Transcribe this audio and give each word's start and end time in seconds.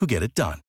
who 0.00 0.06
get 0.06 0.22
it 0.22 0.34
done. 0.34 0.60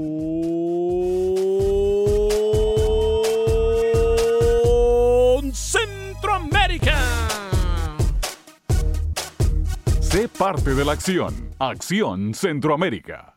Centroamérica. 5.54 6.98
Sé 10.00 10.28
parte 10.28 10.74
de 10.74 10.84
la 10.84 10.92
acción. 10.92 11.48
Acción 11.58 12.34
Centroamérica. 12.34 13.33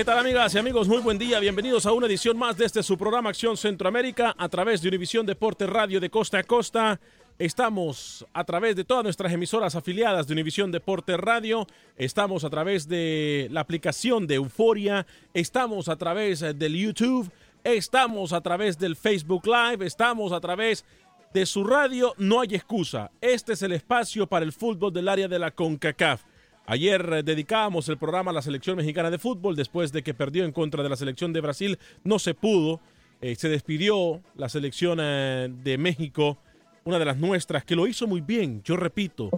¿Qué 0.00 0.04
tal 0.06 0.18
amigas 0.18 0.54
y 0.54 0.58
amigos? 0.58 0.88
Muy 0.88 1.02
buen 1.02 1.18
día, 1.18 1.38
bienvenidos 1.40 1.84
a 1.84 1.92
una 1.92 2.06
edición 2.06 2.38
más 2.38 2.56
de 2.56 2.64
este 2.64 2.82
su 2.82 2.96
programa 2.96 3.28
Acción 3.28 3.58
Centroamérica 3.58 4.34
a 4.38 4.48
través 4.48 4.80
de 4.80 4.88
Univisión 4.88 5.26
Deporte 5.26 5.66
Radio 5.66 6.00
de 6.00 6.08
Costa 6.08 6.38
a 6.38 6.42
Costa. 6.42 6.98
Estamos 7.38 8.26
a 8.32 8.44
través 8.44 8.76
de 8.76 8.84
todas 8.84 9.04
nuestras 9.04 9.30
emisoras 9.30 9.74
afiliadas 9.74 10.26
de 10.26 10.32
Univisión 10.32 10.72
Deporte 10.72 11.18
Radio, 11.18 11.66
estamos 11.98 12.44
a 12.44 12.48
través 12.48 12.88
de 12.88 13.48
la 13.50 13.60
aplicación 13.60 14.26
de 14.26 14.36
Euforia, 14.36 15.06
estamos 15.34 15.90
a 15.90 15.96
través 15.96 16.40
eh, 16.40 16.54
del 16.54 16.76
YouTube, 16.76 17.30
estamos 17.62 18.32
a 18.32 18.40
través 18.40 18.78
del 18.78 18.96
Facebook 18.96 19.42
Live, 19.44 19.84
estamos 19.84 20.32
a 20.32 20.40
través 20.40 20.86
de 21.34 21.44
su 21.44 21.62
radio, 21.62 22.14
no 22.16 22.40
hay 22.40 22.54
excusa. 22.54 23.10
Este 23.20 23.52
es 23.52 23.60
el 23.60 23.72
espacio 23.72 24.26
para 24.26 24.46
el 24.46 24.52
fútbol 24.52 24.94
del 24.94 25.10
área 25.10 25.28
de 25.28 25.38
la 25.38 25.50
CONCACAF. 25.50 26.22
Ayer 26.66 27.12
eh, 27.12 27.22
dedicábamos 27.22 27.88
el 27.88 27.98
programa 27.98 28.30
a 28.30 28.34
la 28.34 28.42
selección 28.42 28.76
mexicana 28.76 29.10
de 29.10 29.18
fútbol 29.18 29.56
después 29.56 29.92
de 29.92 30.02
que 30.02 30.14
perdió 30.14 30.44
en 30.44 30.52
contra 30.52 30.82
de 30.82 30.88
la 30.88 30.96
selección 30.96 31.32
de 31.32 31.40
Brasil. 31.40 31.78
No 32.04 32.18
se 32.18 32.34
pudo. 32.34 32.80
Eh, 33.20 33.34
se 33.34 33.48
despidió 33.48 34.20
la 34.36 34.48
selección 34.48 34.98
eh, 35.00 35.48
de 35.50 35.78
México, 35.78 36.38
una 36.84 36.98
de 36.98 37.04
las 37.04 37.16
nuestras, 37.16 37.64
que 37.64 37.76
lo 37.76 37.86
hizo 37.86 38.06
muy 38.06 38.20
bien. 38.20 38.62
Yo 38.62 38.76
repito, 38.76 39.30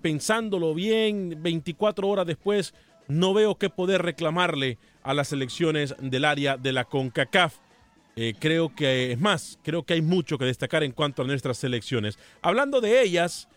pensándolo 0.00 0.74
bien, 0.74 1.38
24 1.42 2.08
horas 2.08 2.26
después, 2.26 2.74
no 3.08 3.34
veo 3.34 3.56
qué 3.56 3.70
poder 3.70 4.02
reclamarle 4.02 4.78
a 5.02 5.14
las 5.14 5.28
selecciones 5.28 5.94
del 6.00 6.24
área 6.24 6.56
de 6.56 6.72
la 6.72 6.84
CONCACAF. 6.84 7.54
Creo 8.38 8.74
que, 8.74 9.12
es 9.12 9.20
más, 9.20 9.58
creo 9.62 9.84
que 9.84 9.94
hay 9.94 10.02
mucho 10.02 10.38
que 10.38 10.44
destacar 10.44 10.82
en 10.82 10.92
cuanto 10.92 11.22
a 11.22 11.26
nuestras 11.26 11.58
selecciones. 11.58 12.18
Hablando 12.42 12.80
de 12.80 13.02
ellas, 13.02 13.48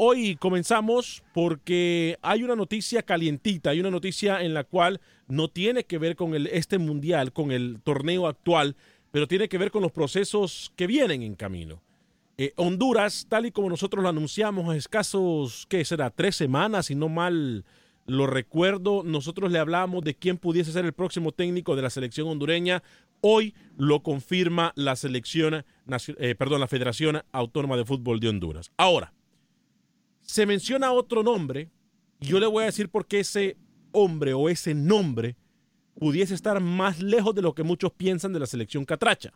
Hoy 0.00 0.36
comenzamos 0.36 1.24
porque 1.34 2.18
hay 2.22 2.44
una 2.44 2.54
noticia 2.54 3.02
calientita, 3.02 3.70
hay 3.70 3.80
una 3.80 3.90
noticia 3.90 4.42
en 4.42 4.54
la 4.54 4.62
cual 4.62 5.00
no 5.26 5.48
tiene 5.48 5.82
que 5.82 5.98
ver 5.98 6.14
con 6.14 6.36
el, 6.36 6.46
este 6.46 6.78
mundial, 6.78 7.32
con 7.32 7.50
el 7.50 7.80
torneo 7.82 8.28
actual, 8.28 8.76
pero 9.10 9.26
tiene 9.26 9.48
que 9.48 9.58
ver 9.58 9.72
con 9.72 9.82
los 9.82 9.90
procesos 9.90 10.72
que 10.76 10.86
vienen 10.86 11.22
en 11.22 11.34
camino. 11.34 11.82
Eh, 12.36 12.52
Honduras, 12.54 13.26
tal 13.28 13.46
y 13.46 13.50
como 13.50 13.70
nosotros 13.70 14.00
lo 14.00 14.08
anunciamos 14.08 14.70
a 14.70 14.76
escasos, 14.76 15.66
¿qué 15.68 15.84
será? 15.84 16.10
Tres 16.10 16.36
semanas, 16.36 16.86
si 16.86 16.94
no 16.94 17.08
mal 17.08 17.64
lo 18.06 18.28
recuerdo, 18.28 19.02
nosotros 19.02 19.50
le 19.50 19.58
hablamos 19.58 20.04
de 20.04 20.14
quién 20.14 20.38
pudiese 20.38 20.70
ser 20.70 20.84
el 20.84 20.92
próximo 20.92 21.32
técnico 21.32 21.74
de 21.74 21.82
la 21.82 21.90
selección 21.90 22.28
hondureña. 22.28 22.84
Hoy 23.20 23.52
lo 23.76 24.04
confirma 24.04 24.72
la 24.76 24.94
selección, 24.94 25.64
eh, 26.18 26.34
perdón, 26.36 26.60
la 26.60 26.68
Federación 26.68 27.20
Autónoma 27.32 27.76
de 27.76 27.84
Fútbol 27.84 28.20
de 28.20 28.28
Honduras. 28.28 28.70
Ahora, 28.76 29.12
se 30.28 30.44
menciona 30.44 30.92
otro 30.92 31.22
nombre, 31.22 31.70
y 32.20 32.26
yo 32.26 32.38
le 32.38 32.46
voy 32.46 32.62
a 32.62 32.66
decir 32.66 32.90
por 32.90 33.06
qué 33.06 33.20
ese 33.20 33.56
hombre 33.92 34.34
o 34.34 34.48
ese 34.48 34.74
nombre 34.74 35.36
pudiese 35.98 36.34
estar 36.34 36.60
más 36.60 37.00
lejos 37.00 37.34
de 37.34 37.42
lo 37.42 37.54
que 37.54 37.62
muchos 37.62 37.92
piensan 37.92 38.32
de 38.34 38.40
la 38.40 38.46
selección 38.46 38.84
catracha. 38.84 39.32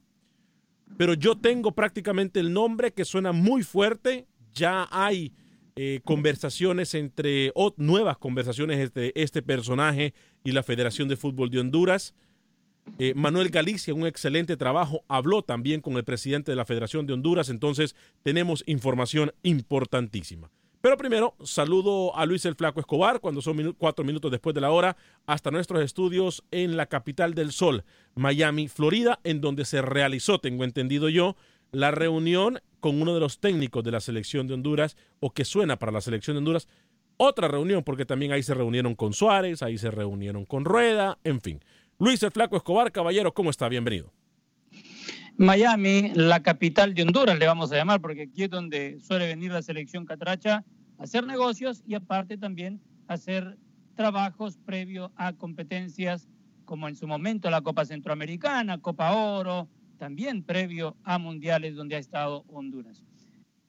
Pero 0.98 1.14
yo 1.14 1.36
tengo 1.36 1.72
prácticamente 1.72 2.40
el 2.40 2.52
nombre 2.52 2.92
que 2.92 3.06
suena 3.06 3.32
muy 3.32 3.62
fuerte. 3.62 4.26
Ya 4.52 4.86
hay 4.90 5.32
eh, 5.76 6.00
conversaciones 6.04 6.94
entre, 6.94 7.52
nuevas 7.78 8.18
conversaciones 8.18 8.78
entre 8.78 9.12
este 9.14 9.40
personaje 9.40 10.12
y 10.44 10.52
la 10.52 10.62
Federación 10.62 11.08
de 11.08 11.16
Fútbol 11.16 11.50
de 11.50 11.60
Honduras. 11.60 12.14
Eh, 12.98 13.14
Manuel 13.16 13.48
Galicia, 13.48 13.94
un 13.94 14.06
excelente 14.06 14.58
trabajo, 14.58 15.04
habló 15.08 15.42
también 15.42 15.80
con 15.80 15.94
el 15.94 16.04
presidente 16.04 16.52
de 16.52 16.56
la 16.56 16.66
Federación 16.66 17.06
de 17.06 17.14
Honduras, 17.14 17.48
entonces 17.48 17.96
tenemos 18.22 18.62
información 18.66 19.32
importantísima. 19.42 20.50
Pero 20.82 20.96
primero, 20.96 21.36
saludo 21.44 22.14
a 22.16 22.26
Luis 22.26 22.44
el 22.44 22.56
Flaco 22.56 22.80
Escobar 22.80 23.20
cuando 23.20 23.40
son 23.40 23.72
cuatro 23.78 24.04
minutos 24.04 24.32
después 24.32 24.52
de 24.52 24.60
la 24.60 24.72
hora 24.72 24.96
hasta 25.26 25.52
nuestros 25.52 25.80
estudios 25.80 26.42
en 26.50 26.76
la 26.76 26.86
capital 26.86 27.34
del 27.34 27.52
sol, 27.52 27.84
Miami, 28.16 28.66
Florida, 28.66 29.20
en 29.22 29.40
donde 29.40 29.64
se 29.64 29.80
realizó, 29.80 30.40
tengo 30.40 30.64
entendido 30.64 31.08
yo, 31.08 31.36
la 31.70 31.92
reunión 31.92 32.60
con 32.80 33.00
uno 33.00 33.14
de 33.14 33.20
los 33.20 33.38
técnicos 33.38 33.84
de 33.84 33.92
la 33.92 34.00
selección 34.00 34.48
de 34.48 34.54
Honduras 34.54 34.96
o 35.20 35.30
que 35.30 35.44
suena 35.44 35.78
para 35.78 35.92
la 35.92 36.00
selección 36.00 36.34
de 36.34 36.38
Honduras. 36.38 36.66
Otra 37.16 37.46
reunión, 37.46 37.84
porque 37.84 38.04
también 38.04 38.32
ahí 38.32 38.42
se 38.42 38.52
reunieron 38.52 38.96
con 38.96 39.12
Suárez, 39.12 39.62
ahí 39.62 39.78
se 39.78 39.92
reunieron 39.92 40.44
con 40.44 40.64
Rueda, 40.64 41.16
en 41.22 41.40
fin. 41.40 41.60
Luis 42.00 42.20
el 42.24 42.32
Flaco 42.32 42.56
Escobar, 42.56 42.90
caballero, 42.90 43.32
¿cómo 43.32 43.50
está? 43.50 43.68
Bienvenido. 43.68 44.12
Miami, 45.36 46.12
la 46.14 46.42
capital 46.42 46.94
de 46.94 47.02
Honduras, 47.02 47.38
le 47.38 47.46
vamos 47.46 47.72
a 47.72 47.76
llamar, 47.76 48.00
porque 48.00 48.22
aquí 48.22 48.44
es 48.44 48.50
donde 48.50 49.00
suele 49.00 49.26
venir 49.26 49.50
la 49.50 49.62
selección 49.62 50.04
catracha 50.04 50.64
a 50.98 51.02
hacer 51.02 51.26
negocios 51.26 51.82
y 51.86 51.94
aparte 51.94 52.36
también 52.36 52.80
hacer 53.08 53.58
trabajos 53.94 54.58
previos 54.58 55.10
a 55.16 55.32
competencias 55.32 56.28
como 56.64 56.88
en 56.88 56.96
su 56.96 57.06
momento 57.06 57.50
la 57.50 57.62
Copa 57.62 57.84
Centroamericana, 57.84 58.78
Copa 58.78 59.12
Oro, 59.12 59.68
también 59.98 60.42
previo 60.42 60.96
a 61.04 61.18
mundiales 61.18 61.76
donde 61.76 61.96
ha 61.96 61.98
estado 61.98 62.44
Honduras. 62.48 63.04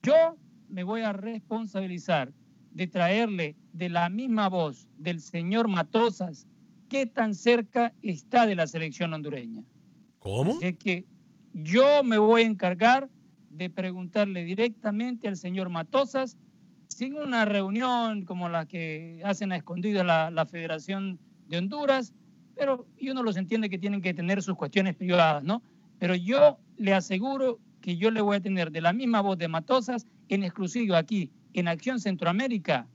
Yo 0.02 0.36
me 0.68 0.84
voy 0.84 1.02
a 1.02 1.12
responsabilizar 1.12 2.32
de 2.72 2.86
traerle 2.86 3.56
de 3.72 3.88
la 3.88 4.08
misma 4.08 4.48
voz 4.48 4.88
del 4.98 5.20
señor 5.20 5.68
Matosas 5.68 6.46
qué 6.88 7.06
tan 7.06 7.34
cerca 7.34 7.94
está 8.02 8.46
de 8.46 8.54
la 8.54 8.66
selección 8.66 9.14
hondureña. 9.14 9.62
¿Cómo? 10.18 10.52
Así 10.52 10.74
que 10.74 11.04
yo 11.54 12.02
me 12.02 12.18
voy 12.18 12.42
a 12.42 12.46
encargar 12.46 13.08
de 13.50 13.70
preguntarle 13.70 14.44
directamente 14.44 15.28
al 15.28 15.36
señor 15.36 15.70
Matosas, 15.70 16.36
sin 16.88 17.14
una 17.14 17.44
reunión 17.44 18.24
como 18.24 18.48
la 18.48 18.66
que 18.66 19.20
hacen 19.24 19.52
a 19.52 19.56
escondido 19.56 20.02
la, 20.04 20.30
la 20.30 20.46
Federación 20.46 21.18
de 21.48 21.58
Honduras, 21.58 22.12
pero 22.56 22.86
y 22.98 23.10
uno 23.10 23.22
los 23.22 23.36
entiende 23.36 23.70
que 23.70 23.78
tienen 23.78 24.02
que 24.02 24.14
tener 24.14 24.42
sus 24.42 24.56
cuestiones 24.56 24.94
privadas, 24.94 25.44
¿no? 25.44 25.62
Pero 25.98 26.14
yo 26.14 26.58
le 26.76 26.92
aseguro 26.92 27.60
que 27.80 27.96
yo 27.96 28.10
le 28.10 28.20
voy 28.20 28.36
a 28.36 28.40
tener 28.40 28.70
de 28.70 28.80
la 28.80 28.92
misma 28.92 29.20
voz 29.20 29.38
de 29.38 29.48
Matosas 29.48 30.06
en 30.28 30.42
exclusivo 30.42 30.96
aquí 30.96 31.30
en 31.52 31.68
Acción 31.68 32.00
Centroamérica 32.00 32.88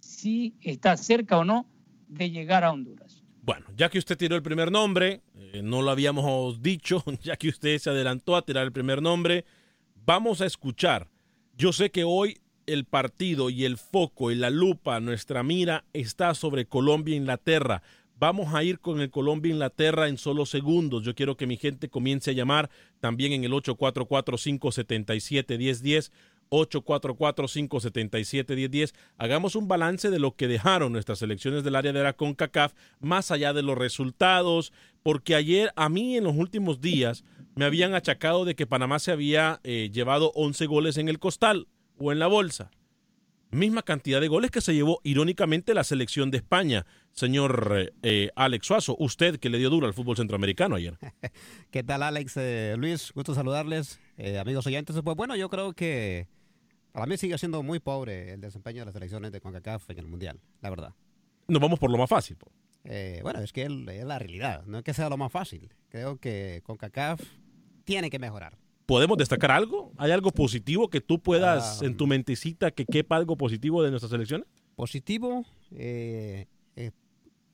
si 0.00 0.54
está 0.60 0.96
cerca 0.96 1.38
o 1.38 1.44
no 1.44 1.66
de 2.08 2.30
llegar 2.30 2.64
a 2.64 2.72
Honduras. 2.72 3.01
Bueno, 3.44 3.66
ya 3.76 3.90
que 3.90 3.98
usted 3.98 4.16
tiró 4.16 4.36
el 4.36 4.42
primer 4.42 4.70
nombre, 4.70 5.20
eh, 5.34 5.62
no 5.64 5.82
lo 5.82 5.90
habíamos 5.90 6.62
dicho, 6.62 7.02
ya 7.22 7.34
que 7.36 7.48
usted 7.48 7.76
se 7.78 7.90
adelantó 7.90 8.36
a 8.36 8.42
tirar 8.42 8.62
el 8.64 8.70
primer 8.70 9.02
nombre, 9.02 9.44
vamos 10.06 10.40
a 10.40 10.46
escuchar. 10.46 11.08
Yo 11.56 11.72
sé 11.72 11.90
que 11.90 12.04
hoy 12.04 12.38
el 12.66 12.84
partido 12.84 13.50
y 13.50 13.64
el 13.64 13.78
foco 13.78 14.30
y 14.30 14.36
la 14.36 14.48
lupa, 14.48 15.00
nuestra 15.00 15.42
mira 15.42 15.84
está 15.92 16.34
sobre 16.34 16.66
Colombia-Inglaterra. 16.66 17.82
Vamos 18.16 18.54
a 18.54 18.62
ir 18.62 18.78
con 18.78 19.00
el 19.00 19.10
Colombia-Inglaterra 19.10 20.06
en 20.06 20.18
solo 20.18 20.46
segundos. 20.46 21.02
Yo 21.02 21.16
quiero 21.16 21.36
que 21.36 21.48
mi 21.48 21.56
gente 21.56 21.88
comience 21.88 22.30
a 22.30 22.34
llamar 22.34 22.70
también 23.00 23.32
en 23.32 23.42
el 23.42 23.50
844-577-1010. 23.50 26.12
844-577-1010. 26.52 28.92
Hagamos 29.16 29.56
un 29.56 29.68
balance 29.68 30.10
de 30.10 30.18
lo 30.18 30.36
que 30.36 30.48
dejaron 30.48 30.92
nuestras 30.92 31.22
elecciones 31.22 31.64
del 31.64 31.76
área 31.76 31.94
de 31.94 32.02
la 32.02 32.12
CONCACAF, 32.12 32.74
más 33.00 33.30
allá 33.30 33.54
de 33.54 33.62
los 33.62 33.78
resultados, 33.78 34.74
porque 35.02 35.34
ayer 35.34 35.72
a 35.74 35.88
mí 35.88 36.14
en 36.16 36.24
los 36.24 36.36
últimos 36.36 36.82
días 36.82 37.24
me 37.54 37.64
habían 37.64 37.94
achacado 37.94 38.44
de 38.44 38.54
que 38.54 38.66
Panamá 38.66 38.98
se 38.98 39.12
había 39.12 39.60
eh, 39.64 39.88
llevado 39.92 40.32
11 40.34 40.66
goles 40.66 40.98
en 40.98 41.08
el 41.08 41.18
costal 41.18 41.68
o 41.98 42.12
en 42.12 42.18
la 42.18 42.26
bolsa. 42.26 42.70
Misma 43.50 43.82
cantidad 43.82 44.20
de 44.20 44.28
goles 44.28 44.50
que 44.50 44.60
se 44.62 44.74
llevó 44.74 45.00
irónicamente 45.04 45.74
la 45.74 45.84
selección 45.84 46.30
de 46.30 46.38
España. 46.38 46.86
Señor 47.12 47.92
eh, 48.02 48.30
Alex 48.34 48.66
Suazo, 48.66 48.96
usted 48.98 49.38
que 49.38 49.50
le 49.50 49.58
dio 49.58 49.68
duro 49.68 49.86
al 49.86 49.92
fútbol 49.92 50.16
centroamericano 50.16 50.76
ayer. 50.76 50.96
¿Qué 51.70 51.82
tal 51.82 52.02
Alex? 52.02 52.38
Eh, 52.38 52.76
Luis, 52.78 53.12
gusto 53.14 53.34
saludarles. 53.34 54.00
Amigos 54.40 54.66
oyentes, 54.66 54.98
pues 55.04 55.16
bueno, 55.16 55.36
yo 55.36 55.50
creo 55.50 55.74
que 55.74 56.28
para 56.92 57.06
mí 57.06 57.16
sigue 57.16 57.36
siendo 57.38 57.62
muy 57.62 57.80
pobre 57.80 58.32
el 58.32 58.40
desempeño 58.40 58.80
de 58.80 58.86
las 58.86 58.94
selecciones 58.94 59.32
de 59.32 59.40
CONCACAF 59.40 59.90
en 59.90 59.98
el 59.98 60.06
Mundial, 60.06 60.40
la 60.60 60.70
verdad. 60.70 60.94
Nos 61.48 61.60
vamos 61.60 61.78
por 61.78 61.90
lo 61.90 61.98
más 61.98 62.08
fácil. 62.08 62.36
po. 62.36 62.50
Eh, 62.84 63.20
bueno, 63.22 63.40
es 63.40 63.52
que 63.52 63.62
el- 63.62 63.88
es 63.88 64.04
la 64.04 64.18
realidad, 64.18 64.64
no 64.66 64.78
es 64.78 64.84
que 64.84 64.92
sea 64.94 65.08
lo 65.08 65.16
más 65.16 65.30
fácil. 65.32 65.72
Creo 65.88 66.18
que 66.18 66.60
CONCACAF 66.64 67.20
tiene 67.84 68.10
que 68.10 68.18
mejorar. 68.18 68.58
¿Podemos 68.86 69.16
destacar 69.16 69.52
algo? 69.52 69.92
¿Hay 69.96 70.10
algo 70.10 70.32
positivo 70.32 70.88
que 70.90 71.00
tú 71.00 71.20
puedas 71.20 71.80
Ah. 71.80 71.86
en 71.86 71.96
tu 71.96 72.06
mentecita 72.06 72.70
que 72.72 72.84
quepa 72.84 73.16
algo 73.16 73.36
positivo 73.36 73.82
de 73.82 73.90
nuestras 73.90 74.10
selecciones? 74.10 74.46
Positivo, 74.74 75.44
eh, 75.70 76.46
eh, 76.76 76.90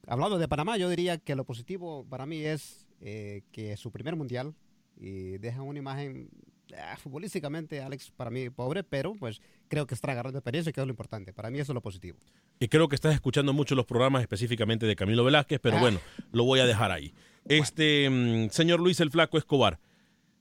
hablando 0.07 0.39
de 0.39 0.49
Panamá, 0.49 0.79
yo 0.79 0.89
diría 0.89 1.19
que 1.19 1.35
lo 1.37 1.45
positivo 1.45 2.07
para 2.09 2.25
mí 2.27 2.41
es 2.45 2.87
que 3.01 3.77
su 3.77 3.93
primer 3.93 4.17
mundial 4.17 4.55
y 4.97 5.39
deja 5.39 5.63
una 5.63 5.79
imagen 5.79 6.31
ah, 6.77 6.97
futbolísticamente, 6.97 7.81
Alex, 7.81 8.11
para 8.11 8.31
mí 8.31 8.51
pobre, 8.51 8.83
pero 8.85 9.15
pues 9.15 9.41
creo 9.69 9.87
que 9.87 9.95
está 9.95 10.11
agarrando 10.13 10.39
experiencia 10.39 10.71
y 10.71 10.73
que 10.73 10.81
es 10.81 10.87
lo 10.87 10.93
importante. 10.93 11.33
Para 11.33 11.51
mí 11.51 11.59
eso 11.59 11.73
es 11.73 11.75
lo 11.75 11.81
positivo. 11.81 12.19
Y 12.61 12.69
creo 12.69 12.89
que 12.89 12.95
estás 12.95 13.15
escuchando 13.15 13.53
mucho 13.53 13.75
los 13.75 13.87
programas 13.87 14.23
específicamente 14.23 14.87
de 14.87 14.97
Camilo 14.97 15.25
Velázquez, 15.25 15.61
pero 15.61 15.77
Ah. 15.77 15.81
bueno, 15.81 16.01
lo 16.33 16.45
voy 16.45 16.61
a 16.61 16.67
dejar 16.67 16.91
ahí. 16.91 17.13
Este, 17.47 18.09
mm, 18.11 18.51
señor 18.51 18.81
Luis 18.81 19.01
el 19.01 19.11
Flaco 19.11 19.39
Escobar, 19.39 19.79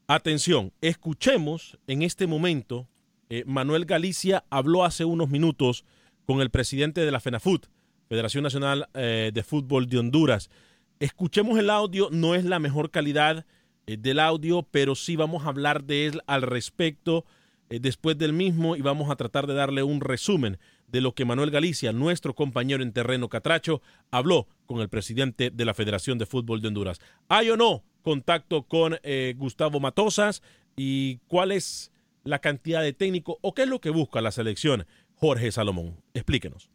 atención, 0.08 0.74
escuchemos 0.82 1.78
en 1.88 2.02
este 2.02 2.28
momento, 2.28 2.88
eh, 3.30 3.44
Manuel 3.46 3.86
Galicia 3.86 4.44
habló 4.50 4.86
hace 4.86 5.06
unos 5.06 5.30
minutos 5.30 5.86
con 6.26 6.42
el 6.42 6.50
presidente 6.50 7.02
de 7.02 7.12
la 7.12 7.20
FENAFUT, 7.20 7.68
Federación 8.08 8.44
Nacional 8.44 8.88
eh, 8.94 9.32
de 9.34 9.44
Fútbol 9.44 9.88
de 9.88 9.98
Honduras. 10.00 10.50
Escuchemos 11.00 11.60
el 11.60 11.70
audio, 11.70 12.10
no 12.12 12.36
es 12.36 12.44
la 12.46 12.60
mejor 12.60 12.90
calidad 12.90 13.46
del 13.96 14.20
audio, 14.20 14.64
pero 14.70 14.96
sí 14.96 15.16
vamos 15.16 15.46
a 15.46 15.50
hablar 15.50 15.86
de 15.86 16.08
él 16.08 16.22
al 16.28 16.42
respecto 16.42 17.26
eh, 17.70 17.80
después 17.80 18.18
del 18.18 18.34
mismo 18.34 18.76
y 18.76 18.82
vamos 18.82 19.10
a 19.10 19.16
tratar 19.16 19.48
de 19.48 19.54
darle 19.54 19.84
un 19.84 20.02
resumen 20.02 20.60
de 20.88 21.02
lo 21.02 21.14
que 21.14 21.26
Manuel 21.26 21.52
Galicia, 21.52 21.94
nuestro 21.94 22.34
compañero 22.34 22.84
en 22.84 22.94
terreno 22.94 23.30
catracho, 23.30 23.82
habló 24.12 24.48
con 24.66 24.82
el 24.82 24.90
presidente 24.90 25.52
de 25.52 25.66
la 25.66 25.74
Federación 25.74 26.18
de 26.18 26.26
Fútbol 26.26 26.62
de 26.62 26.68
Honduras. 26.68 27.00
¿Hay 27.30 27.50
o 27.50 27.58
no 27.58 27.84
contacto 28.02 28.64
con 28.64 28.98
eh, 29.04 29.34
Gustavo 29.38 29.80
Matosas 29.80 30.42
y 30.76 31.18
cuál 31.28 31.52
es 31.52 31.92
la 32.24 32.40
cantidad 32.40 32.82
de 32.82 32.94
técnico 32.94 33.38
o 33.42 33.54
qué 33.54 33.64
es 33.64 33.70
lo 33.70 33.80
que 33.80 33.90
busca 33.90 34.22
la 34.22 34.32
selección 34.32 34.86
Jorge 35.16 35.52
Salomón? 35.52 36.02
Explíquenos. 36.14 36.70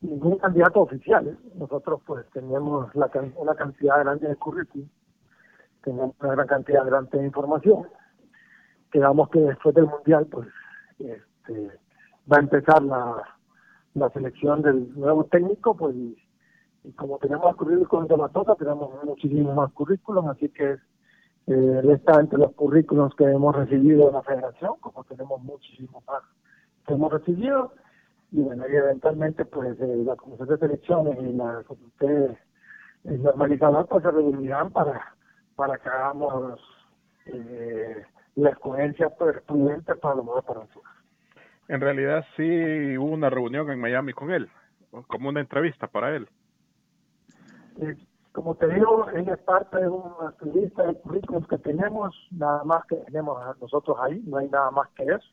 Ningún 0.00 0.38
candidato 0.38 0.80
oficial. 0.80 1.26
¿eh? 1.28 1.36
Nosotros 1.54 2.00
pues 2.06 2.28
teníamos 2.30 2.94
la, 2.94 3.08
can- 3.08 3.34
una 3.36 3.54
cantidad 3.54 3.98
grande 4.00 4.28
de 4.28 4.36
currículum, 4.36 4.88
teníamos 5.82 6.14
una 6.20 6.32
gran 6.32 6.46
cantidad 6.46 6.84
grande 6.86 7.18
de 7.18 7.26
información. 7.26 7.88
Quedamos 8.90 9.28
que 9.30 9.40
después 9.40 9.74
del 9.74 9.86
Mundial 9.86 10.26
pues 10.26 10.48
este, 10.98 11.70
va 12.30 12.36
a 12.38 12.40
empezar 12.40 12.82
la, 12.82 13.22
la 13.94 14.10
selección 14.10 14.62
del 14.62 14.94
nuevo 14.98 15.24
técnico 15.24 15.76
pues 15.76 15.94
y, 15.96 16.16
como 16.96 17.18
tenemos 17.18 17.50
el 17.50 17.56
currículum 17.56 18.06
de 18.06 18.16
Matosa, 18.16 18.54
tenemos 18.54 18.90
muchísimos 19.04 19.54
más 19.54 19.72
currículum, 19.72 20.28
así 20.28 20.48
que 20.50 20.76
Eh, 21.50 21.80
él 21.82 21.90
está 21.92 22.20
entre 22.20 22.38
los 22.38 22.52
currículos 22.52 23.14
que 23.16 23.24
hemos 23.24 23.56
recibido 23.56 24.08
de 24.08 24.12
la 24.12 24.22
federación, 24.22 24.72
como 24.80 25.02
tenemos 25.04 25.40
muchísimos 25.42 26.04
más 26.06 26.22
que 26.84 26.92
hemos 26.92 27.10
recibido. 27.10 27.72
Y 28.30 28.42
bueno, 28.42 28.64
y 28.68 28.76
eventualmente, 28.76 29.44
pues 29.44 29.80
eh, 29.80 30.02
la 30.04 30.16
Comisión 30.16 30.48
de 30.48 30.58
Selecciones 30.58 31.18
y 31.20 31.32
la 31.32 31.62
Comité 31.66 32.38
eh, 33.04 33.18
Normalizador, 33.18 33.86
pues 33.88 34.02
se 34.02 34.10
reunirán 34.10 34.70
para, 34.70 35.14
para 35.56 35.78
que 35.78 35.88
hagamos 35.88 36.60
eh, 37.26 38.04
la 38.36 38.50
escogencia 38.50 39.10
pues, 39.10 39.40
prudente 39.42 39.94
para 39.96 40.16
lo 40.16 40.24
mejor 40.24 40.44
para 40.44 40.60
nosotros. 40.60 40.84
En 41.68 41.80
realidad 41.80 42.24
sí 42.36 42.96
hubo 42.96 43.12
una 43.12 43.30
reunión 43.30 43.70
en 43.70 43.80
Miami 43.80 44.12
con 44.12 44.30
él, 44.30 44.50
como 45.06 45.28
una 45.28 45.40
entrevista 45.40 45.86
para 45.86 46.16
él. 46.16 46.28
Eh, 47.80 47.94
como 48.32 48.54
te 48.54 48.68
digo, 48.68 49.08
él 49.10 49.28
es 49.28 49.38
parte 49.40 49.78
de 49.78 49.88
una 49.88 50.34
lista 50.54 50.86
de 50.86 50.94
currículos 51.00 51.46
que 51.48 51.58
tenemos, 51.58 52.14
nada 52.30 52.62
más 52.64 52.84
que 52.86 52.96
tenemos 52.96 53.38
nosotros 53.60 53.96
ahí, 54.00 54.22
no 54.26 54.38
hay 54.38 54.48
nada 54.48 54.70
más 54.70 54.88
que 54.90 55.04
eso. 55.04 55.28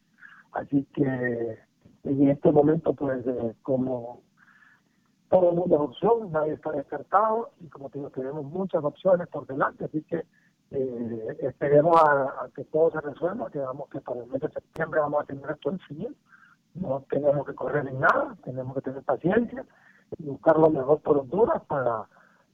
Así 0.54 0.86
que 0.94 1.60
en 2.06 2.30
este 2.30 2.52
momento, 2.52 2.94
pues, 2.94 3.26
eh, 3.26 3.56
como 3.64 4.22
todo 5.30 5.50
el 5.50 5.56
mundo 5.56 5.76
es 5.76 5.82
opción, 5.82 6.32
nadie 6.32 6.54
está 6.54 6.72
descartado 6.72 7.50
y 7.60 7.68
como 7.68 7.90
te 7.90 7.98
digo, 7.98 8.12
tenemos 8.12 8.46
muchas 8.46 8.84
opciones 8.84 9.28
por 9.28 9.48
delante, 9.48 9.86
así 9.86 10.04
que 10.04 10.24
eh, 10.72 11.38
esperemos 11.42 12.00
a, 12.02 12.48
que 12.56 12.64
todo 12.66 12.92
se 12.92 13.02
resuelva, 13.02 13.50
que 13.50 13.60
que 13.92 14.02
para 14.02 14.20
el 14.22 14.28
mes 14.28 14.42
de 14.42 14.50
septiembre 14.50 15.00
vamos 15.00 15.24
a 15.24 15.26
tener 15.26 15.50
esto 15.50 15.72
definido. 15.72 16.12
No 16.76 17.06
tenemos 17.10 17.46
que 17.46 17.56
correr 17.56 17.88
en 17.88 18.00
nada, 18.00 18.36
tenemos 18.44 18.76
que 18.76 18.82
tener 18.82 19.04
paciencia 19.04 19.66
y 20.18 20.24
buscar 20.24 20.58
lo 20.60 20.70
mejor 20.70 21.00
por 21.02 21.18
Honduras 21.18 21.64
para 21.68 22.08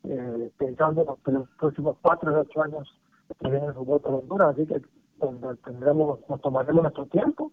eh, 0.03 0.51
pensando 0.57 1.17
en 1.25 1.33
los, 1.33 1.49
próximos 1.49 1.97
cuatro 2.01 2.33
o 2.33 2.41
ocho 2.41 2.61
años 2.61 2.99
que 3.39 3.49
viene 3.49 3.67
el 3.67 3.73
fútbol 3.73 4.01
por 4.01 4.13
Honduras, 4.15 4.53
así 4.53 4.65
que 4.65 4.81
donde 5.19 5.55
tendremos, 5.57 6.19
nos 6.29 6.41
tomaremos 6.41 6.81
nuestro 6.83 7.05
tiempo 7.07 7.51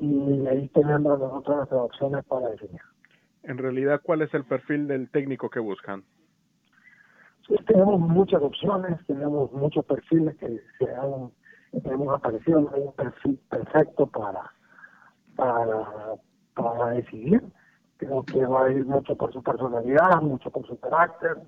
y 0.00 0.46
ahí 0.46 0.68
tenemos 0.68 1.18
nosotros 1.18 1.56
nuestras 1.56 1.80
opciones 1.80 2.24
para 2.24 2.48
definir. 2.50 2.80
En 3.42 3.58
realidad, 3.58 4.00
¿cuál 4.02 4.22
es 4.22 4.32
el 4.34 4.44
perfil 4.44 4.86
del 4.86 5.10
técnico 5.10 5.48
que 5.48 5.60
buscan? 5.60 6.04
Sí, 7.46 7.54
tenemos 7.66 7.98
muchas 7.98 8.42
opciones, 8.42 8.98
tenemos 9.06 9.50
muchos 9.52 9.84
perfiles 9.86 10.36
que 10.36 10.60
se 10.78 10.94
han, 10.94 11.30
que 11.82 11.88
hemos 11.88 12.14
aparecido, 12.14 12.60
no 12.60 12.70
hay 12.74 12.82
un 12.82 12.92
perfil 12.92 13.40
perfecto 13.48 14.06
para, 14.06 14.52
para, 15.34 16.14
para 16.54 16.90
decidir. 16.90 17.42
Creo 17.96 18.24
que 18.26 18.44
va 18.44 18.66
a 18.66 18.70
ir 18.70 18.84
mucho 18.84 19.16
por 19.16 19.32
su 19.32 19.42
personalidad, 19.42 20.20
mucho 20.20 20.50
por 20.50 20.66
su 20.66 20.78
carácter, 20.78 21.38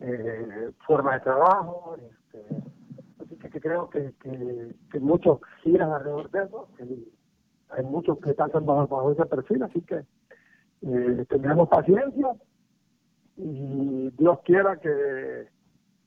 eh, 0.00 0.72
forma 0.86 1.14
de 1.14 1.20
trabajo. 1.20 1.96
Este, 1.96 2.56
así 3.22 3.36
que, 3.36 3.60
creo 3.60 3.88
que, 3.90 4.12
que, 4.20 4.74
que 4.90 5.00
muchos 5.00 5.38
giran 5.62 5.92
alrededor 5.92 6.30
de 6.30 6.42
eso. 6.42 6.68
Hay 7.70 7.84
muchos 7.84 8.18
que 8.18 8.30
están 8.30 8.50
bajo, 8.52 8.86
bajo 8.86 9.12
ese 9.12 9.26
perfil, 9.26 9.62
así 9.62 9.80
que 9.82 9.96
eh, 10.82 11.24
tendremos 11.28 11.68
paciencia 11.68 12.28
y 13.36 14.10
Dios 14.10 14.40
quiera 14.44 14.76
que, 14.78 15.48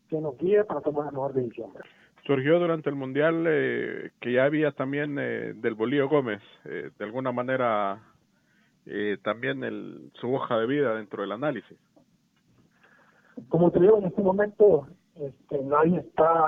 que 0.09 0.19
nos 0.19 0.37
guíe 0.37 0.63
para 0.65 0.81
tomar 0.81 1.05
la 1.05 1.11
mejor 1.11 1.33
decisión. 1.33 1.71
Surgió 2.25 2.59
durante 2.59 2.89
el 2.89 2.95
Mundial 2.95 3.45
eh, 3.47 4.11
que 4.19 4.33
ya 4.33 4.45
había 4.45 4.71
también 4.71 5.17
eh, 5.19 5.53
del 5.55 5.75
Bolío 5.75 6.07
Gómez, 6.07 6.41
eh, 6.65 6.91
de 6.97 7.05
alguna 7.05 7.31
manera 7.31 7.99
eh, 8.85 9.17
también 9.23 9.63
el, 9.63 10.11
su 10.15 10.33
hoja 10.33 10.57
de 10.57 10.67
vida 10.67 10.95
dentro 10.95 11.21
del 11.21 11.31
análisis. 11.31 11.77
Como 13.49 13.71
te 13.71 13.79
digo, 13.79 13.97
en 13.97 14.05
este 14.05 14.21
momento 14.21 14.87
este, 15.15 15.63
nadie 15.63 15.99
está 15.99 16.45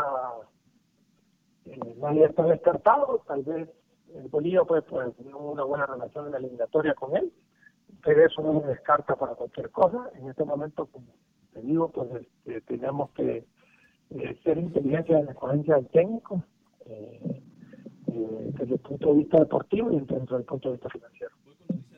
eh, 1.65 1.96
nadie 2.00 2.25
está 2.25 2.43
descartado, 2.43 3.24
tal 3.27 3.43
vez 3.43 3.70
el 4.15 4.27
Bolívar 4.29 4.65
pues, 4.67 4.84
pues 4.89 5.15
tener 5.15 5.36
una 5.36 5.63
buena 5.63 5.86
relación 5.86 6.25
en 6.25 6.32
la 6.34 6.38
eliminatoria 6.38 6.93
con 6.93 7.15
él, 7.15 7.32
pero 8.03 8.25
eso 8.25 8.41
no 8.41 8.62
se 8.62 8.67
descarta 8.67 9.15
para 9.15 9.36
cualquier 9.36 9.70
cosa. 9.72 10.10
En 10.15 10.29
este 10.29 10.43
momento, 10.43 10.86
como 10.88 11.08
te 11.53 11.62
digo, 11.62 11.91
pues 11.91 12.10
este, 12.46 12.62
tenemos 12.62 13.12
que 13.12 13.46
eh, 14.10 14.39
ser 14.43 14.58
inteligencia 14.58 15.20
en 15.20 15.25
la 15.25 15.32
escogencia 15.32 15.75
del 15.75 15.88
técnico, 15.88 16.43
eh, 16.86 17.41
eh, 18.08 18.51
desde 18.60 18.74
el 18.74 18.79
punto 18.79 19.10
de 19.10 19.20
vista 19.20 19.39
deportivo 19.39 19.91
y 19.91 20.00
dentro 20.00 20.38
del 20.38 20.46
punto 20.46 20.70
de 20.70 20.74
vista 20.74 20.89
financiero. 20.89 21.36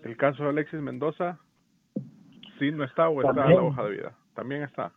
El 0.03 0.17
caso 0.17 0.43
de 0.43 0.49
Alexis 0.49 0.79
Mendoza, 0.79 1.39
sí 2.59 2.71
no 2.71 2.83
está 2.83 3.09
o 3.09 3.21
está 3.21 3.47
en 3.47 3.55
la 3.55 3.63
hoja 3.63 3.83
de 3.83 3.89
vida. 3.89 4.15
También 4.35 4.63
está. 4.63 4.91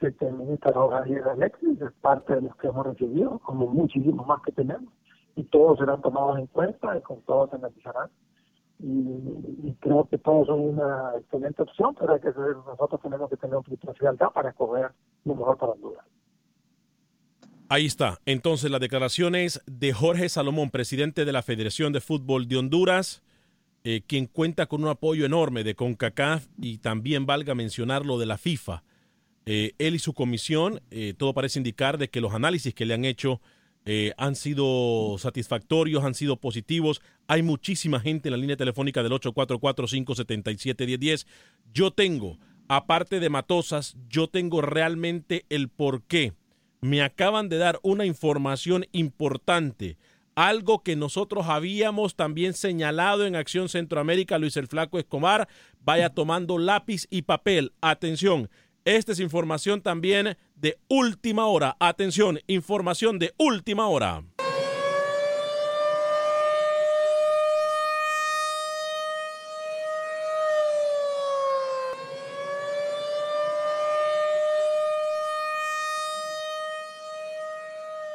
Se 0.00 0.10
termina 0.12 0.56
la 0.62 0.80
hoja 0.80 1.02
de 1.02 1.10
vida 1.10 1.24
de 1.24 1.30
Alexis, 1.30 1.80
es 1.80 1.92
parte 2.00 2.34
de 2.34 2.42
los 2.42 2.56
que 2.56 2.68
hemos 2.68 2.86
recibido, 2.86 3.38
como 3.40 3.66
muchísimos 3.66 4.26
más 4.26 4.40
que 4.42 4.52
tenemos, 4.52 4.92
y 5.36 5.44
todos 5.44 5.78
serán 5.78 6.00
tomados 6.00 6.38
en 6.38 6.46
cuenta 6.46 6.96
y 6.96 7.02
con 7.02 7.20
todos 7.22 7.50
se 7.50 7.56
analizarán. 7.56 8.10
Y, 8.80 9.68
y 9.68 9.76
creo 9.80 10.08
que 10.08 10.18
todos 10.18 10.48
son 10.48 10.60
una 10.60 11.12
excelente 11.18 11.62
opción, 11.62 11.94
pero 11.98 12.14
hay 12.14 12.20
que 12.20 12.30
nosotros 12.66 13.00
tenemos 13.00 13.30
que 13.30 13.36
tener 13.36 13.56
un 13.56 13.62
poquito 13.62 13.92
de 13.92 14.28
para 14.34 14.50
escoger 14.50 14.90
lo 15.24 15.34
mejor 15.34 15.56
para 15.56 15.72
Honduras. 15.72 16.04
Ahí 17.68 17.86
está. 17.86 18.20
Entonces, 18.26 18.70
las 18.70 18.80
declaraciones 18.80 19.62
de 19.66 19.92
Jorge 19.92 20.28
Salomón, 20.28 20.70
presidente 20.70 21.24
de 21.24 21.32
la 21.32 21.42
Federación 21.42 21.92
de 21.92 22.00
Fútbol 22.00 22.46
de 22.46 22.58
Honduras, 22.58 23.22
eh, 23.84 24.02
quien 24.06 24.26
cuenta 24.26 24.66
con 24.66 24.82
un 24.82 24.88
apoyo 24.88 25.24
enorme 25.24 25.64
de 25.64 25.74
CONCACAF 25.74 26.46
y 26.58 26.78
también 26.78 27.26
valga 27.26 27.54
mencionarlo 27.54 28.18
de 28.18 28.26
la 28.26 28.38
FIFA. 28.38 28.82
Eh, 29.46 29.72
él 29.78 29.94
y 29.94 29.98
su 29.98 30.14
comisión, 30.14 30.80
eh, 30.90 31.14
todo 31.16 31.34
parece 31.34 31.58
indicar 31.58 31.98
de 31.98 32.08
que 32.08 32.20
los 32.20 32.32
análisis 32.32 32.74
que 32.74 32.86
le 32.86 32.94
han 32.94 33.04
hecho 33.04 33.40
eh, 33.86 34.14
han 34.16 34.34
sido 34.34 35.16
satisfactorios, 35.18 36.04
han 36.04 36.14
sido 36.14 36.36
positivos. 36.36 37.02
Hay 37.26 37.42
muchísima 37.42 38.00
gente 38.00 38.28
en 38.28 38.32
la 38.32 38.38
línea 38.38 38.56
telefónica 38.56 39.02
del 39.02 39.12
844-577-1010. 39.12 41.26
Yo 41.72 41.90
tengo, 41.90 42.38
aparte 42.68 43.20
de 43.20 43.28
Matosas, 43.28 43.96
yo 44.08 44.28
tengo 44.28 44.62
realmente 44.62 45.44
el 45.50 45.68
por 45.68 46.02
qué. 46.02 46.32
Me 46.80 47.02
acaban 47.02 47.48
de 47.48 47.58
dar 47.58 47.78
una 47.82 48.06
información 48.06 48.86
importante. 48.92 49.98
Algo 50.34 50.82
que 50.82 50.96
nosotros 50.96 51.46
habíamos 51.46 52.16
también 52.16 52.54
señalado 52.54 53.24
en 53.24 53.36
Acción 53.36 53.68
Centroamérica, 53.68 54.38
Luis 54.38 54.56
el 54.56 54.66
Flaco 54.66 54.98
Escobar. 54.98 55.46
Vaya 55.80 56.10
tomando 56.10 56.58
lápiz 56.58 57.06
y 57.10 57.22
papel. 57.22 57.72
Atención, 57.80 58.50
esta 58.84 59.12
es 59.12 59.20
información 59.20 59.80
también 59.80 60.36
de 60.56 60.78
última 60.88 61.46
hora. 61.46 61.76
Atención, 61.80 62.40
información 62.46 63.18
de 63.18 63.32
última 63.38 63.88
hora. 63.88 64.22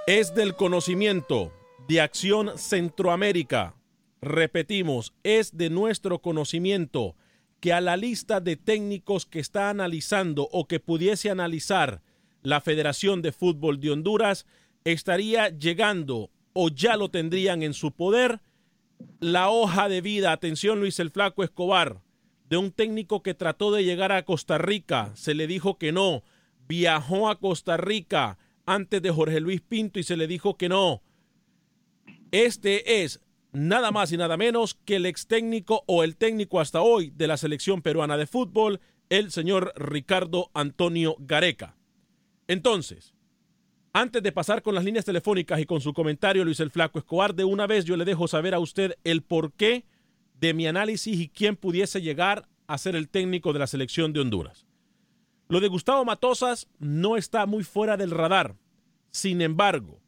Es 0.05 0.33
del 0.33 0.55
conocimiento 0.55 1.51
de 1.87 2.01
Acción 2.01 2.57
Centroamérica. 2.57 3.75
Repetimos, 4.21 5.13
es 5.23 5.55
de 5.55 5.69
nuestro 5.69 6.19
conocimiento 6.19 7.15
que 7.59 7.73
a 7.73 7.81
la 7.81 7.97
lista 7.97 8.39
de 8.39 8.55
técnicos 8.55 9.25
que 9.25 9.39
está 9.39 9.69
analizando 9.69 10.47
o 10.51 10.67
que 10.67 10.79
pudiese 10.79 11.29
analizar 11.29 12.01
la 12.41 12.61
Federación 12.61 13.21
de 13.21 13.31
Fútbol 13.31 13.79
de 13.79 13.91
Honduras 13.91 14.45
estaría 14.85 15.49
llegando 15.49 16.31
o 16.53 16.69
ya 16.69 16.95
lo 16.95 17.09
tendrían 17.09 17.63
en 17.63 17.73
su 17.73 17.91
poder 17.91 18.39
la 19.19 19.49
hoja 19.49 19.89
de 19.89 20.01
vida, 20.01 20.31
atención 20.31 20.79
Luis 20.79 20.99
el 20.99 21.11
Flaco 21.11 21.43
Escobar, 21.43 22.01
de 22.49 22.57
un 22.57 22.71
técnico 22.71 23.21
que 23.21 23.33
trató 23.33 23.71
de 23.71 23.83
llegar 23.83 24.11
a 24.11 24.23
Costa 24.23 24.57
Rica, 24.57 25.11
se 25.15 25.33
le 25.33 25.47
dijo 25.47 25.77
que 25.77 25.91
no, 25.91 26.23
viajó 26.67 27.29
a 27.29 27.39
Costa 27.39 27.77
Rica 27.77 28.37
antes 28.65 29.01
de 29.01 29.11
Jorge 29.11 29.39
Luis 29.39 29.61
Pinto 29.61 29.99
y 29.99 30.03
se 30.03 30.17
le 30.17 30.27
dijo 30.27 30.57
que 30.57 30.69
no. 30.69 31.01
Este 32.31 33.03
es 33.03 33.21
nada 33.51 33.91
más 33.91 34.11
y 34.11 34.17
nada 34.17 34.37
menos 34.37 34.75
que 34.85 34.97
el 34.97 35.05
ex 35.05 35.27
técnico 35.27 35.83
o 35.87 36.03
el 36.03 36.15
técnico 36.15 36.59
hasta 36.59 36.81
hoy 36.81 37.11
de 37.15 37.27
la 37.27 37.37
selección 37.37 37.81
peruana 37.81 38.17
de 38.17 38.27
fútbol, 38.27 38.79
el 39.09 39.31
señor 39.31 39.73
Ricardo 39.75 40.51
Antonio 40.53 41.15
Gareca. 41.19 41.75
Entonces, 42.47 43.13
antes 43.93 44.21
de 44.21 44.31
pasar 44.31 44.61
con 44.61 44.75
las 44.75 44.83
líneas 44.83 45.05
telefónicas 45.05 45.59
y 45.59 45.65
con 45.65 45.81
su 45.81 45.93
comentario, 45.93 46.45
Luis 46.45 46.59
el 46.59 46.71
Flaco 46.71 46.99
Escobar, 46.99 47.33
de 47.33 47.43
una 47.43 47.65
vez 47.65 47.85
yo 47.85 47.97
le 47.97 48.05
dejo 48.05 48.27
saber 48.27 48.53
a 48.53 48.59
usted 48.59 48.95
el 49.03 49.23
porqué 49.23 49.85
de 50.39 50.53
mi 50.53 50.67
análisis 50.67 51.19
y 51.19 51.29
quién 51.29 51.55
pudiese 51.55 52.01
llegar 52.01 52.47
a 52.67 52.77
ser 52.77 52.95
el 52.95 53.09
técnico 53.09 53.51
de 53.51 53.59
la 53.59 53.67
selección 53.67 54.13
de 54.13 54.19
Honduras. 54.19 54.67
Lo 55.47 55.59
de 55.59 55.67
Gustavo 55.67 56.05
Matosas 56.05 56.67
no 56.77 57.17
está 57.17 57.47
muy 57.47 57.63
fuera 57.63 57.97
del 57.97 58.11
radar. 58.11 58.55
Sin 59.09 59.41
embargo, 59.41 59.99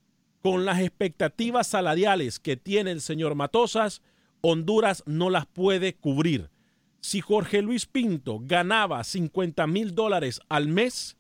con 0.41 0.65
las 0.65 0.79
expectativas 0.79 1.67
salariales 1.67 2.39
que 2.39 2.57
tiene 2.57 2.91
el 2.91 3.01
señor 3.01 3.35
Matosas, 3.35 4.01
Honduras 4.41 5.03
no 5.05 5.29
las 5.29 5.45
puede 5.45 5.93
cubrir. 5.93 6.49
Si 6.99 7.21
Jorge 7.21 7.61
Luis 7.61 7.85
Pinto 7.85 8.39
ganaba 8.41 9.03
50 9.03 9.65
mil 9.67 9.93
dólares 9.93 10.41
al 10.49 10.67
mes, 10.67 11.17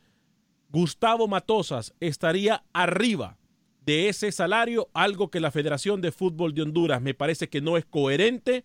Gustavo 0.69 1.27
Matosas 1.27 1.93
estaría 1.99 2.63
arriba 2.73 3.37
de 3.85 4.09
ese 4.09 4.31
salario, 4.31 4.89
algo 4.93 5.29
que 5.29 5.39
la 5.39 5.51
Federación 5.51 6.01
de 6.01 6.11
Fútbol 6.11 6.53
de 6.53 6.61
Honduras 6.61 7.01
me 7.01 7.13
parece 7.13 7.49
que 7.49 7.61
no 7.61 7.77
es 7.77 7.85
coherente 7.85 8.63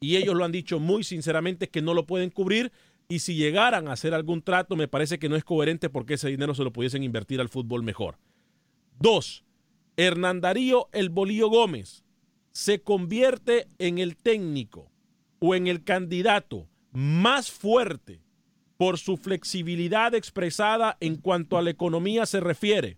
y 0.00 0.16
ellos 0.16 0.34
lo 0.34 0.44
han 0.44 0.52
dicho 0.52 0.78
muy 0.78 1.04
sinceramente 1.04 1.68
que 1.68 1.82
no 1.82 1.94
lo 1.94 2.06
pueden 2.06 2.30
cubrir 2.30 2.72
y 3.08 3.20
si 3.20 3.34
llegaran 3.34 3.88
a 3.88 3.92
hacer 3.92 4.14
algún 4.14 4.42
trato 4.42 4.76
me 4.76 4.88
parece 4.88 5.18
que 5.18 5.28
no 5.28 5.36
es 5.36 5.44
coherente 5.44 5.88
porque 5.88 6.14
ese 6.14 6.28
dinero 6.28 6.54
se 6.54 6.64
lo 6.64 6.72
pudiesen 6.72 7.02
invertir 7.02 7.40
al 7.40 7.48
fútbol 7.48 7.82
mejor. 7.82 8.18
Dos, 8.98 9.44
Hernán 9.98 10.40
Darío 10.40 10.88
El 10.92 11.08
Bolío 11.08 11.48
Gómez 11.48 12.04
se 12.52 12.80
convierte 12.80 13.66
en 13.78 13.98
el 13.98 14.16
técnico 14.16 14.92
o 15.40 15.56
en 15.56 15.66
el 15.66 15.82
candidato 15.82 16.68
más 16.92 17.50
fuerte 17.50 18.22
por 18.76 18.98
su 18.98 19.16
flexibilidad 19.16 20.14
expresada 20.14 20.98
en 21.00 21.16
cuanto 21.16 21.58
a 21.58 21.62
la 21.62 21.70
economía 21.70 22.26
se 22.26 22.38
refiere. 22.38 22.96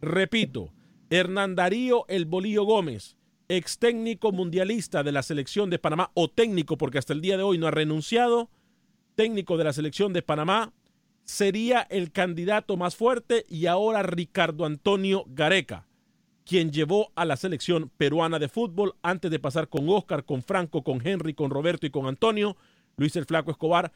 Repito, 0.00 0.72
Hernán 1.10 1.56
Darío 1.56 2.04
El 2.06 2.26
Bolillo 2.26 2.62
Gómez, 2.62 3.16
ex 3.48 3.80
técnico 3.80 4.30
mundialista 4.30 5.02
de 5.02 5.10
la 5.10 5.24
selección 5.24 5.68
de 5.68 5.80
Panamá, 5.80 6.12
o 6.14 6.30
técnico 6.30 6.78
porque 6.78 6.98
hasta 6.98 7.12
el 7.12 7.22
día 7.22 7.36
de 7.36 7.42
hoy 7.42 7.58
no 7.58 7.66
ha 7.66 7.72
renunciado, 7.72 8.50
técnico 9.16 9.56
de 9.56 9.64
la 9.64 9.72
selección 9.72 10.12
de 10.12 10.22
Panamá, 10.22 10.72
sería 11.24 11.80
el 11.90 12.12
candidato 12.12 12.76
más 12.76 12.94
fuerte 12.94 13.46
y 13.48 13.66
ahora 13.66 14.04
Ricardo 14.04 14.64
Antonio 14.64 15.24
Gareca, 15.26 15.88
quien 16.46 16.70
llevó 16.70 17.10
a 17.16 17.24
la 17.24 17.36
selección 17.36 17.90
peruana 17.96 18.38
de 18.38 18.48
fútbol 18.48 18.94
antes 19.02 19.30
de 19.30 19.40
pasar 19.40 19.68
con 19.68 19.88
Oscar, 19.88 20.24
con 20.24 20.42
Franco, 20.42 20.82
con 20.82 21.04
Henry, 21.04 21.34
con 21.34 21.50
Roberto 21.50 21.86
y 21.86 21.90
con 21.90 22.06
Antonio, 22.06 22.56
Luis 22.96 23.16
el 23.16 23.26
Flaco 23.26 23.50
Escobar, 23.50 23.92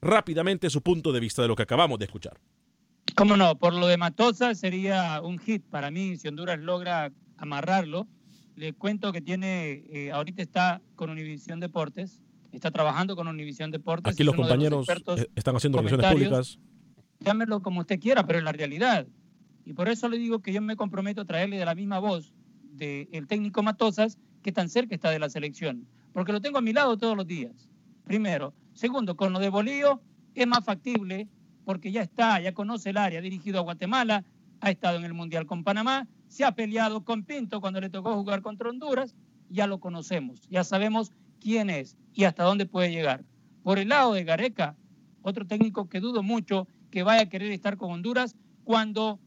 rápidamente 0.00 0.70
su 0.70 0.82
punto 0.82 1.12
de 1.12 1.20
vista 1.20 1.42
de 1.42 1.48
lo 1.48 1.56
que 1.56 1.64
acabamos 1.64 1.98
de 1.98 2.04
escuchar. 2.04 2.38
Cómo 3.16 3.36
no, 3.36 3.56
por 3.56 3.74
lo 3.74 3.88
de 3.88 3.96
Matosa 3.96 4.54
sería 4.54 5.20
un 5.20 5.38
hit 5.38 5.64
para 5.64 5.90
mí 5.90 6.16
si 6.16 6.28
Honduras 6.28 6.60
logra 6.60 7.12
amarrarlo. 7.36 8.06
Le 8.54 8.72
cuento 8.72 9.12
que 9.12 9.20
tiene, 9.20 9.84
eh, 9.90 10.12
ahorita 10.12 10.42
está 10.42 10.80
con 10.94 11.10
Univisión 11.10 11.58
Deportes, 11.58 12.20
está 12.52 12.70
trabajando 12.70 13.16
con 13.16 13.26
Univisión 13.26 13.72
Deportes. 13.72 14.14
Aquí 14.14 14.22
los 14.22 14.36
de 14.36 14.42
compañeros 14.42 14.88
eh, 14.88 15.28
están 15.34 15.56
haciendo 15.56 15.78
relaciones 15.78 16.12
públicas. 16.12 16.58
Llámelo 17.18 17.62
como 17.62 17.80
usted 17.80 17.98
quiera, 17.98 18.24
pero 18.24 18.38
es 18.38 18.44
la 18.44 18.52
realidad. 18.52 19.06
Y 19.64 19.72
por 19.72 19.88
eso 19.88 20.08
le 20.08 20.18
digo 20.18 20.40
que 20.40 20.52
yo 20.52 20.60
me 20.60 20.76
comprometo 20.76 21.22
a 21.22 21.24
traerle 21.24 21.58
de 21.58 21.64
la 21.64 21.74
misma 21.74 21.98
voz 21.98 22.32
del 22.72 23.26
técnico 23.26 23.62
Matosas, 23.62 24.18
que 24.42 24.52
tan 24.52 24.68
cerca 24.68 24.94
está 24.94 25.10
de 25.10 25.18
la 25.18 25.28
selección, 25.28 25.86
porque 26.12 26.32
lo 26.32 26.40
tengo 26.40 26.58
a 26.58 26.62
mi 26.62 26.72
lado 26.72 26.96
todos 26.96 27.16
los 27.16 27.26
días. 27.26 27.68
Primero. 28.04 28.54
Segundo, 28.72 29.16
con 29.16 29.32
lo 29.32 29.38
de 29.38 29.50
Bolío 29.50 30.00
es 30.34 30.46
más 30.46 30.64
factible 30.64 31.28
porque 31.64 31.92
ya 31.92 32.02
está, 32.02 32.40
ya 32.40 32.52
conoce 32.52 32.90
el 32.90 32.96
área, 32.96 33.18
ha 33.18 33.22
dirigido 33.22 33.58
a 33.58 33.62
Guatemala, 33.62 34.24
ha 34.60 34.70
estado 34.70 34.96
en 34.98 35.04
el 35.04 35.14
Mundial 35.14 35.46
con 35.46 35.64
Panamá, 35.64 36.08
se 36.28 36.44
ha 36.44 36.52
peleado 36.52 37.04
con 37.04 37.24
Pinto 37.24 37.60
cuando 37.60 37.80
le 37.80 37.90
tocó 37.90 38.14
jugar 38.14 38.42
contra 38.42 38.70
Honduras, 38.70 39.14
ya 39.48 39.66
lo 39.66 39.80
conocemos, 39.80 40.48
ya 40.48 40.64
sabemos 40.64 41.12
quién 41.40 41.70
es 41.70 41.96
y 42.14 42.24
hasta 42.24 42.44
dónde 42.44 42.66
puede 42.66 42.90
llegar. 42.90 43.24
Por 43.62 43.78
el 43.78 43.88
lado 43.88 44.14
de 44.14 44.24
Gareca, 44.24 44.76
otro 45.22 45.46
técnico 45.46 45.88
que 45.88 46.00
dudo 46.00 46.22
mucho 46.22 46.66
que 46.90 47.02
vaya 47.02 47.22
a 47.22 47.28
querer 47.28 47.52
estar 47.52 47.76
con 47.76 47.92
Honduras 47.92 48.36
cuando 48.64 49.20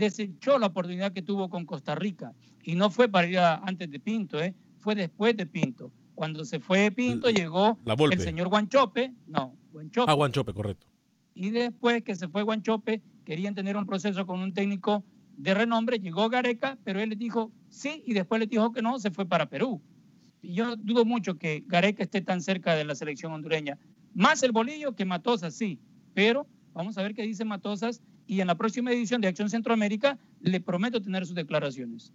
desechó 0.00 0.58
la 0.58 0.66
oportunidad 0.66 1.12
que 1.12 1.22
tuvo 1.22 1.48
con 1.48 1.64
Costa 1.64 1.94
Rica. 1.94 2.32
Y 2.64 2.74
no 2.74 2.90
fue 2.90 3.08
para 3.08 3.28
ir 3.28 3.38
a- 3.38 3.56
antes 3.64 3.90
de 3.90 4.00
Pinto, 4.00 4.40
¿eh? 4.42 4.54
fue 4.78 4.94
después 4.94 5.36
de 5.36 5.46
Pinto. 5.46 5.92
Cuando 6.14 6.44
se 6.44 6.58
fue 6.58 6.90
Pinto, 6.90 7.30
llegó 7.30 7.78
La 7.84 7.94
el 7.94 8.20
señor 8.20 8.48
Guanchope, 8.48 9.12
no, 9.26 9.54
Guanchope. 9.72 10.10
Ah, 10.10 10.14
Guanchope, 10.14 10.52
correcto. 10.52 10.86
Y 11.34 11.50
después 11.50 12.02
que 12.02 12.14
se 12.16 12.28
fue 12.28 12.42
Guanchope, 12.42 13.00
querían 13.24 13.54
tener 13.54 13.76
un 13.76 13.86
proceso 13.86 14.26
con 14.26 14.40
un 14.40 14.52
técnico 14.52 15.04
de 15.36 15.54
renombre, 15.54 15.98
llegó 15.98 16.28
Gareca, 16.28 16.76
pero 16.84 17.00
él 17.00 17.10
les 17.10 17.18
dijo 17.18 17.50
sí 17.70 18.02
y 18.06 18.12
después 18.12 18.40
les 18.40 18.48
dijo 18.50 18.72
que 18.72 18.82
no, 18.82 18.98
se 18.98 19.10
fue 19.10 19.24
para 19.26 19.46
Perú. 19.48 19.80
Y 20.42 20.54
yo 20.54 20.76
dudo 20.76 21.04
mucho 21.04 21.38
que 21.38 21.62
Gareca 21.66 22.02
esté 22.02 22.20
tan 22.20 22.42
cerca 22.42 22.74
de 22.74 22.84
la 22.84 22.94
selección 22.94 23.32
hondureña. 23.32 23.78
Más 24.14 24.42
el 24.42 24.52
bolillo 24.52 24.94
que 24.94 25.04
Matosas, 25.04 25.54
sí, 25.54 25.78
pero 26.14 26.46
vamos 26.74 26.98
a 26.98 27.02
ver 27.02 27.14
qué 27.14 27.22
dice 27.22 27.44
Matosas 27.44 28.02
y 28.30 28.40
en 28.40 28.46
la 28.46 28.54
próxima 28.54 28.92
edición 28.92 29.20
de 29.20 29.26
Acción 29.26 29.50
Centroamérica 29.50 30.16
le 30.40 30.60
prometo 30.60 31.02
tener 31.02 31.26
sus 31.26 31.34
declaraciones. 31.34 32.12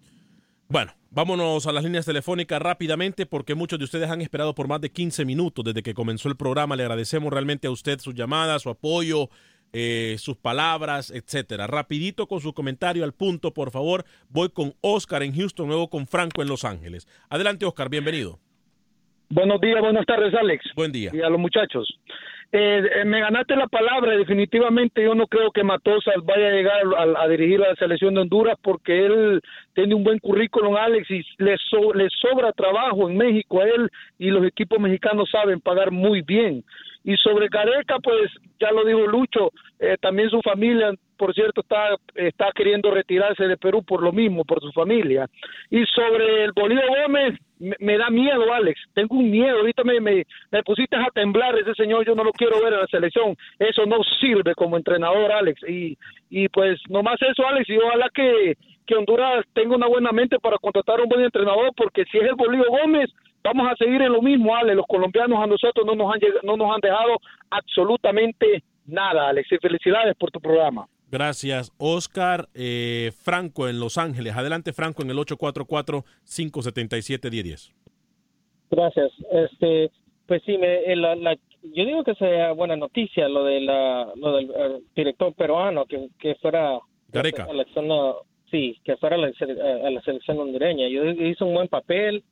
Bueno, 0.70 0.94
vámonos 1.12 1.68
a 1.68 1.74
las 1.74 1.84
líneas 1.84 2.06
telefónicas 2.06 2.62
rápidamente 2.62 3.26
porque 3.26 3.54
muchos 3.54 3.78
de 3.78 3.84
ustedes 3.84 4.10
han 4.10 4.22
esperado 4.22 4.56
por 4.56 4.70
más 4.70 4.80
de 4.80 4.90
15 4.90 5.26
minutos 5.26 5.66
desde 5.66 5.84
que 5.84 5.94
comenzó 5.94 6.30
el 6.30 6.38
programa. 6.38 6.78
Le 6.78 6.84
agradecemos 6.84 7.34
realmente 7.34 7.68
a 7.68 7.72
usted 7.72 8.00
sus 8.00 8.16
llamadas, 8.16 8.62
su 8.62 8.70
apoyo, 8.70 9.30
eh, 9.74 10.16
sus 10.18 10.38
palabras, 10.38 11.12
etcétera. 11.12 11.68
Rapidito 11.68 12.28
con 12.28 12.40
su 12.40 12.54
comentario 12.54 13.04
al 13.04 13.12
punto, 13.12 13.54
por 13.54 13.72
favor. 13.72 14.06
Voy 14.30 14.48
con 14.48 14.74
Oscar 14.80 15.22
en 15.22 15.36
Houston, 15.36 15.68
luego 15.68 15.90
con 15.90 16.08
Franco 16.08 16.42
en 16.42 16.48
Los 16.48 16.64
Ángeles. 16.64 17.10
Adelante, 17.30 17.66
Oscar, 17.66 17.90
bienvenido. 17.90 18.40
Buenos 19.30 19.60
días, 19.60 19.82
buenas 19.82 20.06
tardes, 20.06 20.34
Alex. 20.34 20.64
Buen 20.78 20.94
día. 20.94 21.12
Y 21.14 21.20
a 21.20 21.30
los 21.30 21.42
muchachos. 21.42 21.86
Eh, 22.58 22.82
eh, 23.02 23.04
me 23.04 23.20
ganaste 23.20 23.54
la 23.58 23.68
palabra, 23.68 24.16
definitivamente 24.16 25.04
yo 25.04 25.14
no 25.14 25.28
creo 25.28 25.52
que 25.52 25.62
Matosas 25.66 26.16
vaya 26.24 26.48
a 26.48 26.52
llegar 26.52 26.82
a, 26.98 27.24
a 27.24 27.28
dirigir 27.28 27.60
la 27.60 27.76
selección 27.76 28.14
de 28.14 28.22
Honduras 28.22 28.58
porque 28.62 29.06
él 29.06 29.42
tiene 29.74 29.94
un 29.94 30.06
buen 30.06 30.20
currículum, 30.20 30.74
Alex, 30.78 31.12
y 31.12 31.22
le, 31.38 31.58
so- 31.70 31.94
le 31.94 32.08
sobra 32.22 32.54
trabajo 32.54 33.10
en 33.10 33.18
México 33.18 33.60
a 33.60 33.66
él 33.68 33.90
y 34.18 34.30
los 34.30 34.46
equipos 34.46 34.80
mexicanos 34.80 35.30
saben 35.30 35.60
pagar 35.60 35.92
muy 35.92 36.22
bien. 36.22 36.64
Y 37.04 37.18
sobre 37.18 37.50
Gareca, 37.50 37.98
pues 38.02 38.32
ya 38.58 38.72
lo 38.72 38.86
dijo 38.86 39.06
Lucho, 39.06 39.52
eh, 39.80 39.98
también 40.00 40.30
su 40.30 40.42
familia, 40.42 40.94
por 41.18 41.34
cierto, 41.34 41.62
está, 41.62 41.96
está 42.16 42.52
queriendo 42.54 42.92
retirarse 42.92 43.48
de 43.48 43.58
Perú 43.58 43.84
por 43.84 44.02
lo 44.04 44.12
mismo, 44.12 44.44
por 44.44 44.60
su 44.62 44.72
familia. 44.72 45.28
Y 45.70 45.86
sobre 45.88 46.44
el 46.44 46.52
Bolívar 46.52 46.86
Gómez, 47.04 47.40
me, 47.60 47.76
me 47.80 47.98
da 47.98 48.10
miedo, 48.10 48.54
Alex. 48.54 48.80
Tengo 48.94 49.16
un 49.16 49.32
miedo. 49.32 49.60
Ahorita 49.60 49.84
me, 49.84 50.00
me, 50.02 50.24
me 50.52 50.64
pusiste 50.64 50.96
a 50.96 51.08
temblar 51.14 51.58
ese 51.58 51.74
señor. 51.76 52.06
Yo 52.06 52.16
no 52.16 52.24
lo 52.24 52.32
quiero 52.32 52.62
ver 52.62 52.74
en 52.74 52.80
la 52.82 52.88
selección. 52.88 53.36
Eso 53.60 53.86
no 53.86 54.04
sirve 54.20 54.54
como 54.56 54.78
entrenador, 54.78 55.32
Alex. 55.32 55.62
Y, 55.68 55.98
y 56.30 56.50
pues 56.50 56.80
nomás 56.90 57.22
eso, 57.22 57.48
Alex. 57.48 57.70
Y 57.70 57.78
ojalá 57.78 58.10
que, 58.14 58.56
que 58.86 58.96
Honduras 58.96 59.46
tenga 59.54 59.76
una 59.76 59.88
buena 59.88 60.12
mente 60.12 60.38
para 60.40 60.58
contratar 60.58 61.00
a 61.00 61.04
un 61.04 61.10
buen 61.10 61.22
entrenador, 61.24 61.72
porque 61.76 62.04
si 62.12 62.18
es 62.18 62.26
el 62.26 62.36
Bolívar 62.36 62.68
Gómez, 62.68 63.10
vamos 63.44 63.72
a 63.72 63.76
seguir 63.76 64.02
en 64.02 64.12
lo 64.12 64.22
mismo, 64.22 64.56
Alex. 64.56 64.76
Los 64.76 64.88
colombianos 64.88 65.42
a 65.42 65.48
nosotros 65.48 65.86
no 65.86 65.96
nos 65.96 66.14
han, 66.14 66.20
lleg- 66.20 66.44
no 66.44 66.58
nos 66.58 66.74
han 66.74 66.82
dejado 66.82 67.18
absolutamente 67.50 68.64
nada, 68.86 69.30
Alex. 69.30 69.52
Y 69.52 69.58
felicidades 69.58 70.16
por 70.18 70.30
tu 70.32 70.40
programa. 70.40 70.86
Gracias, 71.20 71.72
Oscar. 71.78 72.50
Eh, 72.54 73.12
Franco 73.24 73.70
en 73.70 73.80
Los 73.80 73.98
Ángeles. 73.98 74.36
Adelante, 74.36 74.74
Franco, 74.74 75.02
en 75.02 75.12
el 75.12 75.18
844-577-1010. 75.18 77.72
Gracias. 78.70 79.12
Este, 79.32 79.92
pues 80.28 80.42
sí, 80.46 80.58
me, 80.58 80.80
eh, 80.92 80.96
la, 80.98 81.16
la- 81.16 81.38
yo 81.64 81.86
digo 81.86 82.04
que 82.04 82.16
sea 82.16 82.52
buena 82.52 82.76
noticia 82.76 83.30
lo 83.30 83.46
de 83.46 83.62
la, 83.62 84.12
lo 84.18 84.36
del 84.36 84.52
eh, 84.52 84.82
director 84.94 85.34
peruano 85.34 85.86
que, 85.86 86.10
que 86.20 86.36
fuera 86.36 86.80
Gareca. 87.08 87.44
a 87.44 87.54
la 87.54 87.64
selección, 87.64 87.88
sí, 88.52 88.78
que 88.84 88.98
fuera 88.98 89.16
a 89.16 89.20
la, 89.20 89.30
sele- 89.32 89.88
a 89.88 89.90
la 89.90 90.02
selección 90.02 90.38
hondureña. 90.40 90.90
Yo 90.90 91.06
hizo 91.06 91.46
un 91.46 91.54
buen 91.54 91.70
papel 91.70 92.26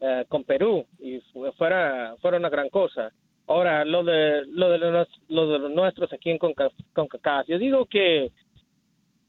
eh, 0.00 0.24
con 0.28 0.42
Perú 0.42 0.84
y 0.98 1.20
fu- 1.32 1.48
fuera 1.52 2.16
fuera 2.20 2.38
una 2.38 2.48
gran 2.50 2.70
cosa. 2.70 3.12
Ahora 3.48 3.84
lo 3.84 4.02
de 4.02 4.44
lo 4.46 4.70
de 4.70 4.78
los, 4.78 5.08
lo 5.28 5.48
de 5.48 5.58
los 5.60 5.70
nuestros 5.70 6.12
aquí 6.12 6.30
en 6.30 6.38
Conca- 6.38 6.70
CONCACAF, 6.94 7.46
yo 7.46 7.58
digo 7.58 7.86
que 7.86 8.32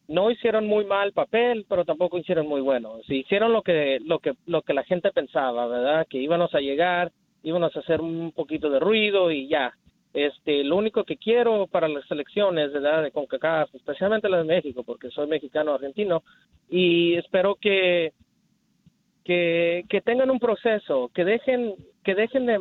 no 0.07 0.31
hicieron 0.31 0.65
muy 0.65 0.85
mal 0.85 1.11
papel, 1.11 1.65
pero 1.69 1.85
tampoco 1.85 2.17
hicieron 2.17 2.47
muy 2.47 2.61
bueno. 2.61 2.99
Sí, 3.05 3.17
hicieron 3.17 3.53
lo 3.53 3.61
que 3.61 3.99
lo 4.05 4.19
que 4.19 4.33
lo 4.45 4.61
que 4.63 4.73
la 4.73 4.83
gente 4.83 5.11
pensaba, 5.11 5.67
¿verdad? 5.67 6.07
Que 6.09 6.17
íbamos 6.17 6.53
a 6.55 6.59
llegar, 6.61 7.11
íbamos 7.43 7.75
a 7.75 7.79
hacer 7.79 8.01
un 8.01 8.31
poquito 8.31 8.69
de 8.69 8.79
ruido 8.79 9.31
y 9.31 9.47
ya. 9.47 9.73
Este, 10.13 10.63
lo 10.63 10.77
único 10.77 11.03
que 11.03 11.17
quiero 11.17 11.67
para 11.67 11.87
las 11.87 12.05
selecciones, 12.07 12.71
¿verdad? 12.71 13.03
De 13.03 13.11
CONCACAF, 13.11 13.75
especialmente 13.75 14.29
las 14.29 14.47
de 14.47 14.55
México, 14.55 14.83
porque 14.83 15.11
soy 15.11 15.27
mexicano 15.27 15.73
argentino 15.73 16.23
y 16.69 17.15
espero 17.15 17.55
que 17.55 18.13
que, 19.23 19.83
que 19.89 20.01
tengan 20.01 20.31
un 20.31 20.39
proceso, 20.39 21.11
que 21.13 21.25
dejen 21.25 21.75
que 22.03 22.15
dejen 22.15 22.45
de 22.45 22.59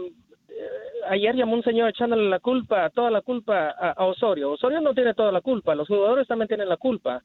ayer 1.09 1.35
llamó 1.35 1.55
un 1.55 1.63
señor 1.63 1.91
echándole 1.91 2.29
la 2.29 2.41
culpa, 2.41 2.91
toda 2.91 3.11
la 3.11 3.21
culpa 3.21 3.71
a, 3.71 4.05
Osorio. 4.05 4.53
Osorio 4.53 4.81
no 4.81 4.95
tiene 4.95 5.15
toda 5.15 5.33
la 5.33 5.41
culpa, 5.41 5.75
los 5.75 5.89
jugadores 5.89 6.27
también 6.27 6.49
tienen 6.49 6.69
la 6.69 6.77
culpa. 6.77 7.23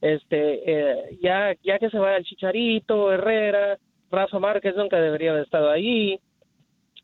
Este, 0.00 0.62
eh, 0.64 1.18
ya 1.22 1.54
ya 1.62 1.78
que 1.78 1.90
se 1.90 1.98
vaya 1.98 2.16
el 2.16 2.24
Chicharito, 2.24 3.12
Herrera, 3.12 3.78
Rafa 4.10 4.38
Márquez 4.38 4.74
nunca 4.74 5.00
debería 5.00 5.30
haber 5.30 5.44
estado 5.44 5.70
ahí. 5.70 6.18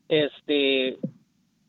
Este, 0.08 0.96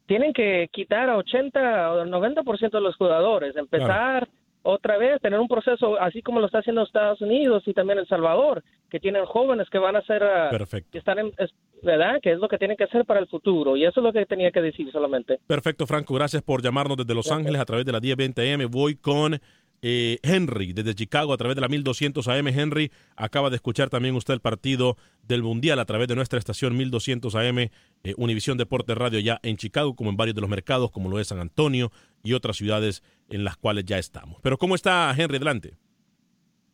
tienen 0.05 0.33
que 0.33 0.69
quitar 0.71 1.09
a 1.09 1.17
80 1.17 1.91
o 1.91 2.05
90% 2.05 2.71
de 2.71 2.81
los 2.81 2.95
jugadores, 2.95 3.55
empezar 3.55 4.27
otra 4.69 4.97
vez, 4.97 5.21
tener 5.21 5.39
un 5.39 5.47
proceso 5.47 5.99
así 5.99 6.21
como 6.21 6.39
lo 6.39 6.45
está 6.47 6.59
haciendo 6.59 6.83
Estados 6.83 7.21
Unidos 7.21 7.63
y 7.65 7.73
también 7.73 7.99
El 7.99 8.07
Salvador, 8.07 8.63
que 8.89 8.99
tienen 8.99 9.25
jóvenes 9.25 9.69
que 9.69 9.77
van 9.77 9.95
a 9.95 10.01
ser, 10.01 10.23
ah, 10.23 10.49
Perfecto. 10.49 10.89
que 10.91 10.97
están 10.97 11.19
en, 11.19 11.31
es- 11.37 11.53
¿verdad? 11.83 12.19
Que 12.21 12.31
es 12.33 12.39
lo 12.39 12.47
que 12.47 12.57
tienen 12.57 12.75
que 12.75 12.83
hacer 12.85 13.05
para 13.05 13.19
el 13.19 13.27
futuro 13.27 13.77
y 13.77 13.85
eso 13.85 13.99
es 13.99 14.03
lo 14.03 14.11
que 14.11 14.25
tenía 14.25 14.51
que 14.51 14.61
decir 14.61 14.91
solamente. 14.91 15.39
Perfecto, 15.47 15.85
Franco. 15.85 16.13
Gracias 16.15 16.41
por 16.41 16.61
llamarnos 16.61 16.97
desde 16.97 17.13
Los 17.13 17.31
Ángeles 17.31 17.61
a 17.61 17.65
través 17.65 17.85
de 17.85 17.91
la 17.91 17.99
1020 17.99 18.53
AM. 18.53 18.67
Voy 18.69 18.95
con 18.95 19.39
Eh, 19.81 20.17
Henry, 20.23 20.73
desde 20.73 20.95
Chicago, 20.95 21.33
a 21.33 21.37
través 21.37 21.55
de 21.55 21.61
la 21.61 21.67
1200 21.67 22.27
AM. 22.27 22.47
Henry, 22.47 22.91
acaba 23.15 23.49
de 23.49 23.57
escuchar 23.57 23.89
también 23.89 24.15
usted 24.15 24.33
el 24.33 24.39
partido 24.39 24.97
del 25.23 25.43
Mundial 25.43 25.79
a 25.79 25.85
través 25.85 26.07
de 26.07 26.15
nuestra 26.15 26.39
estación 26.39 26.75
1200 26.75 27.35
AM, 27.35 27.59
eh, 27.59 27.69
Univisión 28.17 28.57
Deporte 28.57 28.95
Radio, 28.95 29.19
ya 29.19 29.39
en 29.43 29.57
Chicago, 29.57 29.95
como 29.95 30.09
en 30.09 30.17
varios 30.17 30.35
de 30.35 30.41
los 30.41 30.49
mercados, 30.49 30.89
como 30.91 31.09
lo 31.09 31.19
es 31.19 31.27
San 31.27 31.39
Antonio 31.39 31.91
y 32.23 32.33
otras 32.33 32.57
ciudades 32.57 33.03
en 33.29 33.43
las 33.43 33.57
cuales 33.57 33.85
ya 33.85 33.97
estamos. 33.97 34.39
Pero, 34.41 34.57
¿cómo 34.57 34.75
está 34.75 35.13
Henry? 35.17 35.37
Adelante. 35.37 35.73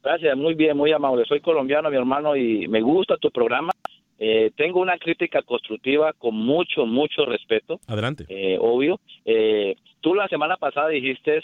Gracias, 0.03 0.35
muy 0.37 0.53
bien, 0.53 0.75
muy 0.75 0.91
amable. 0.91 1.23
Soy 1.25 1.39
colombiano, 1.39 1.89
mi 1.89 1.95
hermano, 1.95 2.35
y 2.35 2.67
me 2.67 2.81
gusta 2.81 3.15
tu 3.17 3.31
programa. 3.31 3.71
Eh, 4.19 4.51
tengo 4.55 4.79
una 4.79 4.97
crítica 4.97 5.41
constructiva 5.41 6.13
con 6.13 6.35
mucho, 6.35 6.85
mucho 6.85 7.25
respeto. 7.25 7.79
Adelante. 7.87 8.25
eh, 8.29 8.57
obvio. 8.59 8.99
Eh, 9.25 9.75
tú 10.01 10.13
la 10.13 10.27
semana 10.27 10.57
pasada 10.57 10.89
dijiste 10.89 11.41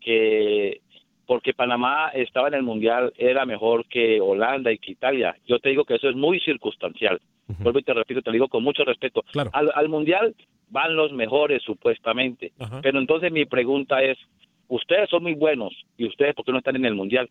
que 0.00 0.80
porque 1.28 1.52
Panamá 1.52 2.08
estaba 2.14 2.48
en 2.48 2.54
el 2.54 2.62
Mundial 2.62 3.12
era 3.18 3.44
mejor 3.44 3.86
que 3.86 4.18
Holanda 4.18 4.72
y 4.72 4.78
que 4.78 4.92
Italia. 4.92 5.36
Yo 5.46 5.58
te 5.58 5.68
digo 5.68 5.84
que 5.84 5.96
eso 5.96 6.08
es 6.08 6.16
muy 6.16 6.40
circunstancial. 6.40 7.20
Vuelvo 7.58 7.78
y 7.80 7.82
te 7.82 7.92
repito, 7.92 8.22
te 8.22 8.30
lo 8.30 8.32
digo 8.32 8.48
con 8.48 8.64
mucho 8.64 8.82
respeto. 8.82 9.22
Al, 9.52 9.70
al 9.74 9.88
Mundial 9.90 10.34
van 10.70 10.96
los 10.96 11.12
mejores, 11.12 11.62
supuestamente. 11.62 12.52
Pero 12.80 12.98
entonces 12.98 13.30
mi 13.30 13.44
pregunta 13.44 14.02
es, 14.02 14.16
ustedes 14.68 15.10
son 15.10 15.22
muy 15.22 15.34
buenos, 15.34 15.74
¿y 15.98 16.06
ustedes 16.06 16.34
por 16.34 16.46
qué 16.46 16.52
no 16.52 16.58
están 16.58 16.76
en 16.76 16.86
el 16.86 16.94
Mundial? 16.94 17.28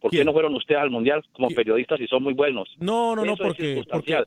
¿Por 0.00 0.10
qué 0.10 0.24
no 0.24 0.32
fueron 0.32 0.54
ustedes 0.54 0.80
al 0.80 0.90
Mundial 0.90 1.22
como 1.32 1.48
periodistas 1.50 2.00
y 2.00 2.06
son 2.06 2.22
muy 2.22 2.32
buenos? 2.32 2.68
No, 2.78 3.14
no, 3.14 3.24
no, 3.26 3.36
porque, 3.36 3.74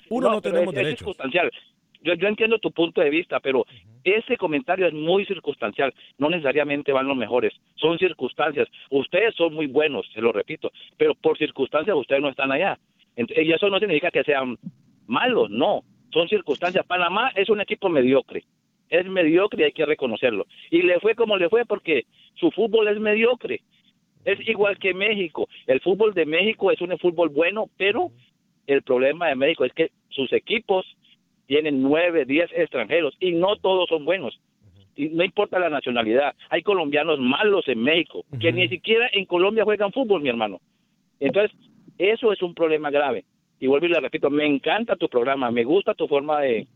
uno 0.10 0.30
no, 0.30 0.42
tenemos 0.42 0.74
es- 0.74 0.80
es 0.80 0.84
derechos. 0.86 1.00
circunstancial. 1.00 1.52
Yo, 2.02 2.14
yo 2.16 2.28
entiendo 2.28 2.60
tu 2.60 2.72
punto 2.72 3.02
de 3.02 3.10
vista, 3.10 3.40
pero 3.40 3.66
ese 4.04 4.38
comentario 4.38 4.88
es 4.88 4.94
muy 4.94 5.26
circunstancial. 5.26 5.94
No 6.18 6.30
necesariamente 6.30 6.92
van 6.92 7.08
los 7.08 7.18
mejores. 7.18 7.54
Son 7.76 7.98
circunstancias. 7.98 8.68
Ustedes 8.90 9.36
son 9.36 9.54
muy 9.54 9.68
buenos, 9.68 10.10
se 10.14 10.22
lo 10.22 10.32
repito, 10.32 10.72
pero 10.98 11.16
por 11.16 11.38
circunstancias 11.38 11.96
ustedes 11.96 12.22
no 12.22 12.30
están 12.30 12.52
allá. 12.52 12.78
Y 13.16 13.52
eso 13.52 13.70
no 13.70 13.80
significa 13.80 14.12
que 14.12 14.24
sean 14.24 14.58
malos, 15.08 15.50
no. 15.50 15.84
Son 16.12 16.28
circunstancias. 16.28 16.86
Panamá 16.86 17.32
es 17.36 17.50
un 17.50 17.62
equipo 17.62 17.90
mediocre. 17.90 18.44
Es 18.90 19.06
mediocre 19.06 19.62
y 19.62 19.66
hay 19.66 19.72
que 19.72 19.86
reconocerlo. 19.86 20.46
Y 20.70 20.82
le 20.82 21.00
fue 21.00 21.16
como 21.16 21.38
le 21.38 21.50
fue 21.50 21.66
porque 21.66 22.06
su 22.36 22.52
fútbol 22.52 22.88
es 22.88 23.00
mediocre. 23.00 23.62
Es 24.26 24.40
igual 24.48 24.78
que 24.78 24.94
México. 24.94 25.48
El 25.68 25.80
fútbol 25.82 26.14
de 26.14 26.26
México 26.26 26.72
es 26.72 26.82
un 26.82 26.98
fútbol 26.98 27.30
bueno, 27.30 27.70
pero 27.78 28.12
el 28.68 28.84
problema 28.84 29.28
de 29.28 29.36
México 29.36 29.66
es 29.66 29.74
que 29.74 29.92
sus 30.10 30.32
equipos 30.34 30.86
tienen 31.52 31.82
nueve, 31.82 32.24
diez 32.24 32.50
extranjeros 32.56 33.14
y 33.20 33.34
no 33.34 33.58
todos 33.58 33.90
son 33.90 34.06
buenos. 34.06 34.40
Y 34.96 35.10
no 35.10 35.22
importa 35.26 35.60
la 35.60 35.70
nacionalidad. 35.70 36.34
Hay 36.50 36.62
colombianos 36.62 37.20
malos 37.20 37.68
en 37.68 37.84
México 37.84 38.24
que 38.40 38.54
ni 38.54 38.70
siquiera 38.70 39.10
en 39.12 39.26
Colombia 39.26 39.66
juegan 39.66 39.92
fútbol, 39.92 40.22
mi 40.22 40.30
hermano. 40.30 40.62
Entonces, 41.20 41.52
eso 41.98 42.32
es 42.32 42.42
un 42.42 42.54
problema 42.54 42.90
grave. 42.90 43.26
Y 43.60 43.68
vuelvo 43.68 43.86
y 43.88 43.90
le 43.90 44.00
repito, 44.00 44.30
me 44.30 44.46
encanta 44.46 44.96
tu 44.96 45.10
programa, 45.10 45.52
me 45.52 45.66
gusta 45.66 45.94
tu 45.94 46.08
forma 46.08 46.40
de, 46.40 46.68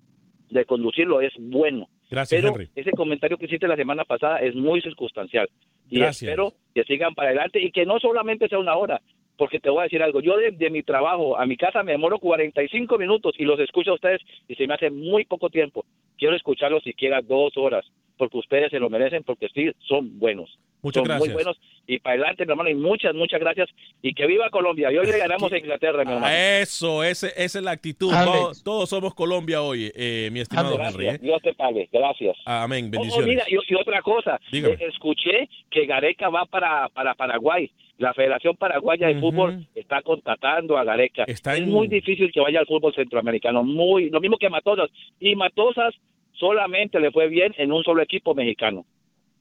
de 0.49 0.65
conducirlo, 0.65 1.21
es 1.21 1.31
bueno. 1.39 1.87
Gracias, 2.11 2.41
Pero 2.41 2.53
Henry. 2.53 2.67
ese 2.75 2.91
comentario 2.91 3.37
que 3.37 3.45
hiciste 3.45 3.69
la 3.69 3.77
semana 3.77 4.03
pasada 4.03 4.39
es 4.39 4.55
muy 4.55 4.81
circunstancial. 4.81 5.47
Y 5.89 5.99
Gracias. 5.99 6.23
espero 6.29 6.51
que 6.73 6.83
sigan 6.83 7.15
para 7.15 7.29
adelante 7.29 7.61
y 7.63 7.71
que 7.71 7.85
no 7.85 7.97
solamente 7.99 8.49
sea 8.49 8.59
una 8.59 8.75
hora, 8.75 9.01
porque 9.37 9.59
te 9.59 9.69
voy 9.69 9.81
a 9.81 9.83
decir 9.83 10.01
algo, 10.01 10.21
yo 10.21 10.37
de, 10.37 10.69
mi 10.69 10.83
trabajo 10.83 11.37
a 11.37 11.45
mi 11.45 11.57
casa 11.57 11.83
me 11.83 11.93
demoro 11.93 12.19
45 12.19 12.97
minutos 12.97 13.35
y 13.37 13.43
los 13.43 13.59
escucho 13.59 13.91
a 13.91 13.95
ustedes 13.95 14.21
y 14.47 14.55
se 14.55 14.67
me 14.67 14.73
hace 14.73 14.89
muy 14.89 15.25
poco 15.25 15.49
tiempo. 15.49 15.85
Quiero 16.17 16.35
escucharlos 16.35 16.83
siquiera 16.83 17.21
dos 17.21 17.57
horas, 17.57 17.85
porque 18.17 18.37
ustedes 18.37 18.71
se 18.71 18.79
lo 18.79 18.89
merecen, 18.89 19.23
porque 19.23 19.49
sí, 19.53 19.71
son 19.79 20.17
buenos. 20.19 20.57
Muchas 20.85 21.01
son 21.01 21.03
gracias. 21.07 21.27
muy 21.27 21.33
buenos 21.33 21.57
y 21.87 21.99
para 21.99 22.13
adelante, 22.15 22.45
mi 22.45 22.51
hermano, 22.51 22.69
y 22.69 22.75
muchas, 22.75 23.13
muchas 23.13 23.39
gracias. 23.39 23.69
Y 24.01 24.13
que 24.15 24.25
viva 24.25 24.49
Colombia. 24.49 24.91
Y 24.91 24.97
hoy 24.97 25.05
le 25.05 25.17
ganamos 25.19 25.51
a 25.51 25.57
Inglaterra, 25.57 26.03
mi 26.03 26.13
hermano. 26.13 26.33
Eso, 26.35 27.03
ese, 27.03 27.27
esa 27.35 27.59
es 27.59 27.63
la 27.63 27.71
actitud. 27.71 28.11
Todos, 28.11 28.63
todos 28.63 28.89
somos 28.89 29.13
Colombia 29.13 29.61
hoy, 29.61 29.91
eh, 29.95 30.29
mi 30.31 30.39
estimado 30.39 30.75
Gracias, 30.77 30.95
Henry. 30.95 31.07
¿eh? 31.09 31.17
Dios 31.21 31.41
te 31.43 31.53
pague, 31.53 31.87
gracias. 31.91 32.35
Amén, 32.45 32.85
Oh, 32.87 32.89
bendiciones. 32.91 33.27
mira, 33.27 33.43
y, 33.47 33.53
y 33.71 33.75
otra 33.75 34.01
cosa, 34.01 34.39
eh, 34.51 34.77
escuché 34.79 35.47
que 35.69 35.85
Gareca 35.85 36.29
va 36.29 36.45
para, 36.45 36.89
para 36.89 37.13
Paraguay. 37.13 37.69
La 37.97 38.13
Federación 38.13 38.57
Paraguaya 38.57 39.07
de 39.07 39.19
Fútbol 39.21 39.65
está 39.73 40.01
contratando 40.01 40.77
a 40.77 40.83
Gareca. 40.83 41.23
Está 41.27 41.53
es 41.53 41.61
en- 41.61 41.69
muy 41.69 41.87
difícil 41.87 42.29
que 42.31 42.41
vaya 42.41 42.59
al 42.59 42.65
fútbol 42.65 42.93
centroamericano, 42.93 43.63
muy 43.63 44.09
lo 44.09 44.19
mismo 44.19 44.37
que 44.37 44.49
Matosas. 44.49 44.89
Y 45.19 45.35
Matosas 45.35 45.93
solamente 46.33 46.99
le 46.99 47.11
fue 47.11 47.27
bien 47.29 47.53
en 47.57 47.71
un 47.71 47.83
solo 47.83 48.01
equipo 48.01 48.33
mexicano. 48.35 48.85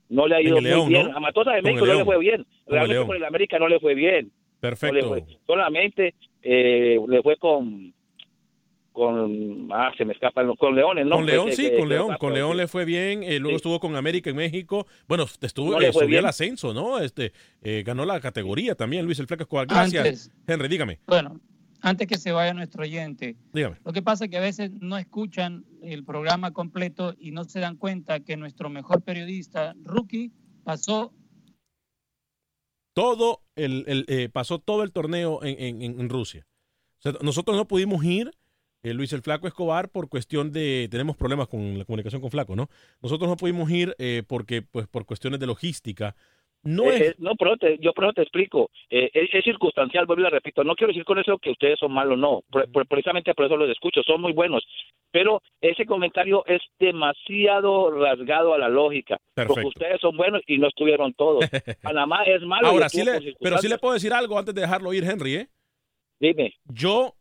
No 0.08 0.26
le 0.28 0.36
ha 0.36 0.40
ido 0.42 0.56
el 0.58 0.62
muy 0.62 0.70
León, 0.70 0.88
bien. 0.88 1.10
¿no? 1.10 1.16
A 1.16 1.20
Matosas 1.20 1.54
de 1.54 1.60
Con 1.62 1.68
el 1.70 1.74
México 1.74 1.86
no 1.92 1.98
le 1.98 2.04
fue 2.04 2.18
bien. 2.18 2.40
El 2.66 2.72
Realmente 2.72 3.06
con 3.06 3.16
el 3.16 3.24
América 3.24 3.58
no 3.58 3.68
le 3.68 3.80
fue 3.80 3.94
bien. 3.94 4.26
No 4.26 4.30
le 4.30 4.60
Perfecto. 4.60 5.08
fue. 5.08 5.24
Solamente 5.46 6.14
eh, 6.42 6.98
le 7.08 7.22
fue 7.22 7.36
con 7.36 7.92
con 8.92 9.68
ah 9.72 9.90
se 9.98 10.04
me 10.04 10.12
escapa 10.12 10.40
el- 10.42 10.56
con 10.56 10.74
Leones, 10.76 11.04
¿no? 11.04 11.16
Con 11.16 11.26
León, 11.26 11.50
sí, 11.52 11.68
que- 11.68 11.78
con 11.78 11.88
que- 11.88 11.94
León. 11.94 12.16
Con 12.18 12.32
León 12.32 12.56
le 12.56 12.68
fue 12.68 12.84
bien. 12.84 13.24
eh, 13.24 13.40
luego 13.40 13.56
estuvo 13.56 13.80
con 13.80 13.96
América 13.96 14.30
en 14.30 14.36
México. 14.36 14.86
Bueno, 15.08 15.24
estuvo, 15.40 15.72
No 15.72 15.80
eh, 15.80 15.92
subió 15.92 16.04
el 16.04 16.10
bien. 16.10 16.26
ascenso, 16.26 16.72
¿no? 16.72 17.00
Este, 17.00 17.32
eh, 17.62 17.82
ganó 17.84 18.04
la 18.04 18.20
categoría 18.20 18.76
también, 18.76 19.04
Luis 19.04 19.18
El 19.18 19.26
Flaco 19.26 19.42
Escobar. 19.42 19.66
Gracias, 19.66 20.04
Antes. 20.04 20.30
Henry, 20.46 20.68
dígame. 20.68 21.00
Bueno, 21.08 21.40
antes 21.84 22.06
que 22.08 22.16
se 22.18 22.32
vaya 22.32 22.54
nuestro 22.54 22.82
oyente, 22.82 23.36
Dígame. 23.52 23.76
lo 23.84 23.92
que 23.92 24.02
pasa 24.02 24.24
es 24.24 24.30
que 24.30 24.38
a 24.38 24.40
veces 24.40 24.70
no 24.80 24.96
escuchan 24.96 25.64
el 25.82 26.02
programa 26.04 26.52
completo 26.52 27.14
y 27.18 27.30
no 27.30 27.44
se 27.44 27.60
dan 27.60 27.76
cuenta 27.76 28.20
que 28.20 28.36
nuestro 28.36 28.70
mejor 28.70 29.02
periodista, 29.02 29.74
Rookie, 29.82 30.32
pasó 30.64 31.12
todo 32.94 33.42
el, 33.56 33.84
el, 33.86 34.04
eh, 34.08 34.28
pasó 34.28 34.58
todo 34.60 34.82
el 34.82 34.92
torneo 34.92 35.42
en, 35.44 35.56
en- 35.60 35.82
en- 35.82 36.00
en 36.00 36.08
Rusia. 36.08 36.46
O 36.98 37.02
sea, 37.02 37.12
nosotros 37.22 37.56
no 37.56 37.66
pudimos 37.66 38.04
ir, 38.04 38.30
eh, 38.82 38.94
Luis 38.94 39.12
el 39.12 39.22
Flaco 39.22 39.46
Escobar, 39.48 39.90
por 39.90 40.08
cuestión 40.08 40.52
de, 40.52 40.88
tenemos 40.90 41.16
problemas 41.16 41.48
con 41.48 41.78
la 41.78 41.84
comunicación 41.84 42.20
con 42.22 42.30
Flaco, 42.30 42.54
¿no? 42.56 42.70
Nosotros 43.02 43.28
no 43.28 43.36
pudimos 43.36 43.70
ir 43.70 43.94
eh, 43.98 44.22
porque, 44.26 44.62
pues, 44.62 44.86
por 44.86 45.04
cuestiones 45.06 45.40
de 45.40 45.46
logística. 45.46 46.14
No 46.64 46.84
Eh, 46.90 46.96
es, 46.96 47.00
eh, 47.02 47.14
no, 47.18 47.32
pero 47.38 47.56
te- 47.56 47.78
yo 47.78 47.92
pero 47.92 48.12
te 48.12 48.22
explico. 48.22 48.70
Eh, 48.90 49.10
es, 49.12 49.28
es 49.34 49.44
circunstancial, 49.44 50.06
vuelvo 50.06 50.26
y 50.26 50.30
repito. 50.30 50.64
No 50.64 50.74
quiero 50.74 50.92
decir 50.92 51.04
con 51.04 51.18
eso 51.18 51.36
que 51.38 51.50
ustedes 51.50 51.78
son 51.78 51.92
malos, 51.92 52.18
no. 52.18 52.42
Por- 52.50 52.70
por- 52.72 52.86
precisamente 52.86 53.34
por 53.34 53.44
eso 53.46 53.56
los 53.56 53.68
escucho. 53.70 54.02
Son 54.02 54.20
muy 54.20 54.32
buenos. 54.32 54.64
Pero 55.10 55.42
ese 55.60 55.84
comentario 55.86 56.44
es 56.46 56.60
demasiado 56.78 57.90
rasgado 57.90 58.54
a 58.54 58.58
la 58.58 58.68
lógica. 58.68 59.18
Porque 59.34 59.46
Perfecto. 59.48 59.68
ustedes 59.68 60.00
son 60.00 60.16
buenos 60.16 60.42
y 60.46 60.58
no 60.58 60.68
estuvieron 60.68 61.12
todos. 61.14 61.40
Panamá 61.82 62.22
es 62.24 62.42
malo. 62.42 62.68
Ahora, 62.68 62.88
sí 62.88 63.04
le, 63.04 63.34
pero 63.40 63.58
sí 63.58 63.68
le 63.68 63.78
puedo 63.78 63.94
decir 63.94 64.12
algo 64.12 64.38
antes 64.38 64.54
de 64.54 64.62
dejarlo 64.62 64.92
ir, 64.92 65.04
Henry, 65.04 65.34
¿eh? 65.36 65.48
Dime. 66.18 66.54
Yo, 66.64 67.14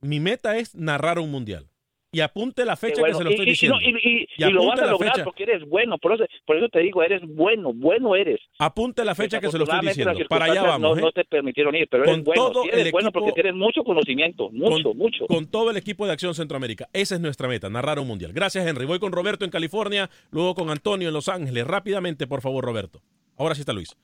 mi 0.00 0.20
meta 0.20 0.56
es 0.58 0.74
narrar 0.74 1.18
un 1.18 1.30
mundial. 1.30 1.66
Y 2.14 2.20
apunte 2.20 2.66
la 2.66 2.76
fecha 2.76 3.00
bueno. 3.00 3.14
que 3.16 3.18
se 3.18 3.24
lo 3.24 3.30
estoy 3.30 3.46
y- 3.46 3.50
diciendo. 3.50 3.78
no, 3.80 3.82
y- 3.82 3.96
y- 4.02 4.26
Y 4.36 4.44
y 4.44 4.50
lo 4.52 4.66
vas 4.66 4.78
a 4.82 4.86
lograr 4.86 5.12
fecha. 5.14 5.24
porque 5.24 5.44
eres 5.44 5.66
bueno. 5.66 5.96
Por 5.96 6.12
eso, 6.12 6.26
por 6.44 6.58
eso 6.58 6.68
te 6.68 6.80
digo, 6.80 7.02
eres 7.02 7.22
bueno. 7.26 7.72
Bueno 7.72 8.14
eres. 8.14 8.38
Apunte 8.58 9.02
la 9.02 9.14
fecha 9.14 9.40
que 9.40 9.48
se 9.50 9.56
lo 9.56 9.64
estoy 9.64 9.80
diciendo. 9.80 10.12
Para 10.28 10.44
allá 10.44 10.62
vamos, 10.62 10.90
No, 10.90 10.98
¿eh? 10.98 11.00
no 11.00 11.12
te 11.12 11.24
permitieron 11.24 11.74
ir, 11.74 11.88
pero 11.90 12.04
Con 12.04 12.12
eres 12.12 12.24
bueno. 12.26 12.50
todo 12.52 12.64
eres 12.64 12.84
el 12.86 12.92
bueno 12.92 13.08
equipo- 13.08 13.20
porque 13.20 13.32
tienes 13.32 13.54
mucho 13.54 13.82
conocimiento. 13.82 14.50
Mucho, 14.50 14.90
con, 14.90 14.98
mucho. 14.98 15.26
con 15.26 15.46
todo 15.50 15.70
el 15.70 15.78
equipo 15.78 16.04
de 16.04 16.12
Acción 16.12 16.34
Centroamérica. 16.34 16.86
Esa 16.92 17.14
es 17.14 17.20
nuestra 17.22 17.48
meta, 17.48 17.70
narrar 17.70 17.98
un 17.98 18.06
mundial. 18.08 18.34
Gracias, 18.34 18.66
Henry. 18.66 18.84
Voy 18.84 18.98
con 18.98 19.10
Roberto 19.12 19.46
en 19.46 19.50
California, 19.50 20.10
luego 20.30 20.54
con 20.54 20.68
Antonio 20.68 21.08
en 21.08 21.14
Los 21.14 21.30
Ángeles. 21.30 21.66
Rápidamente, 21.66 22.26
por 22.26 22.42
favor, 22.42 22.62
Roberto. 22.62 23.00
Ahora 23.38 23.54
sí 23.54 23.62
está 23.62 23.72
Luis. 23.72 23.96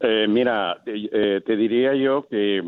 Eh, 0.00 0.26
mira, 0.28 0.82
eh, 0.86 1.08
eh, 1.12 1.40
te 1.46 1.56
diría 1.56 1.94
yo 1.94 2.26
que, 2.28 2.62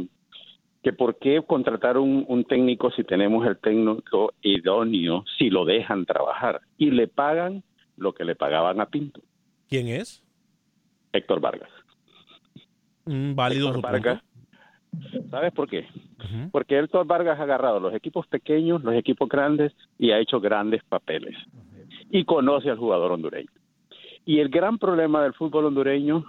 que 0.87 0.93
por 0.93 1.19
qué 1.19 1.43
contratar 1.45 1.99
un, 1.99 2.25
un 2.29 2.45
técnico 2.45 2.93
si 2.93 3.03
tenemos 3.03 3.45
el 3.45 3.59
técnico 3.59 4.33
idóneo, 4.41 5.25
si 5.37 5.51
lo 5.51 5.65
dejan 5.65 6.07
trabajar 6.07 6.61
y 6.79 6.93
le 6.93 7.09
pagan 7.09 7.65
lo 7.97 8.15
que 8.15 8.25
le 8.25 8.37
pagaban 8.37 8.81
a 8.81 8.87
Pinto, 8.87 9.21
¿Quién 9.69 9.89
es? 9.89 10.23
Héctor 11.13 11.41
Vargas. 11.41 11.71
Válido 13.05 13.75
Héctor. 13.75 13.83
Vargas. 13.83 14.23
¿Sabes 15.29 15.53
por 15.53 15.69
qué? 15.69 15.89
Porque 16.53 16.79
Héctor 16.79 17.05
Vargas 17.05 17.41
ha 17.41 17.43
agarrado 17.43 17.81
los 17.81 17.93
equipos 17.93 18.29
pequeños, 18.29 18.85
los 18.85 18.95
equipos 18.95 19.29
grandes 19.29 19.73
y 19.99 20.13
ha 20.13 20.21
hecho 20.21 20.41
grandes 20.41 20.85
papeles. 20.85 21.35
Y 22.11 22.25
conoce 22.25 22.71
al 22.71 22.79
jugador 22.79 23.11
hondureño. 23.11 23.51
Y 24.25 24.39
el 24.39 24.51
gran 24.51 24.79
problema 24.79 25.21
del 25.25 25.35
fútbol 25.35 25.65
hondureño 25.65 26.25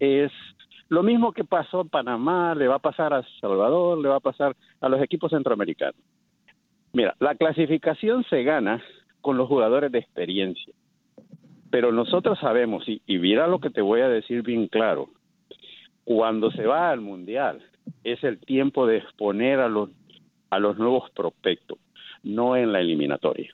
es 0.00 0.32
lo 0.88 1.02
mismo 1.02 1.32
que 1.32 1.44
pasó 1.44 1.82
en 1.82 1.88
Panamá, 1.88 2.54
le 2.54 2.66
va 2.68 2.76
a 2.76 2.80
pasar 2.80 3.12
a 3.12 3.22
Salvador, 3.40 3.98
le 3.98 4.08
va 4.08 4.16
a 4.16 4.20
pasar 4.20 4.56
a 4.80 4.88
los 4.88 5.00
equipos 5.02 5.30
centroamericanos. 5.30 6.00
Mira, 6.92 7.14
la 7.20 7.34
clasificación 7.34 8.24
se 8.24 8.42
gana 8.44 8.82
con 9.20 9.36
los 9.36 9.48
jugadores 9.48 9.92
de 9.92 9.98
experiencia. 9.98 10.72
Pero 11.70 11.92
nosotros 11.92 12.38
sabemos, 12.38 12.88
y, 12.88 13.02
y 13.06 13.18
mira 13.18 13.46
lo 13.46 13.58
que 13.60 13.68
te 13.68 13.82
voy 13.82 14.00
a 14.00 14.08
decir 14.08 14.42
bien 14.42 14.68
claro, 14.68 15.10
cuando 16.04 16.50
se 16.50 16.64
va 16.66 16.90
al 16.90 17.00
mundial 17.02 17.62
es 18.04 18.22
el 18.24 18.38
tiempo 18.38 18.86
de 18.86 18.98
exponer 18.98 19.60
a 19.60 19.68
los 19.68 19.90
a 20.50 20.58
los 20.58 20.78
nuevos 20.78 21.10
prospectos, 21.10 21.78
no 22.22 22.56
en 22.56 22.72
la 22.72 22.80
eliminatoria. 22.80 23.50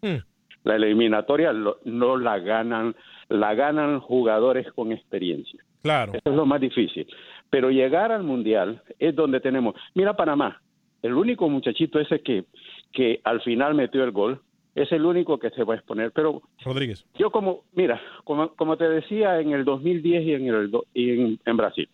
La 0.62 0.76
eliminatoria 0.76 1.52
lo- 1.52 1.78
no 1.84 2.16
la 2.16 2.38
ganan 2.38 2.94
la 3.28 3.54
ganan 3.54 3.98
jugadores 3.98 4.70
con 4.72 4.92
experiencia. 4.92 5.60
Claro. 5.84 6.14
Eso 6.14 6.30
es 6.30 6.34
lo 6.34 6.46
más 6.46 6.62
difícil. 6.62 7.06
Pero 7.50 7.70
llegar 7.70 8.10
al 8.10 8.22
Mundial 8.22 8.82
es 8.98 9.14
donde 9.14 9.38
tenemos... 9.38 9.74
Mira 9.94 10.16
Panamá, 10.16 10.62
el 11.02 11.12
único 11.12 11.46
muchachito 11.50 12.00
ese 12.00 12.20
que, 12.20 12.46
que 12.90 13.20
al 13.22 13.42
final 13.42 13.74
metió 13.74 14.02
el 14.02 14.10
gol, 14.10 14.40
es 14.74 14.90
el 14.92 15.04
único 15.04 15.38
que 15.38 15.50
se 15.50 15.62
va 15.62 15.74
a 15.74 15.76
exponer. 15.76 16.10
Pero 16.12 16.40
Rodríguez. 16.64 17.04
yo 17.18 17.30
como, 17.30 17.64
mira, 17.74 18.00
como, 18.24 18.54
como 18.54 18.78
te 18.78 18.88
decía 18.88 19.40
en 19.40 19.52
el 19.52 19.66
2010 19.66 20.24
y 20.24 20.32
en, 20.32 20.46
el, 20.48 20.72
y 20.94 21.10
en, 21.10 21.38
en 21.44 21.56
Brasil, 21.58 21.88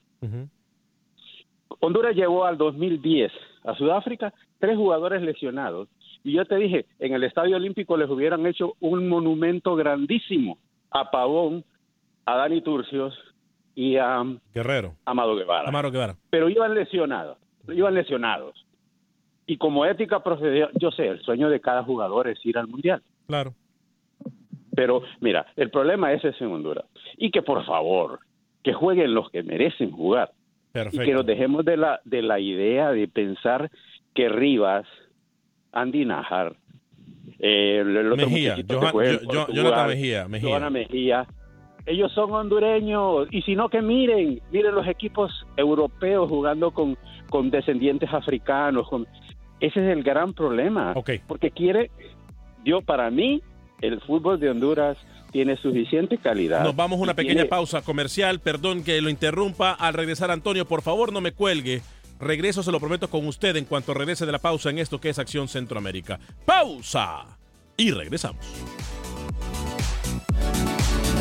Honduras 1.80 2.14
llevó 2.14 2.44
al 2.44 2.56
2010 2.56 3.32
a 3.64 3.74
Sudáfrica 3.74 4.32
tres 4.60 4.76
jugadores 4.76 5.20
lesionados. 5.20 5.88
Y 6.22 6.34
yo 6.34 6.44
te 6.44 6.54
dije, 6.54 6.86
en 7.00 7.12
el 7.14 7.24
Estadio 7.24 7.56
Olímpico 7.56 7.96
les 7.96 8.08
hubieran 8.08 8.46
hecho 8.46 8.74
un 8.78 9.08
monumento 9.08 9.74
grandísimo 9.74 10.58
a 10.92 11.10
Pavón, 11.10 11.64
a 12.24 12.36
Dani 12.36 12.60
Turcios 12.60 13.18
y 13.80 13.96
a 13.96 14.22
Guerrero. 14.54 14.94
Amado 15.06 15.34
Guevara. 15.36 15.68
Amaro 15.68 15.90
Guevara. 15.90 16.14
Pero 16.28 16.48
iban 16.50 16.74
lesionados, 16.74 17.38
iban 17.68 17.94
lesionados. 17.94 18.66
Y 19.46 19.56
como 19.56 19.84
ética 19.86 20.22
procedió, 20.22 20.68
yo 20.78 20.90
sé, 20.90 21.08
el 21.08 21.20
sueño 21.22 21.48
de 21.48 21.60
cada 21.60 21.82
jugador 21.82 22.28
es 22.28 22.44
ir 22.44 22.58
al 22.58 22.68
Mundial. 22.68 23.02
Claro. 23.26 23.54
Pero 24.74 25.02
mira, 25.20 25.46
el 25.56 25.70
problema 25.70 26.12
es 26.12 26.24
ese 26.24 26.44
en 26.44 26.52
Honduras. 26.52 26.84
Y 27.16 27.30
que 27.30 27.42
por 27.42 27.64
favor, 27.64 28.20
que 28.62 28.72
jueguen 28.72 29.14
los 29.14 29.30
que 29.30 29.42
merecen 29.42 29.90
jugar. 29.90 30.30
Perfecto. 30.72 31.02
Y 31.02 31.06
que 31.06 31.14
nos 31.14 31.26
dejemos 31.26 31.64
de 31.64 31.76
la, 31.76 32.00
de 32.04 32.22
la 32.22 32.38
idea 32.38 32.92
de 32.92 33.08
pensar 33.08 33.70
que 34.14 34.28
Rivas, 34.28 34.86
Andy 35.72 36.04
Najar, 36.04 36.54
eh, 37.38 37.78
el 37.80 38.12
otro 38.12 38.26
Mejía, 38.28 38.56
Johan- 38.56 38.92
Jo- 38.92 38.92
Portugal, 38.92 39.46
Jonathan 39.52 39.88
Mejía, 39.88 40.28
Mejía. 40.28 40.48
Johanna 40.50 40.70
Mejía, 40.70 41.26
ellos 41.90 42.12
son 42.12 42.32
hondureños. 42.32 43.26
Y 43.30 43.42
si 43.42 43.56
no, 43.56 43.68
que 43.68 43.82
miren, 43.82 44.40
miren 44.52 44.74
los 44.74 44.86
equipos 44.86 45.46
europeos 45.56 46.28
jugando 46.28 46.70
con, 46.70 46.96
con 47.28 47.50
descendientes 47.50 48.12
africanos. 48.12 48.88
Con... 48.88 49.06
Ese 49.60 49.80
es 49.80 49.96
el 49.96 50.02
gran 50.02 50.32
problema. 50.32 50.94
Porque 51.26 51.50
quiere, 51.50 51.90
yo 52.64 52.80
para 52.80 53.10
mí, 53.10 53.42
el 53.80 54.00
fútbol 54.00 54.38
de 54.38 54.50
Honduras 54.50 54.96
tiene 55.32 55.56
suficiente 55.56 56.18
calidad. 56.18 56.64
Nos 56.64 56.74
vamos 56.76 56.98
a 56.98 57.02
una 57.02 57.14
pequeña 57.14 57.34
tiene- 57.42 57.48
pausa 57.48 57.82
comercial. 57.82 58.40
Perdón 58.40 58.82
que 58.84 59.00
lo 59.00 59.10
interrumpa. 59.10 59.72
Al 59.72 59.94
regresar, 59.94 60.30
Antonio, 60.30 60.64
por 60.66 60.82
favor, 60.82 61.12
no 61.12 61.20
me 61.20 61.32
cuelgue. 61.32 61.82
Regreso, 62.20 62.62
se 62.62 62.70
lo 62.72 62.78
prometo 62.80 63.08
con 63.08 63.26
usted 63.26 63.56
en 63.56 63.64
cuanto 63.64 63.94
regrese 63.94 64.26
de 64.26 64.32
la 64.32 64.38
pausa 64.38 64.70
en 64.70 64.78
esto 64.78 65.00
que 65.00 65.08
es 65.08 65.18
Acción 65.18 65.48
Centroamérica. 65.48 66.20
Pausa. 66.44 67.24
Y 67.76 67.92
regresamos. 67.92 68.44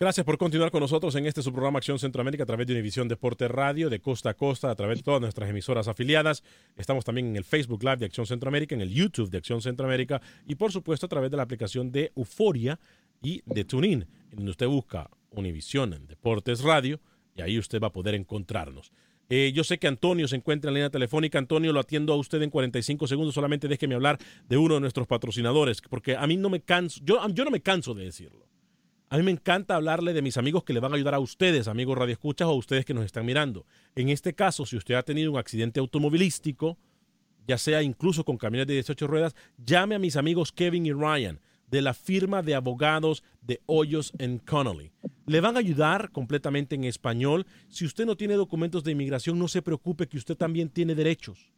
Gracias 0.00 0.24
por 0.24 0.38
continuar 0.38 0.70
con 0.70 0.80
nosotros 0.80 1.16
en 1.16 1.26
este 1.26 1.42
su 1.42 1.52
programa 1.52 1.78
Acción 1.78 1.98
Centroamérica 1.98 2.44
a 2.44 2.46
través 2.46 2.68
de 2.68 2.72
Univisión 2.72 3.08
Deporte 3.08 3.48
Radio 3.48 3.90
de 3.90 3.98
costa 3.98 4.30
a 4.30 4.34
costa, 4.34 4.70
a 4.70 4.76
través 4.76 4.98
de 4.98 5.02
todas 5.02 5.20
nuestras 5.20 5.50
emisoras 5.50 5.88
afiliadas. 5.88 6.44
Estamos 6.76 7.04
también 7.04 7.26
en 7.26 7.36
el 7.36 7.42
Facebook 7.42 7.82
Live 7.82 7.96
de 7.96 8.06
Acción 8.06 8.24
Centroamérica, 8.24 8.76
en 8.76 8.80
el 8.80 8.94
YouTube 8.94 9.28
de 9.28 9.38
Acción 9.38 9.60
Centroamérica 9.60 10.22
y 10.46 10.54
por 10.54 10.70
supuesto 10.70 11.06
a 11.06 11.08
través 11.08 11.32
de 11.32 11.36
la 11.36 11.42
aplicación 11.42 11.90
de 11.90 12.12
Euforia 12.14 12.78
y 13.20 13.42
de 13.44 13.64
TuneIn, 13.64 14.06
en 14.30 14.36
donde 14.36 14.52
usted 14.52 14.68
busca 14.68 15.10
Univisión 15.30 16.06
Deportes 16.06 16.62
Radio 16.62 17.00
y 17.34 17.42
ahí 17.42 17.58
usted 17.58 17.80
va 17.80 17.88
a 17.88 17.92
poder 17.92 18.14
encontrarnos. 18.14 18.92
Eh, 19.28 19.50
yo 19.52 19.64
sé 19.64 19.78
que 19.78 19.88
Antonio 19.88 20.28
se 20.28 20.36
encuentra 20.36 20.68
en 20.68 20.74
la 20.74 20.78
línea 20.78 20.90
telefónica. 20.90 21.40
Antonio, 21.40 21.72
lo 21.72 21.80
atiendo 21.80 22.12
a 22.12 22.16
usted 22.16 22.40
en 22.40 22.50
45 22.50 23.08
segundos. 23.08 23.34
Solamente 23.34 23.66
déjeme 23.66 23.96
hablar 23.96 24.16
de 24.48 24.56
uno 24.58 24.74
de 24.74 24.80
nuestros 24.80 25.08
patrocinadores, 25.08 25.82
porque 25.82 26.14
a 26.14 26.24
mí 26.28 26.36
no 26.36 26.50
me 26.50 26.60
canso, 26.60 27.00
yo, 27.02 27.18
yo 27.30 27.44
no 27.44 27.50
me 27.50 27.60
canso 27.60 27.94
de 27.94 28.04
decirlo. 28.04 28.46
A 29.10 29.16
mí 29.16 29.22
me 29.22 29.30
encanta 29.30 29.74
hablarle 29.74 30.12
de 30.12 30.20
mis 30.20 30.36
amigos 30.36 30.64
que 30.64 30.74
le 30.74 30.80
van 30.80 30.92
a 30.92 30.96
ayudar 30.96 31.14
a 31.14 31.18
ustedes, 31.18 31.66
amigos 31.66 31.96
radioescuchas 31.96 32.46
o 32.46 32.50
a 32.50 32.54
ustedes 32.54 32.84
que 32.84 32.92
nos 32.92 33.06
están 33.06 33.24
mirando. 33.24 33.64
En 33.94 34.10
este 34.10 34.34
caso, 34.34 34.66
si 34.66 34.76
usted 34.76 34.96
ha 34.96 35.02
tenido 35.02 35.32
un 35.32 35.38
accidente 35.38 35.80
automovilístico, 35.80 36.76
ya 37.46 37.56
sea 37.56 37.82
incluso 37.82 38.22
con 38.24 38.36
camiones 38.36 38.66
de 38.66 38.74
18 38.74 39.06
ruedas, 39.06 39.34
llame 39.56 39.94
a 39.94 39.98
mis 39.98 40.16
amigos 40.16 40.52
Kevin 40.52 40.84
y 40.84 40.92
Ryan 40.92 41.40
de 41.70 41.80
la 41.80 41.94
firma 41.94 42.42
de 42.42 42.54
abogados 42.54 43.24
de 43.40 43.62
Hoyos 43.64 44.12
Connolly. 44.46 44.92
Le 45.24 45.40
van 45.40 45.56
a 45.56 45.60
ayudar 45.60 46.10
completamente 46.10 46.74
en 46.74 46.84
español. 46.84 47.46
Si 47.68 47.86
usted 47.86 48.04
no 48.04 48.14
tiene 48.14 48.34
documentos 48.34 48.84
de 48.84 48.92
inmigración, 48.92 49.38
no 49.38 49.48
se 49.48 49.62
preocupe 49.62 50.06
que 50.06 50.18
usted 50.18 50.36
también 50.36 50.68
tiene 50.68 50.94
derechos. 50.94 51.50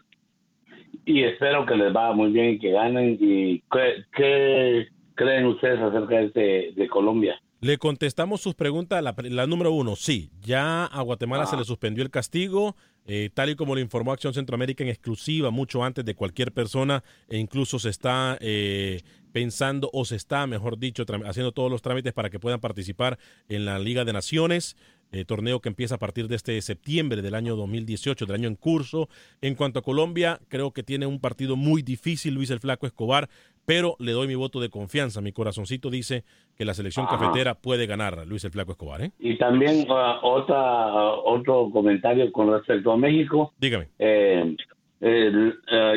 Y 1.06 1.24
espero 1.24 1.66
que 1.66 1.76
les 1.76 1.92
vaya 1.94 2.14
muy 2.14 2.32
bien 2.32 2.52
y 2.56 2.60
que 2.60 2.72
ganen. 2.72 3.18
¿Y 3.20 3.60
qué, 3.72 4.04
qué 4.16 4.88
creen 5.16 5.46
ustedes 5.48 5.80
acerca 5.82 6.16
de, 6.18 6.26
este- 6.26 6.72
de 6.76 6.88
Colombia? 6.88 7.40
Le 7.60 7.78
contestamos 7.78 8.42
sus 8.42 8.54
preguntas. 8.56 9.02
La, 9.04 9.16
la 9.18 9.48
número 9.48 9.72
uno, 9.72 9.96
sí, 9.96 10.30
ya 10.42 10.86
a 10.86 11.02
Guatemala 11.02 11.46
se 11.46 11.58
le 11.58 11.64
suspendió 11.64 12.04
el 12.04 12.12
castigo, 12.12 12.76
eh, 13.08 13.30
tal 13.34 13.50
y 13.50 13.56
como 13.56 13.74
lo 13.74 13.82
informó 13.82 14.12
Acción 14.12 14.34
Centroamérica 14.34 14.84
en 14.84 14.90
exclusiva 14.90 15.50
mucho 15.50 15.84
antes 15.84 16.04
de 16.04 16.14
cualquier 16.14 16.52
persona, 16.52 17.04
e 17.30 17.38
incluso 17.38 17.80
se 17.80 17.90
está 17.90 18.38
eh, 18.42 19.02
pensando, 19.32 19.90
o 19.94 20.04
se 20.04 20.18
está, 20.18 20.46
mejor 20.46 20.78
dicho, 20.78 21.06
haciendo 21.26 21.54
todos 21.54 21.72
los 21.72 21.82
trámites 21.82 22.12
para 22.12 22.30
que 22.30 22.40
puedan 22.40 22.60
participar 22.60 23.18
en 23.48 23.64
la 23.66 23.80
Liga 23.80 24.04
de 24.04 24.14
Naciones. 24.14 24.76
eh, 25.14 25.24
torneo 25.24 25.62
que 25.62 25.70
empieza 25.70 25.96
a 25.96 26.00
partir 26.00 26.28
de 26.28 26.36
este 26.36 26.62
septiembre 26.62 27.22
del 27.22 27.34
año 27.34 27.56
2018, 27.56 28.26
del 28.26 28.36
año 28.36 28.50
en 28.50 28.56
curso. 28.56 29.08
En 29.40 29.56
cuanto 29.56 29.80
a 29.80 29.82
Colombia, 29.82 30.42
creo 30.50 30.72
que 30.74 30.84
tiene 30.84 31.06
un 31.06 31.22
partido 31.22 31.56
muy 31.56 31.82
difícil 31.82 32.34
Luis 32.34 32.50
el 32.50 32.60
Flaco 32.60 32.88
Escobar, 32.88 33.30
pero 33.68 33.98
le 34.00 34.14
doy 34.14 34.30
mi 34.30 34.36
voto 34.36 34.62
de 34.62 34.70
confianza. 34.70 35.20
Mi 35.20 35.34
corazoncito 35.34 35.90
dice 35.90 36.24
que 36.58 36.64
la 36.64 36.74
selección 36.74 37.06
Ajá. 37.06 37.18
cafetera 37.18 37.56
puede 37.56 37.86
ganar 37.86 38.26
Luis 38.26 38.46
el 38.46 38.52
Flaco 38.52 38.72
Escobar. 38.72 39.02
¿eh? 39.02 39.12
Y 39.20 39.38
también 39.38 39.86
ah, 39.90 40.20
otra, 40.24 40.58
ah, 40.58 41.16
otro 41.26 41.70
comentario 41.70 42.32
con 42.32 42.50
respecto 42.50 42.94
a 42.94 42.98
México. 42.98 43.52
Dígame. 43.60 43.90
Eh, 44.00 44.56
eh, 45.02 45.52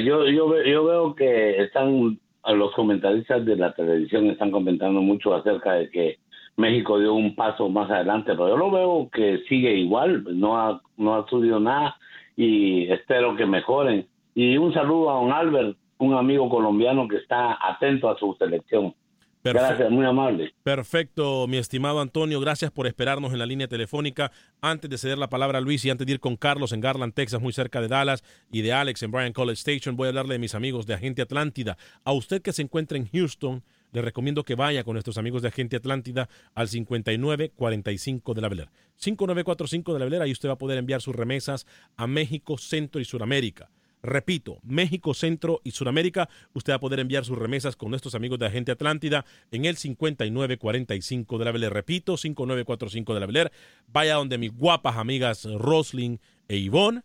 yo, 0.05 0.29
yo, 0.29 0.63
yo 0.65 0.85
veo 0.85 1.15
que 1.15 1.63
están 1.63 2.19
los 2.45 2.75
comentaristas 2.75 3.47
de 3.47 3.55
la 3.55 3.73
televisión 3.73 4.27
están 4.27 4.51
comentando 4.51 5.01
mucho 5.01 5.33
acerca 5.33 5.75
de 5.75 5.91
que 5.91 6.19
México 6.57 6.99
dio 6.99 7.15
un 7.15 7.37
paso 7.37 7.69
más 7.69 7.89
adelante, 7.89 8.33
pero 8.33 8.49
yo 8.49 8.57
lo 8.57 8.73
veo 8.73 9.09
que 9.13 9.45
sigue 9.49 9.75
igual, 9.77 10.25
no 10.37 10.59
ha, 10.59 10.83
no 10.97 11.15
ha 11.15 11.29
subido 11.29 11.61
nada 11.61 11.97
y 12.37 12.91
espero 12.91 13.37
que 13.37 13.47
mejoren. 13.47 14.09
Y 14.35 14.57
un 14.57 14.75
saludo 14.75 15.11
a 15.11 15.15
don 15.21 15.31
Albert, 15.31 15.77
un 16.01 16.15
amigo 16.15 16.49
colombiano 16.49 17.07
que 17.07 17.17
está 17.17 17.59
atento 17.61 18.11
a 18.11 18.19
su 18.19 18.35
selección. 18.39 18.95
Gracias, 19.43 19.91
muy 19.91 20.05
amable. 20.05 20.53
Perfecto, 20.63 21.47
mi 21.47 21.57
estimado 21.57 22.01
Antonio, 22.01 22.41
gracias 22.41 22.71
por 22.71 22.87
esperarnos 22.87 23.33
en 23.33 23.39
la 23.39 23.47
línea 23.47 23.69
telefónica. 23.69 24.33
Antes 24.61 24.91
de 24.91 24.99
ceder 24.99 25.17
la 25.17 25.31
palabra 25.31 25.59
a 25.59 25.61
Luis 25.63 25.83
y 25.85 25.91
antes 25.91 26.07
de 26.07 26.15
ir 26.15 26.21
con 26.21 26.37
Carlos 26.37 26.73
en 26.73 26.81
Garland, 26.81 27.15
Texas, 27.15 27.41
muy 27.41 27.55
cerca 27.55 27.81
de 27.81 27.89
Dallas, 27.89 28.23
y 28.53 28.61
de 28.61 28.73
Alex 28.75 29.03
en 29.03 29.11
Bryan 29.11 29.33
College 29.33 29.59
Station, 29.59 29.97
voy 29.97 30.07
a 30.07 30.09
hablarle 30.11 30.35
de 30.35 30.41
mis 30.41 30.55
amigos 30.55 30.87
de 30.87 30.95
Agente 30.95 31.23
Atlántida. 31.23 31.79
A 32.05 32.13
usted 32.13 32.43
que 32.43 32.53
se 32.53 32.61
encuentra 32.61 32.99
en 32.99 33.09
Houston, 33.09 33.63
le 33.93 34.03
recomiendo 34.03 34.45
que 34.45 34.57
vaya 34.57 34.85
con 34.85 34.95
nuestros 34.95 35.17
amigos 35.17 35.41
de 35.41 35.49
Agente 35.49 35.77
Atlántida 35.77 36.29
al 36.55 36.69
5945 36.69 38.35
de 38.35 38.41
la 38.41 38.49
Beler. 38.49 38.69
5945 38.97 39.95
de 39.95 39.99
la 39.99 40.05
Beler, 40.05 40.23
ahí 40.23 40.33
usted 40.33 40.51
va 40.51 40.55
a 40.55 40.59
poder 40.59 40.79
enviar 40.79 41.01
sus 41.01 41.17
remesas 41.17 41.67
a 41.97 42.07
México, 42.07 42.59
Centro 42.59 43.01
y 43.01 43.07
Suramérica. 43.07 43.71
Repito, 44.03 44.59
México, 44.63 45.13
Centro 45.15 45.61
y 45.63 45.73
Suramérica, 45.73 46.29
usted 46.55 46.73
va 46.73 46.77
a 46.77 46.81
poder 46.81 47.01
enviar 47.01 47.25
sus 47.25 47.37
remesas 47.37 47.77
con 47.77 47.91
nuestros 47.91 48.15
amigos 48.15 48.39
de 48.39 48.47
Agente 48.47 48.73
Atlántida 48.73 49.25
en 49.51 49.67
el 49.67 49.77
5945 49.77 51.39
de 51.39 51.45
la 51.45 51.53
Beler. 51.53 51.73
Repito, 51.73 52.17
5945 52.17 53.15
de 53.15 53.21
la 53.21 53.27
Beler. 53.27 53.53
Vaya 53.89 54.15
donde 54.15 54.39
mis 54.39 54.53
guapas 54.53 54.97
amigas 54.97 55.45
Roslyn 55.45 56.19
e 56.49 56.57
Ivonne. 56.57 57.03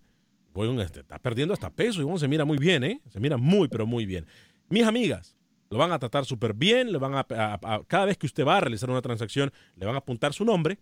Bueno, 0.53 0.81
este, 0.81 1.01
está 1.01 1.19
perdiendo 1.19 1.53
hasta 1.53 1.69
peso. 1.69 2.01
Ivonne 2.01 2.19
se 2.19 2.27
mira 2.27 2.45
muy 2.45 2.57
bien, 2.57 2.83
¿eh? 2.83 3.01
Se 3.09 3.19
mira 3.19 3.37
muy, 3.37 3.67
pero 3.67 3.85
muy 3.85 4.05
bien. 4.05 4.25
Mis 4.69 4.83
amigas, 4.83 5.35
lo 5.69 5.77
van 5.77 5.91
a 5.91 5.99
tratar 5.99 6.25
súper 6.25 6.53
bien. 6.53 6.91
Le 6.91 6.97
van 6.97 7.13
a- 7.15 7.81
cada 7.87 8.05
vez 8.05 8.17
que 8.17 8.25
usted 8.25 8.45
va 8.45 8.57
a 8.57 8.61
realizar 8.61 8.89
una 8.89 9.01
transacción, 9.01 9.51
le 9.75 9.85
van 9.85 9.95
a 9.95 9.99
apuntar 9.99 10.33
su 10.33 10.45
nombre 10.45 10.77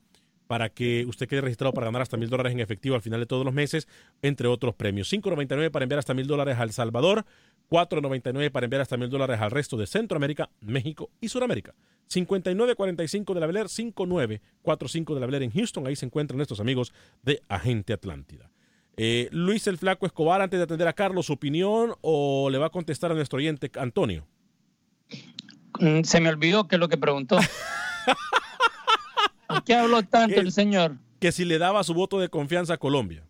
para 0.48 0.70
que 0.70 1.06
usted 1.08 1.28
quede 1.28 1.42
registrado 1.42 1.74
para 1.74 1.86
ganar 1.86 2.02
hasta 2.02 2.18
mil 2.18 2.30
dólares 2.30 2.54
en 2.54 2.60
efectivo 2.60 2.96
al 2.96 3.02
final 3.02 3.20
de 3.20 3.26
todos 3.26 3.46
los 3.46 3.54
meses, 3.54 3.88
entre 4.22 4.48
otros 4.48 4.76
premios. 4.76 5.12
5.99 5.12 5.72
para 5.72 5.84
enviar 5.84 6.00
hasta 6.00 6.14
mil 6.14 6.28
dólares 6.28 6.58
a 6.60 6.64
El 6.64 6.72
Salvador, 6.72 7.26
4.99 7.70 8.52
para 8.52 8.66
enviar 8.66 8.82
hasta 8.82 8.98
mil 8.98 9.10
dólares 9.10 9.40
al 9.40 9.52
resto 9.52 9.78
de 9.78 9.88
Centroamérica, 9.88 10.50
México 10.62 11.10
y 11.22 11.30
Sudamérica. 11.30 11.74
59.45 12.10 13.34
de 13.34 13.40
la 13.40 13.48
Beler, 13.48 13.68
59.45 13.68 15.14
de 15.14 15.20
la 15.20 15.26
Beler 15.26 15.44
en 15.44 15.52
Houston. 15.52 15.88
Ahí 15.88 15.96
se 15.96 16.06
encuentran 16.06 16.38
nuestros 16.38 16.60
amigos 16.60 16.94
de 17.24 17.42
Agente 17.48 17.94
Atlántida. 17.94 18.50
Eh, 18.96 19.28
Luis 19.32 19.66
el 19.68 19.78
Flaco 19.78 20.06
Escobar, 20.06 20.42
antes 20.42 20.60
de 20.60 20.66
atender 20.66 20.88
a 20.88 20.94
Carlos, 20.94 21.26
¿su 21.26 21.34
opinión 21.34 21.96
o 22.02 22.50
le 22.52 22.60
va 22.60 22.68
a 22.68 22.70
contestar 22.70 23.12
a 23.12 23.16
nuestro 23.16 23.38
oyente 23.38 23.72
Antonio? 23.80 24.28
Mm, 25.80 26.04
Se 26.04 26.22
me 26.22 26.30
olvidó 26.30 26.68
qué 26.68 26.76
es 26.76 26.80
lo 26.80 26.90
que 26.90 26.98
preguntó. 26.98 27.38
¿Por 29.54 29.64
qué 29.64 29.76
habló 29.76 30.04
tanto 30.04 30.40
el 30.40 30.52
señor? 30.52 30.98
Que 31.20 31.32
si 31.32 31.46
le 31.46 31.58
daba 31.58 31.84
su 31.84 31.94
voto 31.94 32.20
de 32.20 32.30
confianza 32.30 32.74
a 32.74 32.78
Colombia. 32.78 33.24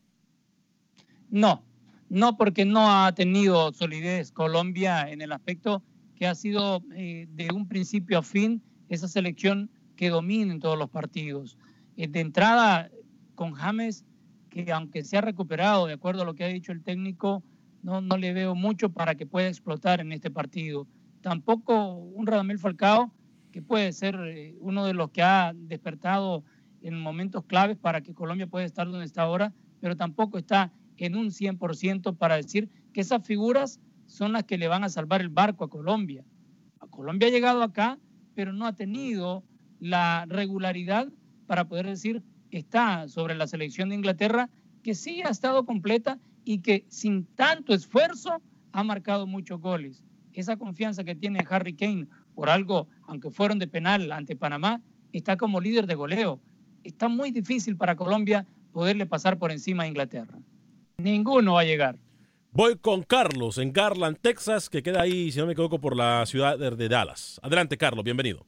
No, 1.30 1.64
no 2.10 2.38
porque 2.38 2.66
no 2.66 2.92
ha 2.92 3.14
tenido 3.14 3.74
solidez 3.74 4.32
Colombia 4.32 5.10
en 5.10 5.22
el 5.22 5.32
aspecto 5.32 5.84
que 6.16 6.28
ha 6.28 6.36
sido 6.36 6.84
eh, 6.96 7.28
de 7.32 7.50
un 7.54 7.68
principio 7.68 8.20
a 8.20 8.24
fin 8.24 8.62
esa 8.90 9.08
selección 9.08 9.70
que 9.96 10.10
domina 10.10 10.54
en 10.54 10.60
todos 10.60 10.78
los 10.78 10.90
partidos. 10.90 11.58
Eh, 11.98 12.08
de 12.08 12.20
entrada, 12.20 12.90
con 13.36 13.54
James, 13.54 14.06
que 14.50 14.72
aunque 14.72 15.04
se 15.04 15.18
ha 15.18 15.22
recuperado, 15.22 15.88
de 15.88 15.94
acuerdo 15.94 16.22
a 16.22 16.26
lo 16.26 16.36
que 16.36 16.44
ha 16.44 16.48
dicho 16.48 16.72
el 16.72 16.84
técnico, 16.84 17.44
no, 17.82 18.02
no 18.02 18.18
le 18.18 18.34
veo 18.34 18.56
mucho 18.56 18.90
para 18.90 19.16
que 19.16 19.26
pueda 19.26 19.48
explotar 19.48 20.00
en 20.00 20.12
este 20.12 20.32
partido. 20.32 20.88
Tampoco 21.22 21.96
un 21.96 22.28
Radamel 22.28 22.60
Falcao, 22.60 23.12
que 23.54 23.62
puede 23.62 23.94
ser 23.94 24.16
eh, 24.16 24.58
uno 24.60 24.84
de 24.84 24.94
los 24.94 25.12
que 25.12 25.22
ha 25.22 25.54
despertado 25.56 26.44
en 26.82 27.00
momentos 27.00 27.46
claves 27.46 27.78
para 27.78 28.02
que 28.02 28.14
Colombia 28.14 28.48
pueda 28.48 28.66
estar 28.66 28.90
donde 28.90 29.06
está 29.06 29.22
ahora, 29.22 29.54
pero 29.80 29.96
tampoco 29.96 30.38
está 30.38 30.74
en 30.98 31.16
un 31.16 31.28
100% 31.28 32.18
para 32.18 32.36
decir 32.36 32.70
que 32.94 33.02
esas 33.02 33.26
figuras 33.26 33.80
son 34.06 34.34
las 34.34 34.44
que 34.46 34.58
le 34.58 34.68
van 34.68 34.84
a 34.84 34.90
salvar 34.90 35.22
el 35.22 35.30
barco 35.30 35.64
a 35.64 35.70
Colombia. 35.70 36.24
A 36.80 36.88
Colombia 36.88 37.28
ha 37.28 37.32
llegado 37.32 37.62
acá, 37.62 38.00
pero 38.34 38.54
no 38.54 38.66
ha 38.66 38.74
tenido 38.74 39.44
la 39.80 40.26
regularidad 40.28 41.10
para 41.46 41.68
poder 41.68 41.86
decir 41.86 42.24
está 42.50 43.08
sobre 43.08 43.36
la 43.36 43.48
selección 43.48 43.90
de 43.90 43.96
Inglaterra, 43.96 44.50
que 44.82 44.96
sí 44.96 45.22
ha 45.22 45.30
estado 45.30 45.66
completa 45.66 46.20
y 46.44 46.60
que 46.60 46.86
sin 46.88 47.26
tanto 47.36 47.74
esfuerzo 47.74 48.42
ha 48.72 48.84
marcado 48.84 49.28
muchos 49.28 49.62
goles. 49.62 50.04
Esa 50.34 50.58
confianza 50.58 51.04
que 51.04 51.16
tiene 51.16 51.46
Harry 51.50 51.76
Kane 51.76 52.08
por 52.34 52.50
algo, 52.50 52.88
aunque 53.08 53.30
fueron 53.32 53.60
de 53.60 53.68
penal 53.68 54.12
ante 54.12 54.36
Panamá, 54.36 54.82
está 55.12 55.38
como 55.38 55.62
líder 55.62 55.88
de 55.88 55.96
goleo. 55.96 56.40
Está 56.84 57.08
muy 57.08 57.32
difícil 57.32 57.78
para 57.78 57.96
Colombia 57.96 58.46
poderle 58.72 59.06
pasar 59.06 59.38
por 59.38 59.52
encima 59.52 59.84
a 59.84 59.88
Inglaterra. 59.88 60.38
Ninguno 60.98 61.54
va 61.54 61.62
a 61.62 61.66
llegar. 61.66 61.98
Voy 62.52 62.78
con 62.78 63.02
Carlos 63.02 63.58
en 63.58 63.74
Garland, 63.74 64.18
Texas, 64.22 64.70
que 64.70 64.84
queda 64.84 65.02
ahí, 65.02 65.32
si 65.32 65.40
no 65.40 65.48
me 65.48 65.54
equivoco, 65.54 65.80
por 65.80 65.96
la 65.96 66.26
ciudad 66.26 66.58
de 66.58 66.90
Dallas. 66.90 67.40
Adelante, 67.42 67.78
Carlos, 67.78 68.04
bienvenido. 68.04 68.46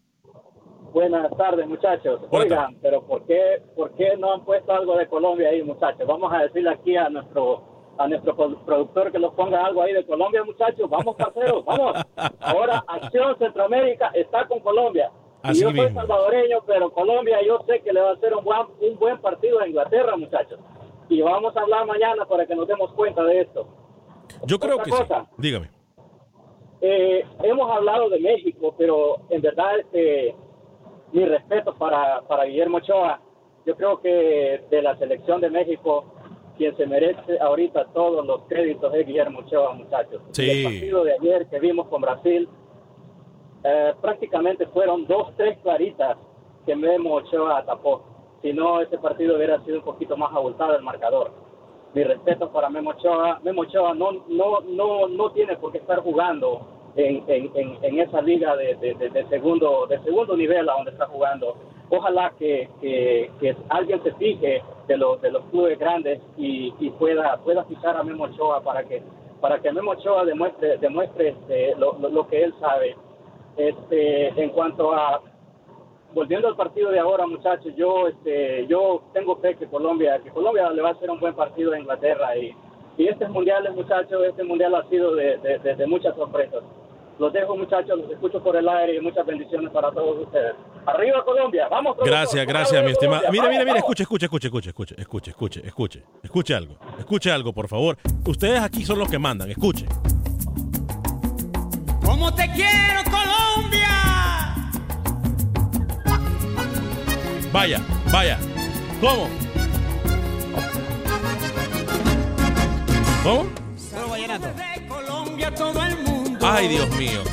Buenas 0.94 1.30
tardes, 1.36 1.68
muchachos. 1.68 2.22
Oigan, 2.30 2.78
pero 2.82 3.06
¿por 3.06 3.26
qué, 3.26 3.62
¿por 3.76 3.94
qué 3.96 4.16
no 4.18 4.34
han 4.34 4.46
puesto 4.46 4.72
algo 4.72 4.96
de 4.96 5.08
Colombia 5.08 5.50
ahí, 5.50 5.62
muchachos? 5.62 6.08
Vamos 6.08 6.32
a 6.32 6.44
decirle 6.44 6.70
aquí 6.70 6.96
a 6.96 7.10
nuestro 7.10 7.75
a 7.98 8.08
nuestro 8.08 8.36
pro- 8.36 8.58
productor 8.66 9.12
que 9.12 9.20
nos 9.20 9.34
ponga 9.34 9.66
algo 9.66 9.82
ahí 9.82 9.94
de 9.94 10.06
Colombia, 10.06 10.44
muchachos. 10.44 10.90
Vamos, 10.90 11.16
parceros, 11.16 11.64
vamos. 11.66 11.94
Ahora, 12.40 12.84
Acción 12.88 13.38
Centroamérica 13.38 14.12
está 14.14 14.48
con 14.48 14.60
Colombia. 14.60 15.12
Y 15.46 15.62
yo 15.62 15.70
soy 15.72 15.94
salvadoreño, 15.94 16.60
pero 16.66 16.92
Colombia 16.92 17.38
yo 17.46 17.60
sé 17.68 17.80
que 17.82 17.94
le 17.94 18.02
va 18.02 18.10
a 18.10 18.14
hacer 18.14 18.34
un 18.36 18.44
buen, 18.44 18.62
un 18.82 18.98
buen 18.98 19.20
partido 19.20 19.60
a 19.60 19.68
Inglaterra, 19.68 20.18
muchachos. 20.18 20.60
Y 21.08 21.22
vamos 21.22 21.56
a 21.56 21.62
hablar 21.62 21.86
mañana 21.86 22.26
para 22.26 22.46
que 22.48 22.56
nos 22.56 22.68
demos 22.68 22.92
cuenta 22.94 23.24
de 23.24 23.42
esto. 23.42 23.68
Yo 24.46 24.58
creo 24.60 24.74
Otra 24.76 24.86
que 24.86 24.92
sí. 24.92 24.98
cosa. 24.98 25.28
Dígame. 25.38 25.70
Eh, 26.82 27.24
hemos 27.44 27.72
hablado 27.72 28.10
de 28.10 28.20
México, 28.20 28.74
pero 28.78 29.18
en 29.30 29.42
verdad 29.42 29.80
este, 29.80 30.36
mi 31.12 31.26
respeto 31.26 31.74
para, 31.76 32.22
para 32.22 32.46
Guillermo 32.46 32.78
Ochoa. 32.78 33.22
Yo 33.66 33.76
creo 33.76 34.00
que 34.02 34.64
de 34.70 34.82
la 34.82 34.96
selección 34.98 35.42
de 35.42 35.50
México, 35.50 36.06
quien 36.58 36.76
se 36.78 36.86
merece 36.86 37.40
ahorita 37.40 37.86
todos 37.94 38.26
los 38.26 38.42
créditos 38.48 38.94
es 38.94 39.06
Guillermo 39.06 39.40
Ochoa, 39.40 39.74
muchachos. 39.74 40.22
Sí. 40.32 40.50
El 40.50 40.64
partido 40.64 41.04
de 41.04 41.14
ayer 41.14 41.48
que 41.48 41.60
vimos 41.60 41.88
con 41.88 42.02
Brasil, 42.02 42.48
eh, 43.64 43.94
prácticamente 44.02 44.68
fueron 44.68 45.06
dos, 45.08 45.32
tres 45.38 45.58
claritas 45.64 46.18
que 46.66 46.76
Memo 46.76 47.16
Ochoa 47.16 47.64
tapó. 47.66 48.04
Si 48.42 48.54
no, 48.54 48.80
ese 48.82 48.98
partido 48.98 49.36
hubiera 49.38 49.60
sido 49.66 49.78
un 49.80 49.84
poquito 49.86 50.16
más 50.18 50.32
abultado 50.34 50.76
el 50.76 50.84
marcador. 50.84 51.32
Mi 51.94 52.04
respeto 52.04 52.52
para 52.52 52.70
Memo 52.70 52.92
Ochoa. 52.92 53.40
Memo 53.44 53.62
Ochoa 53.62 53.94
no, 53.94 54.12
no, 54.28 54.60
no, 54.62 55.08
no 55.08 55.32
tiene 55.32 55.56
por 55.58 55.72
qué 55.72 55.80
estar 55.80 56.00
jugando 56.02 56.68
en, 56.96 57.24
en, 57.28 57.52
en, 57.56 57.78
en 57.84 58.00
esa 58.00 58.22
liga 58.22 58.56
de, 58.56 58.76
de, 58.76 58.94
de- 58.96 59.10
de 59.10 59.28
segundo, 59.30 59.88
de 59.88 60.00
segundo 60.04 60.36
nivel 60.38 60.70
a 60.70 60.74
donde 60.74 60.92
está 60.92 61.08
jugando. 61.08 61.56
Ojalá 61.90 62.32
que, 62.40 62.68
que, 62.82 63.30
alguien 63.70 64.02
se 64.04 64.12
fije 64.14 64.64
de 64.88 64.98
los, 64.98 65.22
de 65.22 65.32
los 65.32 65.44
clubes 65.46 65.78
grandes 65.78 66.20
y, 66.38 66.74
y 66.80 66.90
pueda, 66.92 67.38
pueda 67.38 67.64
fijar 67.66 67.96
a 67.98 68.04
Memo 68.04 68.24
Ochoa 68.26 68.62
para 68.62 68.84
que, 68.84 69.04
para 69.40 69.60
que 69.60 69.72
Memo 69.72 69.92
Ochoa 69.92 70.26
demuestre, 70.26 70.78
demuestre 70.80 71.30
este, 71.30 71.76
lo, 71.76 71.94
lo- 72.00 72.10
que 72.28 72.44
él 72.44 72.54
sabe. 72.60 72.96
Este, 73.58 74.28
en 74.42 74.50
cuanto 74.50 74.94
a 74.94 75.22
volviendo 76.14 76.48
al 76.48 76.56
partido 76.56 76.92
de 76.92 77.00
ahora, 77.00 77.28
muchachos, 77.28 77.74
yo 77.76 78.08
este 78.08 78.66
yo 78.68 79.02
tengo 79.14 79.36
fe 79.38 79.56
que 79.56 79.68
Colombia 79.68 80.20
que 80.24 80.30
Colombia 80.32 80.70
le 80.72 80.82
va 80.82 80.90
a 80.90 80.92
hacer 80.94 81.10
un 81.12 81.20
buen 81.20 81.36
partido 81.36 81.74
a 81.74 81.80
Inglaterra 81.80 82.36
y, 82.38 82.54
y 82.98 83.08
este 83.08 83.28
mundial, 83.28 83.70
muchachos, 83.76 84.24
este 84.26 84.44
mundial 84.44 84.76
ha 84.76 84.84
sido 84.90 85.14
de- 85.16 85.38
de 85.38 85.88
muchas 85.88 86.16
sorpresas. 86.16 86.64
Los 87.18 87.32
dejo, 87.32 87.56
muchachos, 87.56 87.98
los 87.98 88.12
escucho 88.12 88.44
por 88.44 88.56
el 88.58 88.68
aire 88.68 88.98
y 88.98 89.00
muchas 89.00 89.26
bendiciones 89.26 89.72
para 89.72 89.90
todos 89.92 90.26
ustedes. 90.26 90.54
Arriba 90.86 91.24
Colombia, 91.24 91.68
vamos. 91.70 91.96
productor, 91.96 92.08
Gracias, 92.10 92.46
gracias, 92.46 92.84
mi 92.84 92.92
estimado. 92.92 93.24
Mira, 93.32 93.48
mira, 93.50 93.64
mira, 93.64 93.78
escuche, 93.78 94.04
escuche, 94.04 94.26
escuche, 94.26 94.48
escuche, 94.48 94.70
escuche, 94.70 94.96
escuche, 94.98 95.32
escuche, 95.32 95.62
escuche, 95.66 96.04
escuche 96.24 96.56
algo. 96.56 96.76
Escuche 97.00 97.32
algo, 97.32 97.54
por 97.54 97.68
favor. 97.70 97.98
Ustedes 98.28 98.60
aquí 98.60 98.84
son 98.84 99.00
los 99.00 99.10
que 99.10 99.18
mandan, 99.18 99.50
escuche. 99.50 99.86
¿Cómo 102.04 102.34
te 102.34 102.50
quiero, 102.52 103.02
Colombia? 103.06 103.88
Vaya, 107.54 107.80
vaya. 108.12 108.38
¿Cómo? 109.00 109.30
¿Cómo? 113.24 113.46
Solo 113.78 114.10
vallenato. 114.10 114.48
De 114.48 114.88
Colombia 114.88 115.56
todo 115.56 115.82
el 115.84 115.96
mundo. 115.96 116.15
Ay, 116.42 116.68
Dios 116.68 116.90
mío. 116.98 117.24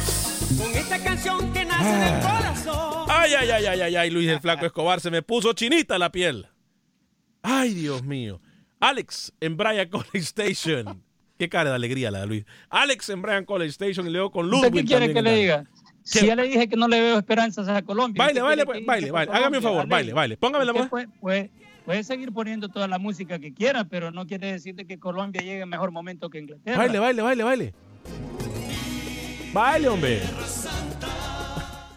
Con 0.58 0.70
esta 0.76 0.98
canción 1.02 1.52
que 1.52 1.64
nace 1.64 1.96
del 1.96 2.20
corazón. 2.20 3.04
Ay, 3.08 3.32
ay, 3.38 3.50
ay, 3.50 3.66
ay, 3.66 3.80
ay, 3.80 3.96
ay, 3.96 4.10
Luis 4.10 4.28
el 4.28 4.40
Flaco 4.40 4.66
Escobar, 4.66 5.00
se 5.00 5.10
me 5.10 5.22
puso 5.22 5.52
chinita 5.52 5.98
la 5.98 6.10
piel. 6.10 6.46
Ay, 7.42 7.74
Dios 7.74 8.02
mío. 8.02 8.40
Alex 8.80 9.32
en 9.40 9.56
Bryan 9.56 9.88
College 9.88 10.18
Station. 10.18 11.02
Qué 11.38 11.48
cara 11.48 11.70
de 11.70 11.76
alegría 11.76 12.10
la 12.10 12.20
de 12.20 12.26
Luis. 12.26 12.44
Alex 12.70 13.08
en 13.10 13.22
Bryan 13.22 13.44
College 13.44 13.70
Station 13.70 14.06
y 14.06 14.10
luego 14.10 14.30
con 14.30 14.46
¿Usted 14.52 14.68
Ludwig. 14.68 14.82
qué 14.82 14.88
quiere 14.88 15.12
que 15.12 15.22
le 15.22 15.34
diga? 15.36 15.64
Si 16.04 16.26
ya 16.26 16.34
le 16.34 16.44
dije 16.44 16.68
que 16.68 16.76
no 16.76 16.88
le 16.88 17.00
veo 17.00 17.18
esperanzas 17.18 17.68
a 17.68 17.82
Colombia. 17.82 18.22
Baile, 18.24 18.40
¿usted 18.40 18.48
baile, 18.48 18.66
pues, 18.66 18.86
baile, 18.86 19.10
baile. 19.12 19.32
Hágame 19.32 19.56
un 19.58 19.62
favor, 19.62 19.86
baile, 19.86 20.12
baile. 20.12 20.36
Póngame 20.36 20.64
la 20.64 20.72
mano. 20.72 20.88
Puede, 20.88 21.08
puede- 21.20 21.50
puede 21.84 22.02
seguir 22.04 22.32
poniendo 22.32 22.68
toda 22.68 22.88
la 22.88 22.98
música 22.98 23.38
que 23.38 23.52
quiera, 23.54 23.84
pero 23.84 24.10
no 24.10 24.26
quiere 24.26 24.50
decir 24.52 24.74
de 24.74 24.84
que 24.86 24.98
Colombia 24.98 25.40
llegue 25.42 25.60
en 25.60 25.68
mejor 25.68 25.90
momento 25.92 26.28
que 26.28 26.38
Inglaterra. 26.40 26.76
Baile, 26.78 26.98
baile, 26.98 27.22
baile, 27.22 27.44
baile. 27.44 27.74
Baile, 29.52 29.88
hombre. 29.88 30.20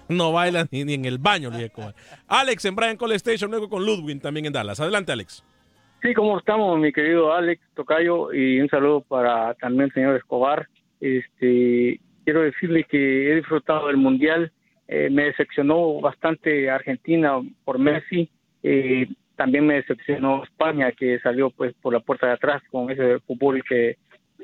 No 0.10 0.34
baila 0.34 0.68
ni, 0.72 0.82
en 0.93 1.06
el 1.06 1.18
baño, 1.18 1.49
Luis 1.49 1.64
Escobar. 1.64 1.95
Alex 2.28 2.66
en 2.66 2.76
Brian 2.76 2.97
Cole 2.97 3.16
Station, 3.16 3.49
luego 3.49 3.70
con 3.70 3.86
Ludwig 3.86 4.22
también 4.22 4.45
en 4.45 4.53
Dallas. 4.53 4.80
Adelante, 4.80 5.14
Alex. 5.14 5.43
Sí, 6.01 6.14
¿cómo 6.14 6.38
estamos, 6.38 6.78
mi 6.80 6.91
querido 6.91 7.34
Alex 7.34 7.62
Tocayo? 7.74 8.34
Y 8.34 8.60
un 8.60 8.68
saludo 8.70 9.01
para 9.01 9.53
también 9.56 9.86
el 9.86 9.93
señor 9.93 10.16
Escobar. 10.18 10.68
Este, 10.99 11.99
quiero 12.26 12.41
decirle 12.41 12.84
que 12.84 13.32
he 13.32 13.36
disfrutado 13.36 13.88
del 13.88 13.97
Mundial. 13.97 14.51
Eh, 14.88 15.10
me 15.10 15.24
decepcionó 15.24 16.01
bastante 16.01 16.70
Argentina 16.70 17.41
por 17.64 17.80
Messi. 17.80 18.30
Eh, 18.64 19.08
también 19.38 19.66
me 19.66 19.76
decepcionó 19.76 20.43
España, 20.43 20.91
que 20.91 21.20
salió 21.20 21.49
pues 21.51 21.74
por 21.82 21.93
la 21.93 22.01
puerta 22.01 22.28
de 22.28 22.34
atrás 22.34 22.62
con 22.70 22.91
ese 22.91 23.20
fútbol 23.22 23.64
que, 23.68 23.97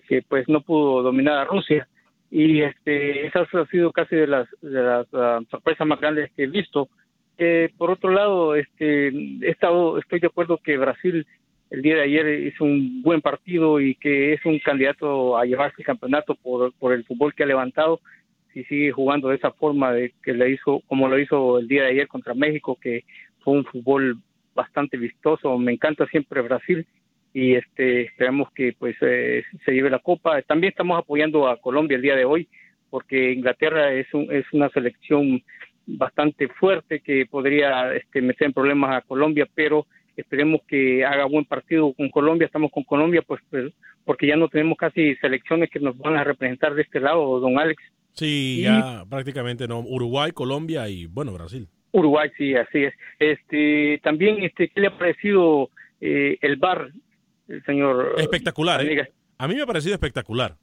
que 0.07 0.21
pues 0.23 0.47
no 0.47 0.61
pudo 0.61 1.03
dominar 1.03 1.37
a 1.37 1.45
Rusia. 1.45 1.87
Y 2.31 2.61
este, 2.61 3.27
esas 3.27 3.53
han 3.53 3.67
sido 3.67 3.91
casi 3.91 4.15
de 4.15 4.25
las, 4.25 4.47
de 4.61 4.81
las 4.81 5.07
ah, 5.13 5.41
sorpresas 5.51 5.85
más 5.85 5.99
grandes 5.99 6.31
que 6.31 6.43
he 6.43 6.47
visto. 6.47 6.87
Eh, 7.37 7.69
por 7.77 7.91
otro 7.91 8.09
lado, 8.09 8.55
este, 8.55 9.09
he 9.09 9.49
estado, 9.49 9.97
estoy 9.97 10.21
de 10.21 10.27
acuerdo 10.27 10.57
que 10.57 10.77
Brasil 10.77 11.27
el 11.71 11.81
día 11.81 11.95
de 11.95 12.03
ayer 12.03 12.47
hizo 12.47 12.65
un 12.65 13.01
buen 13.01 13.21
partido 13.21 13.79
y 13.79 13.95
que 13.95 14.33
es 14.33 14.45
un 14.45 14.59
candidato 14.59 15.37
a 15.37 15.45
llevarse 15.45 15.77
el 15.79 15.85
campeonato 15.85 16.35
por, 16.35 16.73
por 16.73 16.93
el 16.93 17.05
fútbol 17.05 17.33
que 17.33 17.43
ha 17.43 17.47
levantado 17.47 18.01
si 18.53 18.65
sigue 18.65 18.91
jugando 18.91 19.29
de 19.29 19.37
esa 19.37 19.51
forma 19.51 19.93
de 19.93 20.13
que 20.21 20.33
le 20.33 20.51
hizo 20.51 20.81
como 20.87 21.07
lo 21.07 21.17
hizo 21.17 21.59
el 21.59 21.69
día 21.69 21.83
de 21.83 21.91
ayer 21.91 22.07
contra 22.09 22.33
México 22.33 22.77
que 22.79 23.05
fue 23.39 23.53
un 23.53 23.63
fútbol 23.63 24.17
bastante 24.53 24.97
vistoso 24.97 25.57
me 25.57 25.71
encanta 25.71 26.05
siempre 26.07 26.41
Brasil 26.41 26.85
y 27.33 27.53
este 27.55 28.01
esperamos 28.03 28.51
que 28.51 28.73
pues 28.77 28.95
eh, 29.01 29.43
se 29.65 29.71
lleve 29.71 29.89
la 29.89 29.99
copa 29.99 30.41
también 30.41 30.71
estamos 30.71 30.99
apoyando 30.99 31.47
a 31.47 31.57
Colombia 31.57 31.95
el 31.95 32.01
día 32.01 32.15
de 32.15 32.25
hoy 32.25 32.47
porque 32.89 33.31
Inglaterra 33.31 33.93
es 33.93 34.13
un, 34.13 34.31
es 34.31 34.45
una 34.51 34.69
selección 34.69 35.41
bastante 35.87 36.47
fuerte 36.49 36.99
que 36.99 37.25
podría 37.25 37.93
este, 37.95 38.21
meter 38.21 38.47
en 38.47 38.53
problemas 38.53 38.97
a 38.97 39.01
Colombia 39.07 39.47
pero 39.55 39.85
esperemos 40.15 40.61
que 40.67 41.05
haga 41.05 41.25
buen 41.25 41.45
partido 41.45 41.93
con 41.93 42.09
Colombia, 42.09 42.45
estamos 42.45 42.71
con 42.71 42.83
Colombia, 42.83 43.21
pues, 43.25 43.41
pues, 43.49 43.73
porque 44.05 44.27
ya 44.27 44.35
no 44.35 44.47
tenemos 44.49 44.77
casi 44.77 45.15
selecciones 45.15 45.69
que 45.69 45.79
nos 45.79 45.97
van 45.97 46.15
a 46.15 46.23
representar 46.23 46.73
de 46.73 46.81
este 46.83 46.99
lado, 46.99 47.39
don 47.39 47.59
Alex. 47.59 47.81
Sí, 48.13 48.57
Y- 48.59 48.63
ya 48.63 49.03
prácticamente 49.09 49.67
no. 49.67 49.79
Uruguay, 49.79 50.31
Colombia 50.31 50.87
y, 50.89 51.05
bueno, 51.05 51.33
Brasil. 51.33 51.67
Uruguay, 51.91 52.29
sí, 52.37 52.55
así 52.55 52.83
es. 52.83 52.93
Este, 53.19 53.99
también, 54.03 54.43
este, 54.43 54.69
¿qué 54.69 54.81
le 54.81 54.87
ha 54.87 54.97
parecido 54.97 55.69
eh, 55.99 56.37
el 56.41 56.55
bar, 56.55 56.91
el 57.51 57.63
señor? 57.65 58.15
Espectacular, 58.17 58.85
¿eh? 58.85 59.13
A 59.37 59.47
mí 59.47 59.55
me 59.55 59.63
ha 59.63 59.65
parecido 59.65 59.93
espectacular. 59.93 60.57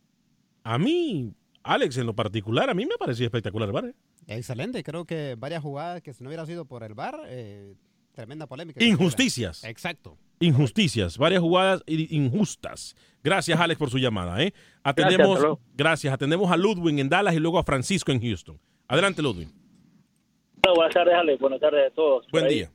A 0.62 0.78
mí, 0.78 1.32
Alex, 1.62 1.96
en 1.98 2.06
lo 2.06 2.14
particular, 2.14 2.70
a 2.70 2.74
mí 2.74 2.86
me 2.86 2.94
ha 2.94 2.98
parecido 2.98 3.26
espectacular 3.26 3.68
el 3.68 3.72
bar. 3.72 3.84
¿eh? 3.86 3.94
Excelente, 4.28 4.82
creo 4.82 5.04
que 5.04 5.34
varias 5.38 5.62
jugadas 5.62 6.02
que 6.02 6.12
si 6.12 6.22
no 6.22 6.28
hubiera 6.28 6.46
sido 6.46 6.64
por 6.64 6.82
el 6.82 6.94
VAR, 6.94 7.18
eh, 7.26 7.74
tremenda 8.12 8.46
polémica. 8.46 8.82
Injusticias. 8.84 9.64
Exacto. 9.64 10.18
Injusticias, 10.40 11.18
varias 11.18 11.40
jugadas 11.40 11.82
injustas. 11.86 12.94
Gracias, 13.24 13.58
Alex, 13.58 13.78
por 13.78 13.90
su 13.90 13.98
llamada. 13.98 14.42
¿eh? 14.42 14.52
Atendemos, 14.82 15.58
gracias, 15.74 16.12
atendemos 16.12 16.50
a 16.50 16.56
Ludwig 16.56 17.00
en 17.00 17.08
Dallas 17.08 17.34
y 17.34 17.38
luego 17.38 17.58
a 17.58 17.64
Francisco 17.64 18.12
en 18.12 18.20
Houston. 18.20 18.60
Adelante, 18.86 19.22
Ludwig. 19.22 19.48
Buenas 20.74 20.94
tardes, 20.94 21.14
Alex. 21.14 21.40
Buenas 21.40 21.60
tardes 21.60 21.90
a 21.90 21.94
todos. 21.94 22.26
Buen 22.30 22.48
día. 22.48 22.70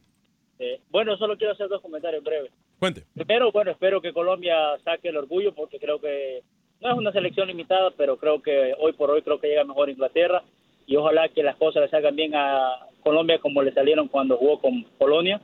Eh, 0.60 0.82
bueno, 0.90 1.16
solo 1.18 1.38
quiero 1.38 1.54
hacer 1.54 1.68
dos 1.70 1.82
comentarios 1.82 2.24
breves. 2.24 2.52
Cuente. 2.84 3.04
Primero, 3.16 3.50
bueno, 3.54 3.72
espero 3.72 4.02
que 4.02 4.12
Colombia 4.12 4.78
saque 4.84 5.08
el 5.08 5.16
orgullo 5.16 5.56
porque 5.56 5.80
creo 5.80 6.02
que 6.02 6.42
no 6.82 6.92
es 6.92 6.98
una 6.98 7.14
selección 7.14 7.48
limitada, 7.48 7.92
pero 7.96 8.18
creo 8.18 8.42
que 8.42 8.74
hoy 8.78 8.92
por 8.92 9.10
hoy 9.10 9.22
creo 9.22 9.40
que 9.40 9.48
llega 9.48 9.64
mejor 9.64 9.90
Inglaterra 9.90 10.44
y 10.86 10.98
ojalá 10.98 11.30
que 11.30 11.44
las 11.44 11.56
cosas 11.56 11.84
le 11.84 11.88
salgan 11.88 12.18
bien 12.18 12.36
a 12.36 12.90
Colombia 13.02 13.40
como 13.40 13.62
le 13.62 13.72
salieron 13.72 14.10
cuando 14.10 14.36
jugó 14.36 14.60
con 14.60 14.84
Polonia. 14.98 15.40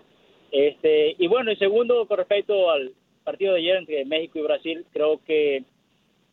Este, 0.52 1.16
y 1.18 1.28
bueno, 1.28 1.50
y 1.50 1.56
segundo, 1.56 2.06
con 2.08 2.18
respecto 2.18 2.72
al 2.72 2.92
partido 3.24 3.54
de 3.54 3.60
ayer 3.60 3.78
entre 3.78 4.04
México 4.04 4.40
y 4.40 4.42
Brasil, 4.42 4.86
creo 4.92 5.22
que 5.26 5.64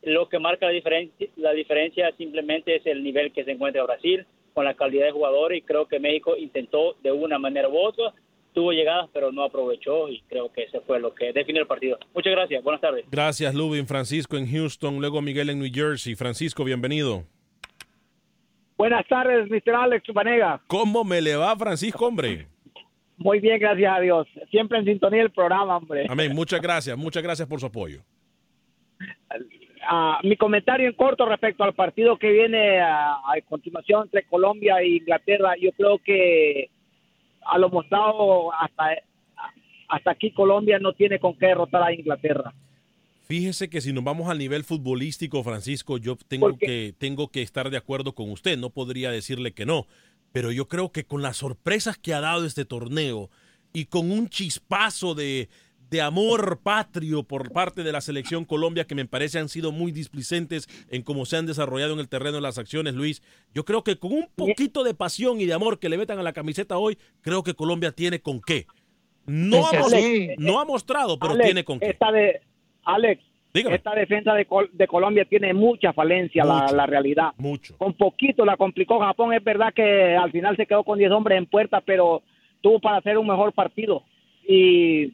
lo 0.01 0.27
que 0.27 0.39
marca 0.39 0.65
la 0.65 0.73
diferencia, 0.73 1.29
la 1.37 1.53
diferencia 1.53 2.11
simplemente 2.17 2.75
es 2.75 2.85
el 2.85 3.01
nivel 3.01 3.31
que 3.31 3.45
se 3.45 3.51
encuentra 3.51 3.85
Brasil 3.85 4.25
con 4.53 4.65
la 4.65 4.73
calidad 4.73 5.05
de 5.05 5.11
jugadores 5.11 5.59
y 5.59 5.61
creo 5.61 5.87
que 5.87 6.01
México 6.01 6.35
intentó 6.35 6.97
de 7.01 7.13
una 7.13 7.39
manera 7.39 7.69
u 7.69 7.77
otra, 7.77 8.13
tuvo 8.57 8.71
llegadas 8.71 9.07
pero 9.13 9.31
no 9.31 9.43
aprovechó 9.43 10.09
y 10.09 10.19
creo 10.23 10.51
que 10.51 10.63
eso 10.63 10.81
fue 10.87 10.99
lo 10.99 11.13
que 11.13 11.31
definió 11.31 11.61
el 11.61 11.67
partido. 11.67 11.99
Muchas 12.15 12.31
gracias, 12.31 12.63
buenas 12.63 12.81
tardes. 12.81 13.05
Gracias, 13.11 13.53
Ludwig. 13.53 13.85
Francisco 13.85 14.35
en 14.35 14.51
Houston, 14.51 14.99
luego 14.99 15.21
Miguel 15.21 15.51
en 15.51 15.59
New 15.59 15.69
Jersey. 15.71 16.15
Francisco, 16.15 16.63
bienvenido. 16.63 17.23
Buenas 18.75 19.07
tardes, 19.07 19.47
Mr. 19.47 19.75
Alex 19.75 20.11
Vanega. 20.11 20.59
¿Cómo 20.65 21.03
me 21.03 21.21
le 21.21 21.35
va, 21.35 21.55
Francisco, 21.55 22.07
hombre? 22.07 22.47
Muy 23.17 23.39
bien, 23.39 23.59
gracias 23.59 23.95
a 23.95 23.99
Dios. 23.99 24.27
Siempre 24.49 24.79
en 24.79 24.85
sintonía 24.85 25.19
del 25.19 25.31
programa, 25.31 25.77
hombre. 25.77 26.07
Amén. 26.09 26.33
Muchas 26.33 26.59
gracias, 26.59 26.97
muchas 26.97 27.21
gracias 27.21 27.47
por 27.47 27.59
su 27.59 27.67
apoyo. 27.67 28.01
Ah, 29.87 30.19
mi 30.23 30.35
comentario 30.35 30.87
en 30.87 30.93
corto 30.93 31.27
respecto 31.27 31.63
al 31.63 31.75
partido 31.75 32.17
que 32.17 32.31
viene 32.31 32.79
a, 32.79 33.17
a 33.17 33.39
continuación 33.47 34.05
entre 34.05 34.23
Colombia 34.23 34.79
e 34.79 34.95
Inglaterra, 34.95 35.53
yo 35.61 35.71
creo 35.73 35.99
que 35.99 36.71
a 37.45 37.57
lo 37.57 37.69
mostrado 37.69 38.53
hasta, 38.53 38.89
hasta 39.89 40.11
aquí 40.11 40.31
Colombia 40.31 40.79
no 40.79 40.93
tiene 40.93 41.19
con 41.19 41.37
qué 41.37 41.47
derrotar 41.47 41.83
a 41.83 41.93
Inglaterra. 41.93 42.53
Fíjese 43.27 43.69
que 43.69 43.81
si 43.81 43.91
nos 43.91 44.05
vamos 44.05 44.29
al 44.29 44.37
nivel 44.37 44.63
futbolístico, 44.63 45.43
Francisco, 45.43 45.97
yo 45.97 46.15
tengo 46.15 46.57
que, 46.57 46.93
tengo 46.97 47.27
que 47.29 47.41
estar 47.41 47.69
de 47.69 47.75
acuerdo 47.75 48.15
con 48.15 48.31
usted. 48.31 48.57
No 48.57 48.69
podría 48.69 49.11
decirle 49.11 49.53
que 49.53 49.65
no. 49.65 49.85
Pero 50.31 50.51
yo 50.51 50.69
creo 50.69 50.93
que 50.93 51.03
con 51.03 51.21
las 51.21 51.37
sorpresas 51.37 51.97
que 51.97 52.13
ha 52.13 52.21
dado 52.21 52.45
este 52.45 52.63
torneo 52.63 53.29
y 53.73 53.85
con 53.85 54.11
un 54.11 54.29
chispazo 54.29 55.13
de, 55.13 55.49
de 55.89 56.01
amor 56.01 56.59
patrio 56.63 57.23
por 57.23 57.51
parte 57.51 57.83
de 57.83 57.91
la 57.91 58.01
selección 58.01 58.43
Colombia 58.45 58.85
que 58.85 58.95
me 58.95 59.05
parece 59.05 59.39
han 59.39 59.47
sido 59.49 59.71
muy 59.71 59.91
displicentes 59.91 60.67
en 60.89 61.01
cómo 61.01 61.25
se 61.25 61.37
han 61.37 61.45
desarrollado 61.45 61.93
en 61.93 61.99
el 61.99 62.09
terreno 62.09 62.35
de 62.35 62.41
las 62.41 62.57
acciones, 62.57 62.93
Luis. 62.93 63.21
Yo 63.53 63.63
creo 63.63 63.83
que 63.83 63.97
con 63.97 64.11
un 64.13 64.27
poquito 64.35 64.83
de 64.83 64.93
pasión 64.93 65.39
y 65.39 65.45
de 65.45 65.53
amor 65.53 65.79
que 65.79 65.89
le 65.89 65.97
metan 65.97 66.19
a 66.19 66.23
la 66.23 66.33
camiseta 66.33 66.77
hoy, 66.77 66.97
creo 67.21 67.43
que 67.43 67.53
Colombia 67.53 67.91
tiene 67.91 68.19
con 68.19 68.41
qué. 68.41 68.65
No, 69.25 69.67
ha, 69.67 69.71
no 70.37 70.65
mostrado, 70.65 71.19
pero 71.19 71.33
Alex, 71.33 71.45
tiene 71.45 71.63
con 71.63 71.79
qué. 71.79 71.89
Esta 71.89 72.11
de, 72.11 72.41
Alex, 72.83 73.21
esta 73.53 73.93
defensa 73.95 74.33
de, 74.33 74.45
Col- 74.45 74.69
de 74.71 74.87
Colombia 74.87 75.25
tiene 75.25 75.53
mucha 75.53 75.91
falencia, 75.93 76.45
la, 76.45 76.67
la 76.71 76.85
realidad. 76.85 77.31
Mucho. 77.37 77.77
Con 77.77 77.93
poquito 77.93 78.45
la 78.45 78.55
complicó 78.55 78.99
Japón. 78.99 79.33
Es 79.33 79.43
verdad 79.43 79.73
que 79.73 80.15
al 80.15 80.31
final 80.31 80.55
se 80.55 80.65
quedó 80.65 80.83
con 80.83 80.97
10 80.99 81.11
hombres 81.11 81.37
en 81.37 81.45
puerta, 81.45 81.81
pero 81.81 82.21
tuvo 82.61 82.79
para 82.79 82.97
hacer 82.97 83.17
un 83.17 83.27
mejor 83.27 83.51
partido. 83.53 84.03
Y, 84.47 85.13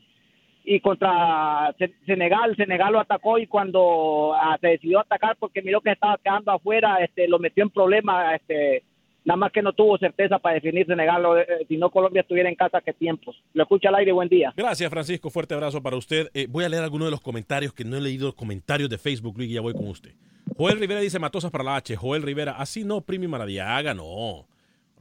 y 0.64 0.80
contra 0.80 1.74
Se- 1.78 1.93
Senegal, 2.05 2.55
Senegal 2.55 2.93
lo 2.93 2.99
atacó 2.99 3.38
y 3.38 3.47
cuando 3.47 4.34
ah, 4.34 4.57
se 4.61 4.68
decidió 4.68 4.99
atacar 4.99 5.36
porque 5.39 5.61
miró 5.61 5.82
que 5.82 5.91
estaba 5.91 6.18
quedando 6.24 6.51
afuera, 6.51 6.97
este, 7.03 7.28
lo 7.28 7.39
metió 7.39 7.64
en 7.64 7.70
problemas. 7.70 8.36
Este, 8.36 8.84
nada 9.26 9.38
más 9.38 9.51
que 9.51 9.61
no 9.61 9.74
tuvo 9.74 9.97
certeza 9.97 10.39
para 10.39 10.55
definir 10.55 10.86
Senegal. 10.86 11.24
eh, 11.39 11.66
si 11.68 11.78
no, 11.78 11.89
Colombia 11.89 12.22
estuviera 12.22 12.49
en 12.49 12.55
casa, 12.55 12.82
qué 12.82 12.93
tiempos. 12.93 13.36
Lo 13.53 13.64
escucha 13.64 13.89
al 13.89 13.95
aire, 13.95 14.11
buen 14.11 14.30
día. 14.30 14.53
Gracias, 14.55 14.89
Francisco. 14.89 15.30
Fuerte 15.30 15.53
abrazo 15.53 15.82
para 15.82 15.95
usted. 15.97 16.30
Eh, 16.34 16.47
voy 16.49 16.64
a 16.66 16.70
leer 16.70 16.84
algunos 16.84 17.07
de 17.07 17.11
los 17.11 17.22
comentarios 17.22 17.74
que 17.74 17.84
no 17.86 17.97
he 17.97 18.01
leído, 18.01 18.28
los 18.28 18.36
comentarios 18.36 18.89
de 18.89 18.97
Facebook, 18.97 19.38
Luis, 19.38 19.51
ya 19.51 19.61
voy 19.61 19.74
con 19.74 19.88
usted. 19.88 20.11
Joel 20.57 20.80
Rivera 20.80 20.99
dice 20.99 21.20
Matosas 21.20 21.51
para 21.51 21.64
la 21.64 21.76
H. 21.78 21.95
Joel 21.95 22.22
Rivera, 22.22 22.53
así 22.57 22.84
no, 22.84 23.01
Primi 23.01 23.28
Maradiaga, 23.28 23.93
no. 23.93 24.45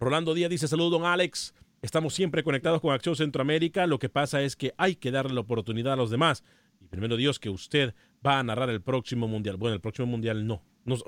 Rolando 0.00 0.34
Díaz 0.34 0.50
dice 0.50 0.66
saludos, 0.66 0.92
don 0.92 1.04
Alex. 1.04 1.54
Estamos 1.82 2.14
siempre 2.14 2.44
conectados 2.44 2.80
con 2.80 2.94
Acción 2.94 3.16
Centroamérica. 3.16 3.86
Lo 3.88 3.98
que 3.98 4.08
pasa 4.08 4.40
es 4.42 4.54
que 4.54 4.72
hay 4.76 4.94
que 4.94 5.10
darle 5.10 5.34
la 5.34 5.40
oportunidad 5.40 5.94
a 5.94 5.96
los 5.96 6.10
demás. 6.10 6.44
Y 6.80 6.86
primero 6.86 7.16
Dios 7.16 7.40
que 7.40 7.50
usted 7.50 7.94
va 8.24 8.38
a 8.38 8.42
narrar 8.44 8.70
el 8.70 8.80
próximo 8.80 9.26
mundial. 9.26 9.56
Bueno, 9.56 9.74
el 9.74 9.80
próximo 9.80 10.06
mundial 10.06 10.46
no. 10.46 10.62
Nos- 10.84 11.04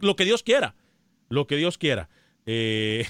lo 0.00 0.16
que 0.16 0.24
Dios 0.24 0.42
quiera. 0.42 0.74
Lo 1.28 1.46
que 1.46 1.56
Dios 1.56 1.76
quiera. 1.76 2.08
Eh, 2.46 3.04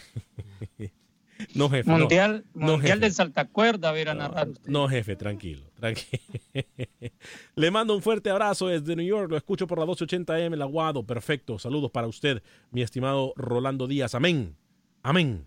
no, 1.54 1.68
jefe. 1.70 1.88
no. 1.90 1.98
Mundial, 1.98 2.44
No, 2.54 2.72
mundial 2.72 2.98
de 2.98 3.10
saltacuerda, 3.12 3.92
ver 3.92 4.08
a 4.08 4.14
narrar 4.14 4.48
usted. 4.48 4.68
No, 4.68 4.88
jefe, 4.88 5.14
tranquilo, 5.14 5.62
tranquilo. 5.74 6.22
Le 7.54 7.70
mando 7.70 7.94
un 7.94 8.02
fuerte 8.02 8.30
abrazo 8.30 8.66
desde 8.66 8.96
New 8.96 9.06
York. 9.06 9.30
Lo 9.30 9.36
escucho 9.36 9.68
por 9.68 9.78
la 9.78 9.84
1280M, 9.86 10.54
el 10.54 10.62
Aguado. 10.62 11.04
Perfecto. 11.06 11.56
Saludos 11.60 11.92
para 11.92 12.08
usted, 12.08 12.42
mi 12.72 12.82
estimado 12.82 13.32
Rolando 13.36 13.86
Díaz. 13.86 14.16
Amén. 14.16 14.56
Amén. 15.04 15.46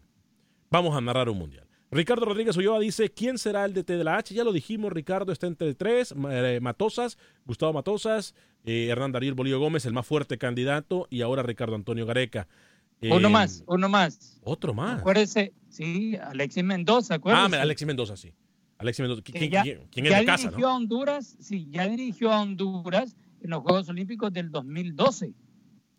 Vamos 0.72 0.96
a 0.96 1.02
narrar 1.02 1.30
un 1.30 1.38
mundial. 1.38 1.66
Ricardo 1.92 2.26
Rodríguez 2.26 2.56
Ulloa 2.56 2.80
dice, 2.80 3.10
¿quién 3.10 3.40
será 3.40 3.66
el 3.66 3.74
DT 3.74 3.98
de 3.98 4.04
la 4.04 4.18
H? 4.18 4.36
Ya 4.36 4.44
lo 4.44 4.54
dijimos, 4.54 4.94
Ricardo 4.94 5.32
está 5.32 5.48
entre 5.48 5.74
tres, 5.74 6.14
eh, 6.30 6.60
Matosas, 6.62 7.18
Gustavo 7.46 7.74
Matosas, 7.74 8.36
eh, 8.64 8.88
Hernán 8.92 9.12
Darío 9.12 9.34
Bolillo 9.34 9.60
Gómez, 9.60 9.86
el 9.88 9.94
más 9.94 10.06
fuerte 10.06 10.38
candidato, 10.38 11.08
y 11.10 11.22
ahora 11.22 11.42
Ricardo 11.42 11.74
Antonio 11.76 12.06
Gareca. 12.06 12.48
Uno 13.02 13.28
Eh, 13.28 13.32
más, 13.32 13.64
uno 13.66 13.90
más. 13.90 14.40
Otro 14.44 14.74
más. 14.76 15.00
Acuérdese, 15.00 15.54
sí, 15.70 16.16
Alexis 16.18 16.64
Mendoza, 16.64 17.16
Ah, 17.16 17.18
acuérdese. 17.18 17.56
Alexis 17.58 17.88
Mendoza, 17.88 18.18
sí. 18.18 18.34
Alexis 18.78 19.02
Mendoza. 19.02 19.22
¿Qui- 19.24 19.32
Que 19.34 19.40
¿Quién, 19.40 19.52
ya- 19.52 19.64
quién- 19.64 19.88
quién 19.90 20.06
es 20.06 20.12
ya 20.12 20.20
de 20.20 20.26
casa, 20.26 20.44
dirigió 20.50 20.68
no? 20.68 20.74
a 20.74 20.76
Honduras, 20.76 21.38
sí, 21.40 21.68
ya 21.72 21.88
dirigió 21.88 22.32
a 22.32 22.42
Honduras 22.42 23.16
en 23.42 23.50
los 23.50 23.64
Juegos 23.64 23.90
Olímpicos 23.90 24.32
del 24.32 24.52
2012. 24.52 25.34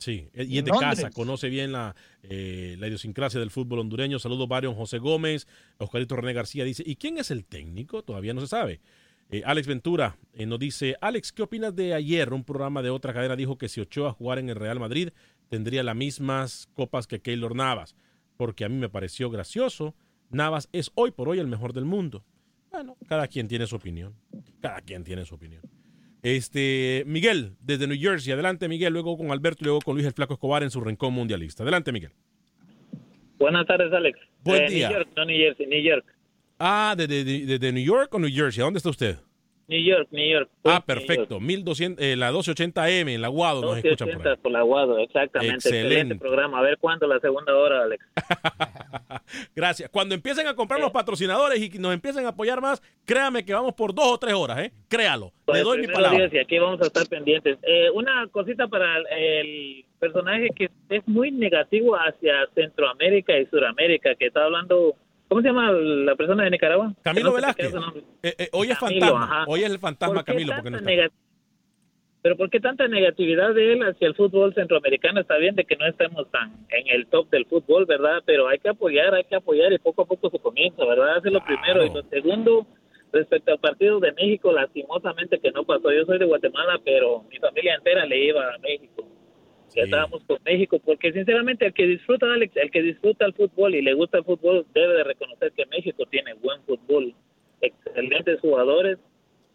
Sí, 0.00 0.30
eh, 0.32 0.46
y 0.48 0.56
es 0.58 0.64
de 0.64 0.70
Londres. 0.70 1.02
casa, 1.02 1.10
conoce 1.10 1.50
bien 1.50 1.72
la, 1.72 1.94
eh, 2.22 2.74
la 2.78 2.86
idiosincrasia 2.86 3.38
del 3.38 3.50
fútbol 3.50 3.80
hondureño. 3.80 4.18
Saludos, 4.18 4.48
Varios 4.48 4.74
José 4.74 4.96
Gómez. 4.96 5.46
Oscarito 5.76 6.16
René 6.16 6.32
García 6.32 6.64
dice, 6.64 6.82
¿y 6.86 6.96
quién 6.96 7.18
es 7.18 7.30
el 7.30 7.44
técnico? 7.44 8.02
Todavía 8.02 8.32
no 8.32 8.40
se 8.40 8.46
sabe. 8.46 8.80
Eh, 9.32 9.42
Alex 9.44 9.68
Ventura 9.68 10.16
eh, 10.32 10.46
nos 10.46 10.58
dice, 10.58 10.96
Alex, 11.00 11.32
¿qué 11.32 11.42
opinas 11.42 11.76
de 11.76 11.92
ayer? 11.92 12.32
Un 12.32 12.44
programa 12.44 12.82
de 12.82 12.90
otra 12.90 13.12
cadena 13.12 13.36
dijo 13.36 13.58
que 13.58 13.68
si 13.68 13.80
Ochoa 13.80 14.12
jugara 14.12 14.40
en 14.40 14.48
el 14.48 14.56
Real 14.56 14.80
Madrid 14.80 15.10
tendría 15.48 15.82
las 15.82 15.94
mismas 15.94 16.68
copas 16.74 17.06
que 17.06 17.20
Keylor 17.20 17.54
Navas, 17.54 17.94
porque 18.36 18.64
a 18.64 18.68
mí 18.68 18.76
me 18.76 18.88
pareció 18.88 19.30
gracioso. 19.30 19.94
Navas 20.30 20.68
es 20.72 20.90
hoy 20.94 21.10
por 21.10 21.28
hoy 21.28 21.38
el 21.38 21.46
mejor 21.46 21.74
del 21.74 21.84
mundo. 21.84 22.24
Bueno, 22.72 22.96
cada 23.06 23.28
quien 23.28 23.46
tiene 23.48 23.66
su 23.66 23.76
opinión. 23.76 24.14
Cada 24.60 24.80
quien 24.80 25.04
tiene 25.04 25.24
su 25.24 25.34
opinión. 25.34 25.62
Este, 26.22 27.02
Miguel, 27.06 27.54
desde 27.60 27.86
New 27.86 27.98
Jersey. 27.98 28.32
Adelante, 28.32 28.68
Miguel. 28.68 28.92
Luego 28.92 29.16
con 29.16 29.30
Alberto 29.30 29.58
y 29.62 29.64
luego 29.64 29.80
con 29.80 29.94
Luis 29.94 30.06
el 30.06 30.12
Flaco 30.12 30.34
Escobar 30.34 30.62
en 30.62 30.70
su 30.70 30.80
rincón 30.80 31.14
mundialista. 31.14 31.62
Adelante, 31.62 31.92
Miguel. 31.92 32.10
Buenas 33.38 33.66
tardes, 33.66 33.92
Alex. 33.92 34.18
Buen 34.44 34.64
Eh, 34.64 34.68
día. 34.70 34.88
New 34.90 34.98
York, 34.98 35.08
no 35.16 35.24
New 35.24 35.36
Jersey, 35.36 35.66
New 35.66 35.82
York. 35.82 36.04
Ah, 36.58 36.94
¿de, 36.96 37.06
de, 37.06 37.24
de- 37.24 37.58
de 37.58 37.72
New 37.72 37.84
York 37.84 38.12
o 38.14 38.18
New 38.18 38.30
Jersey? 38.30 38.60
¿A 38.60 38.64
dónde 38.64 38.78
está 38.78 38.90
usted? 38.90 39.16
New 39.70 39.82
York, 39.82 40.08
New 40.10 40.28
York. 40.28 40.50
Ah, 40.64 40.82
perfecto. 40.84 41.38
1200, 41.40 42.04
eh, 42.04 42.16
la 42.16 42.32
1280M 42.32 43.14
en 43.14 43.22
la 43.22 43.28
Guado 43.28 43.62
nos 43.62 43.76
escuchan 43.78 44.08
por 44.08 44.08
ahí. 44.08 44.14
1280 44.16 44.42
por 44.42 44.52
la 44.52 44.62
Guado, 44.62 44.98
exactamente. 44.98 45.54
Excelente. 45.54 45.86
Excelente 45.94 46.14
programa. 46.16 46.58
A 46.58 46.62
ver 46.62 46.76
cuándo 46.78 47.06
la 47.06 47.20
segunda 47.20 47.56
hora, 47.56 47.84
Alex. 47.84 48.04
Gracias. 49.54 49.88
Cuando 49.90 50.14
empiecen 50.14 50.46
a 50.46 50.54
comprar 50.54 50.80
los 50.80 50.90
patrocinadores 50.90 51.60
y 51.62 51.78
nos 51.78 51.94
empiecen 51.94 52.26
a 52.26 52.30
apoyar 52.30 52.60
más, 52.60 52.82
créame 53.04 53.44
que 53.44 53.54
vamos 53.54 53.74
por 53.74 53.94
dos 53.94 54.06
o 54.06 54.18
tres 54.18 54.34
horas, 54.34 54.58
¿eh? 54.58 54.72
Créalo. 54.88 55.26
Le 55.26 55.32
Pues, 55.46 55.62
doy 55.64 55.80
mi 55.80 55.86
palabra. 55.86 56.18
Dios, 56.18 56.34
y 56.34 56.38
aquí 56.38 56.58
vamos 56.58 56.80
a 56.80 56.86
estar 56.86 57.06
pendientes. 57.08 57.58
Eh, 57.62 57.90
una 57.94 58.26
cosita 58.32 58.66
para 58.68 58.98
el, 58.98 59.06
el 59.18 59.84
personaje 59.98 60.48
que 60.56 60.68
es 60.88 61.06
muy 61.06 61.30
negativo 61.30 61.94
hacia 61.94 62.46
Centroamérica 62.54 63.38
y 63.38 63.46
Suramérica, 63.46 64.14
que 64.16 64.26
está 64.26 64.44
hablando, 64.44 64.94
¿cómo 65.30 65.42
se 65.42 65.48
llama 65.48 65.70
la 65.70 66.16
persona 66.16 66.44
de 66.44 66.50
Nicaragua? 66.50 66.92
Camilo 67.02 67.30
no 67.30 67.36
Velázquez. 67.36 67.72
Eh, 68.22 68.34
eh, 68.36 68.48
hoy 68.52 68.70
es 68.70 68.78
Camilo, 68.78 69.06
fantasma. 69.06 69.24
ajá. 69.24 69.44
Hoy 69.46 69.62
es 69.62 69.70
el 69.70 69.78
fantasma 69.78 70.14
¿Por 70.16 70.24
qué 70.24 70.32
Camilo. 70.32 70.52
Porque 70.54 70.70
no 70.70 70.76
está. 70.78 71.14
Pero 72.22 72.36
¿por 72.36 72.50
qué 72.50 72.60
tanta 72.60 72.86
negatividad 72.86 73.54
de 73.54 73.72
él 73.72 73.82
hacia 73.82 74.08
el 74.08 74.14
fútbol 74.14 74.52
centroamericano? 74.54 75.20
Está 75.20 75.38
bien 75.38 75.54
de 75.54 75.64
que 75.64 75.76
no 75.76 75.86
estemos 75.86 76.30
tan 76.30 76.52
en 76.68 76.88
el 76.88 77.06
top 77.06 77.30
del 77.30 77.46
fútbol, 77.46 77.86
¿verdad? 77.86 78.22
Pero 78.26 78.46
hay 78.48 78.58
que 78.58 78.68
apoyar, 78.68 79.14
hay 79.14 79.24
que 79.24 79.36
apoyar 79.36 79.72
y 79.72 79.78
poco 79.78 80.02
a 80.02 80.06
poco 80.06 80.28
se 80.28 80.38
comienza, 80.38 80.84
¿verdad? 80.84 81.18
Eso 81.18 81.28
es 81.28 81.32
lo 81.32 81.44
primero. 81.44 81.82
Y 81.82 81.90
lo 81.90 82.02
segundo, 82.10 82.66
respecto 83.12 83.52
al 83.52 83.58
partido 83.58 84.00
de 84.00 84.12
México, 84.12 84.52
lastimosamente 84.52 85.38
que 85.38 85.50
no 85.52 85.64
pasó. 85.64 85.90
Yo 85.92 86.04
soy 86.04 86.18
de 86.18 86.26
Guatemala, 86.26 86.78
pero 86.84 87.22
mi 87.30 87.38
familia 87.38 87.76
entera 87.76 88.04
le 88.04 88.26
iba 88.26 88.52
a 88.52 88.58
México. 88.58 89.06
Ya 89.74 89.84
estábamos 89.84 90.22
con 90.24 90.38
México, 90.44 90.80
porque 90.84 91.12
sinceramente 91.12 91.66
el 91.66 91.74
que 91.74 91.86
disfruta, 91.86 92.32
Alex, 92.32 92.56
el 92.56 92.70
que 92.70 92.82
disfruta 92.82 93.24
el 93.26 93.34
fútbol 93.34 93.74
y 93.74 93.82
le 93.82 93.94
gusta 93.94 94.18
el 94.18 94.24
fútbol 94.24 94.66
debe 94.74 94.94
de 94.94 95.04
reconocer 95.04 95.52
que 95.52 95.66
México 95.66 96.04
tiene 96.06 96.34
buen 96.34 96.60
fútbol, 96.62 97.14
excelentes 97.60 98.40
jugadores, 98.40 98.98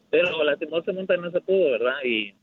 pero 0.10 0.44
lastimosamente 0.44 1.18
no 1.18 1.32
se 1.32 1.42
pudo, 1.42 1.72
¿verdad? 1.72 1.98
Y 2.06 2.34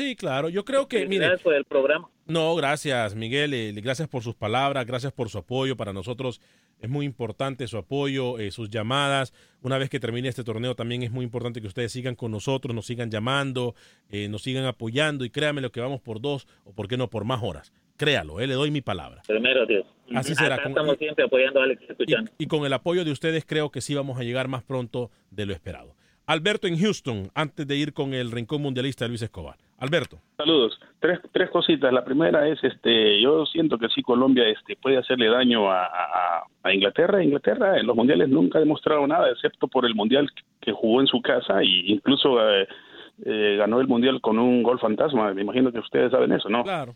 Sí, 0.00 0.16
claro. 0.16 0.48
Yo 0.48 0.64
creo 0.64 0.88
que, 0.88 1.00
mire, 1.00 1.08
felicidades 1.26 1.42
por 1.42 1.54
el 1.54 1.64
programa. 1.66 2.08
No, 2.26 2.54
gracias, 2.54 3.14
Miguel. 3.14 3.52
eh, 3.52 3.72
gracias 3.82 4.08
por 4.08 4.22
sus 4.22 4.34
palabras, 4.34 4.86
gracias 4.86 5.12
por 5.12 5.28
su 5.28 5.36
apoyo. 5.38 5.76
Para 5.76 5.92
nosotros 5.92 6.40
es 6.80 6.88
muy 6.88 7.04
importante 7.04 7.66
su 7.68 7.76
apoyo, 7.76 8.38
eh, 8.38 8.50
sus 8.50 8.70
llamadas. 8.70 9.34
Una 9.60 9.76
vez 9.76 9.90
que 9.90 10.00
termine 10.00 10.28
este 10.28 10.42
torneo, 10.42 10.74
también 10.74 11.02
es 11.02 11.10
muy 11.10 11.24
importante 11.24 11.60
que 11.60 11.66
ustedes 11.66 11.92
sigan 11.92 12.14
con 12.14 12.30
nosotros, 12.30 12.74
nos 12.74 12.86
sigan 12.86 13.10
llamando, 13.10 13.74
eh, 14.08 14.28
nos 14.28 14.42
sigan 14.42 14.64
apoyando. 14.64 15.26
Y 15.26 15.30
créanme 15.30 15.60
lo 15.60 15.70
que 15.70 15.80
vamos 15.80 16.00
por 16.00 16.20
dos 16.22 16.46
o 16.64 16.72
por 16.72 16.88
qué 16.88 16.96
no 16.96 17.10
por 17.10 17.24
más 17.24 17.42
horas. 17.42 17.70
Créalo, 17.98 18.40
eh, 18.40 18.46
le 18.46 18.54
doy 18.54 18.70
mi 18.70 18.80
palabra. 18.80 19.20
Primero 19.26 19.66
Dios. 19.66 19.84
Así 20.14 20.32
Acá 20.32 20.42
será. 20.44 20.56
Con- 20.62 20.68
estamos 20.72 20.96
siempre 20.96 21.24
apoyando 21.26 21.60
a 21.60 21.64
Alex, 21.64 21.82
escuchando. 21.90 22.30
y 22.38 22.46
con 22.46 22.64
el 22.64 22.72
apoyo 22.72 23.04
de 23.04 23.12
ustedes 23.12 23.44
creo 23.44 23.70
que 23.70 23.82
sí 23.82 23.94
vamos 23.94 24.18
a 24.18 24.22
llegar 24.22 24.48
más 24.48 24.62
pronto 24.62 25.10
de 25.30 25.44
lo 25.44 25.52
esperado. 25.52 25.94
Alberto 26.30 26.68
en 26.68 26.78
Houston, 26.78 27.28
antes 27.34 27.66
de 27.66 27.76
ir 27.76 27.92
con 27.92 28.14
el 28.14 28.30
rincón 28.30 28.62
mundialista 28.62 29.04
de 29.04 29.08
Luis 29.08 29.22
Escobar. 29.22 29.56
Alberto. 29.78 30.18
Saludos. 30.36 30.78
Tres, 31.00 31.18
tres 31.32 31.50
cositas. 31.50 31.92
La 31.92 32.04
primera 32.04 32.46
es, 32.48 32.62
este, 32.62 33.20
yo 33.20 33.44
siento 33.46 33.76
que 33.78 33.88
sí 33.88 34.00
Colombia 34.00 34.44
este, 34.48 34.76
puede 34.76 34.98
hacerle 34.98 35.26
daño 35.26 35.68
a, 35.68 35.86
a- 35.86 36.44
a 36.62 36.72
Inglaterra. 36.72 37.24
Inglaterra 37.24 37.80
en 37.80 37.86
los 37.88 37.96
mundiales 37.96 38.28
nunca 38.28 38.58
ha 38.58 38.60
demostrado 38.60 39.04
nada, 39.08 39.28
excepto 39.30 39.66
por 39.66 39.84
el 39.84 39.96
mundial 39.96 40.28
que 40.60 40.70
jugó 40.70 41.00
en 41.00 41.08
su 41.08 41.20
casa 41.20 41.62
e 41.62 41.66
incluso 41.86 42.38
eh, 42.48 42.68
eh, 43.24 43.56
ganó 43.58 43.80
el 43.80 43.88
mundial 43.88 44.20
con 44.20 44.38
un 44.38 44.62
gol 44.62 44.78
fantasma. 44.78 45.34
Me 45.34 45.42
imagino 45.42 45.72
que 45.72 45.80
ustedes 45.80 46.12
saben 46.12 46.30
eso, 46.30 46.48
¿no? 46.48 46.62
Claro. 46.62 46.94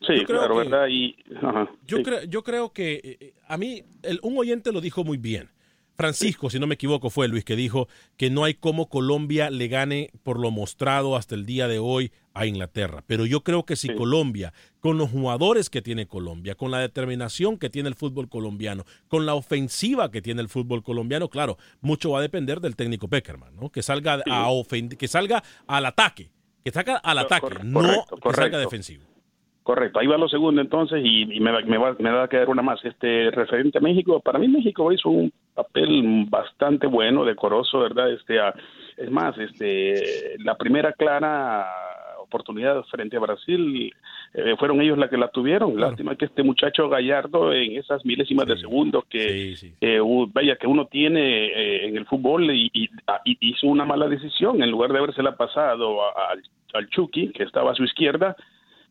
Sí, 0.00 0.24
claro, 0.24 0.54
que- 0.56 0.68
¿verdad? 0.68 0.88
Y, 0.88 1.14
ajá, 1.40 1.70
Yo, 1.86 1.98
sí. 1.98 2.02
creo, 2.02 2.24
yo 2.24 2.42
creo 2.42 2.72
que 2.72 3.00
eh, 3.20 3.32
a 3.46 3.56
mí, 3.58 3.82
el- 4.02 4.18
un 4.22 4.36
oyente 4.36 4.72
lo 4.72 4.80
dijo 4.80 5.04
muy 5.04 5.18
bien. 5.18 5.50
Francisco, 5.96 6.50
si 6.50 6.58
no 6.58 6.66
me 6.66 6.74
equivoco, 6.74 7.10
fue 7.10 7.28
Luis 7.28 7.44
que 7.44 7.56
dijo 7.56 7.88
que 8.16 8.30
no 8.30 8.44
hay 8.44 8.54
cómo 8.54 8.88
Colombia 8.88 9.50
le 9.50 9.68
gane 9.68 10.10
por 10.22 10.38
lo 10.38 10.50
mostrado 10.50 11.16
hasta 11.16 11.34
el 11.34 11.46
día 11.46 11.68
de 11.68 11.78
hoy 11.78 12.12
a 12.34 12.46
Inglaterra. 12.46 13.02
Pero 13.06 13.24
yo 13.24 13.40
creo 13.42 13.64
que 13.64 13.76
si 13.76 13.88
Colombia, 13.96 14.52
con 14.80 14.98
los 14.98 15.10
jugadores 15.10 15.70
que 15.70 15.80
tiene 15.82 16.06
Colombia, 16.06 16.54
con 16.54 16.70
la 16.70 16.78
determinación 16.80 17.58
que 17.58 17.70
tiene 17.70 17.88
el 17.88 17.94
fútbol 17.94 18.28
colombiano, 18.28 18.84
con 19.08 19.24
la 19.24 19.34
ofensiva 19.34 20.10
que 20.10 20.20
tiene 20.20 20.42
el 20.42 20.48
fútbol 20.48 20.82
colombiano, 20.82 21.28
claro, 21.28 21.56
mucho 21.80 22.10
va 22.10 22.18
a 22.18 22.22
depender 22.22 22.60
del 22.60 22.76
técnico 22.76 23.08
Peckerman, 23.08 23.56
¿no? 23.56 23.70
Que 23.70 23.82
salga 23.82 24.20
a 24.30 24.48
ofen- 24.50 24.96
que 24.96 25.08
salga 25.08 25.42
al 25.66 25.86
ataque, 25.86 26.30
que 26.62 26.70
salga 26.70 26.96
al 26.96 27.18
ataque, 27.18 27.54
no 27.64 27.80
correcto, 27.80 28.16
que 28.16 28.32
salga 28.34 28.58
defensivo. 28.58 29.04
Correcto, 29.62 29.98
ahí 29.98 30.06
va 30.06 30.16
lo 30.16 30.28
segundo 30.28 30.60
entonces 30.60 31.00
y, 31.02 31.22
y 31.22 31.40
me, 31.40 31.50
va, 31.50 31.60
me, 31.62 31.76
va, 31.76 31.96
me 31.98 32.10
va 32.10 32.24
a 32.24 32.28
quedar 32.28 32.48
una 32.48 32.62
más. 32.62 32.78
Este 32.84 33.32
referente 33.32 33.78
a 33.78 33.80
México, 33.80 34.20
para 34.20 34.38
mí 34.38 34.46
México 34.46 34.92
hizo 34.92 35.08
un 35.08 35.32
papel 35.56 36.26
bastante 36.28 36.86
bueno, 36.86 37.24
decoroso, 37.24 37.80
¿verdad? 37.80 38.12
Este, 38.12 38.38
ah, 38.38 38.54
es 38.96 39.10
más, 39.10 39.36
este, 39.38 40.36
la 40.44 40.54
primera 40.56 40.92
clara 40.92 41.66
oportunidad 42.20 42.82
frente 42.84 43.16
a 43.16 43.20
Brasil 43.20 43.92
eh, 44.34 44.54
fueron 44.58 44.80
ellos 44.80 44.98
la 44.98 45.08
que 45.08 45.16
la 45.16 45.28
tuvieron. 45.28 45.78
Lástima 45.80 46.16
que 46.16 46.24
este 46.26 46.42
muchacho 46.42 46.88
Gallardo 46.88 47.52
en 47.52 47.76
esas 47.76 48.04
milésimas 48.04 48.46
de 48.46 48.56
segundo 48.58 49.04
que 49.08 49.54
eh, 49.80 50.00
vaya 50.32 50.56
que 50.56 50.66
uno 50.66 50.86
tiene 50.86 51.46
eh, 51.46 51.86
en 51.86 51.96
el 51.96 52.04
fútbol 52.06 52.50
y, 52.50 52.68
y- 52.72 52.88
hizo 53.40 53.68
una 53.68 53.84
mala 53.84 54.08
decisión 54.08 54.62
en 54.62 54.70
lugar 54.70 54.92
de 54.92 54.98
habérsela 54.98 55.36
pasado 55.36 56.02
a- 56.02 56.32
al 56.74 56.88
Chucky 56.90 57.28
que 57.32 57.44
estaba 57.44 57.70
a 57.70 57.74
su 57.74 57.84
izquierda 57.84 58.36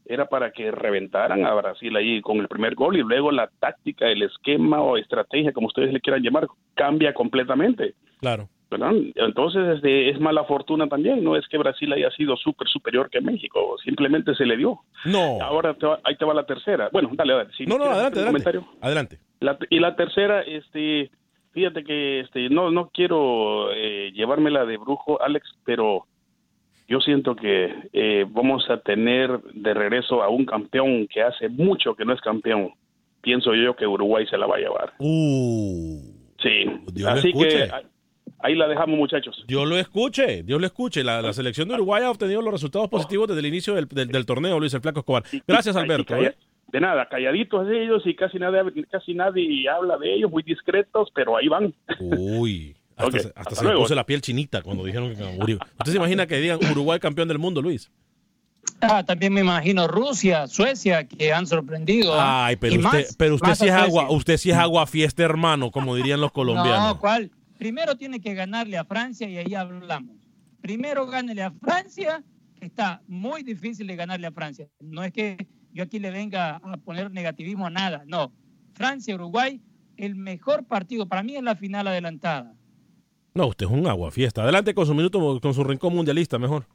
era 0.05 0.25
para 0.27 0.51
que 0.51 0.71
reventaran 0.71 1.45
a 1.45 1.53
Brasil 1.53 1.95
ahí 1.95 2.21
con 2.21 2.37
el 2.39 2.47
primer 2.47 2.75
gol 2.75 2.95
y 2.97 3.01
luego 3.01 3.31
la 3.31 3.49
táctica, 3.59 4.07
el 4.07 4.21
esquema 4.23 4.81
o 4.81 4.97
estrategia, 4.97 5.51
como 5.51 5.67
ustedes 5.67 5.91
le 5.93 6.01
quieran 6.01 6.21
llamar, 6.23 6.47
cambia 6.75 7.13
completamente. 7.13 7.95
Claro. 8.19 8.49
¿verdad? 8.71 8.93
Entonces 9.15 9.75
este, 9.75 10.09
es 10.09 10.19
mala 10.19 10.43
fortuna 10.45 10.87
también, 10.87 11.23
no 11.23 11.35
es 11.35 11.47
que 11.47 11.57
Brasil 11.57 11.93
haya 11.93 12.09
sido 12.11 12.35
súper 12.35 12.67
superior 12.67 13.09
que 13.11 13.21
México, 13.21 13.77
simplemente 13.83 14.33
se 14.35 14.45
le 14.45 14.57
dio. 14.57 14.79
No. 15.05 15.39
Ahora 15.41 15.75
te 15.75 15.85
va- 15.85 15.99
ahí 16.03 16.15
te 16.17 16.25
va 16.25 16.33
la 16.33 16.45
tercera. 16.45 16.89
Bueno, 16.91 17.09
dale, 17.13 17.33
dale. 17.33 17.49
si 17.55 17.65
No, 17.67 17.77
no, 17.77 17.85
adelante, 17.85 18.19
adelante. 18.19 18.25
comentario. 18.43 18.65
Adelante. 18.81 19.19
La- 19.39 19.57
y 19.69 19.79
la 19.79 19.95
tercera, 19.95 20.41
este, 20.41 21.11
fíjate 21.51 21.83
que 21.83 22.21
este, 22.21 22.49
no, 22.49 22.71
no 22.71 22.89
quiero 22.91 23.71
eh, 23.71 24.11
llevármela 24.13 24.65
de 24.65 24.77
brujo, 24.77 25.21
Alex, 25.21 25.47
pero 25.63 26.05
yo 26.87 26.99
siento 26.99 27.35
que 27.35 27.73
eh, 27.93 28.25
vamos 28.29 28.69
a 28.69 28.77
tener 28.77 29.39
de 29.53 29.73
regreso 29.73 30.21
a 30.23 30.29
un 30.29 30.45
campeón 30.45 31.07
que 31.07 31.21
hace 31.21 31.49
mucho 31.49 31.95
que 31.95 32.05
no 32.05 32.13
es 32.13 32.21
campeón. 32.21 32.71
Pienso 33.21 33.55
yo 33.55 33.75
que 33.75 33.87
Uruguay 33.87 34.25
se 34.27 34.37
la 34.37 34.45
va 34.45 34.57
a 34.57 34.59
llevar. 34.59 34.93
Sí. 34.99 36.65
Dios 36.93 37.09
Así 37.09 37.33
que 37.33 37.63
ah, 37.71 37.81
ahí 38.39 38.55
la 38.55 38.67
dejamos, 38.67 38.97
muchachos. 38.97 39.43
Dios 39.47 39.67
lo 39.67 39.77
escuche, 39.77 40.43
Dios 40.43 40.59
lo 40.59 40.67
escuche. 40.67 41.03
La, 41.03 41.21
la 41.21 41.33
selección 41.33 41.67
de 41.67 41.73
Uruguay 41.75 42.03
ha 42.03 42.11
obtenido 42.11 42.41
los 42.41 42.53
resultados 42.53 42.87
positivos 42.89 43.27
desde 43.27 43.39
el 43.39 43.47
inicio 43.47 43.73
del, 43.75 43.87
del- 43.87 44.09
del 44.09 44.25
torneo, 44.25 44.59
Luis 44.59 44.73
el 44.73 44.81
Flaco 44.81 44.99
Escobar. 44.99 45.23
Gracias, 45.47 45.75
Alberto. 45.75 46.15
¿eh? 46.17 46.35
De 46.71 46.79
nada, 46.81 47.07
calladitos 47.07 47.67
ellos 47.71 48.03
y 48.05 48.15
casi 48.15 48.37
nadie, 48.37 48.59
casi 48.91 49.13
nadie 49.13 49.67
habla 49.69 49.97
de 49.97 50.13
ellos, 50.13 50.29
muy 50.29 50.43
discretos, 50.43 51.09
pero 51.15 51.37
ahí 51.37 51.47
van. 51.47 51.73
Uy, 51.99 52.74
hasta, 52.95 53.11
se- 53.19 53.27
hasta 53.29 53.39
hasta 53.41 53.55
se 53.55 53.61
me 53.63 53.67
luego. 53.69 53.83
puso 53.83 53.95
la 53.95 54.05
piel 54.05 54.21
chinita 54.21 54.61
cuando 54.61 54.83
dijeron 54.85 55.15
que 55.15 55.23
Uruguay. 55.23 55.57
¿Usted 55.79 55.91
se 55.91 55.97
imagina 55.97 56.27
que 56.27 56.37
digan 56.37 56.59
Uruguay 56.71 56.99
campeón 56.99 57.27
del 57.27 57.39
mundo, 57.39 57.61
Luis? 57.61 57.91
Ah, 58.81 59.03
también 59.03 59.31
me 59.33 59.41
imagino 59.41 59.87
Rusia, 59.87 60.47
Suecia, 60.47 61.07
que 61.07 61.31
han 61.33 61.45
sorprendido. 61.47 62.13
¿ah? 62.19 62.47
Ay, 62.47 62.55
pero 62.55 62.73
Y 62.73 62.77
usted, 62.79 62.89
más- 63.05 63.15
pero 63.17 63.35
usted 63.35 63.55
sí 63.55 63.65
es 63.67 63.71
agua, 63.71 64.09
usted 64.11 64.37
sí 64.37 64.49
es 64.51 64.57
agua 64.57 64.85
fiesta, 64.87 65.23
hermano, 65.23 65.71
como 65.71 65.95
dirían 65.95 66.19
los 66.21 66.31
colombianos. 66.31 66.95
No, 66.95 66.99
¿cuál? 66.99 67.31
Primero 67.57 67.95
tiene 67.95 68.19
que 68.19 68.33
ganarle 68.33 68.77
a 68.77 68.83
Francia 68.85 69.29
y 69.29 69.37
ahí 69.37 69.53
hablamos. 69.55 70.15
Primero 70.61 71.05
gánele 71.07 71.43
a 71.43 71.51
Francia, 71.51 72.23
que 72.59 72.65
está 72.65 73.01
muy 73.07 73.43
difícil 73.43 73.87
de 73.87 73.95
ganarle 73.95 74.27
a 74.27 74.31
Francia. 74.31 74.67
No 74.79 75.03
es 75.03 75.13
que 75.13 75.47
yo 75.71 75.83
aquí 75.83 75.99
le 75.99 76.09
venga 76.11 76.55
a 76.57 76.77
poner 76.77 77.11
negativismo 77.11 77.67
a 77.67 77.69
nada, 77.69 78.03
no. 78.07 78.33
Francia-Uruguay, 78.73 79.61
el 79.97 80.15
mejor 80.15 80.65
partido, 80.65 81.07
para 81.07 81.23
mí 81.23 81.35
es 81.37 81.43
la 81.43 81.55
final 81.55 81.87
adelantada. 81.87 82.53
No, 83.35 83.47
usted 83.47 83.67
es 83.67 83.71
un 83.71 83.85
agua 83.85 84.09
fiesta. 84.09 84.41
Adelante 84.41 84.73
con 84.73 84.87
su 84.87 84.95
minuto, 84.95 85.39
con 85.39 85.53
su 85.53 85.63
rincón 85.63 85.93
mundialista, 85.93 86.39
mejor. 86.39 86.65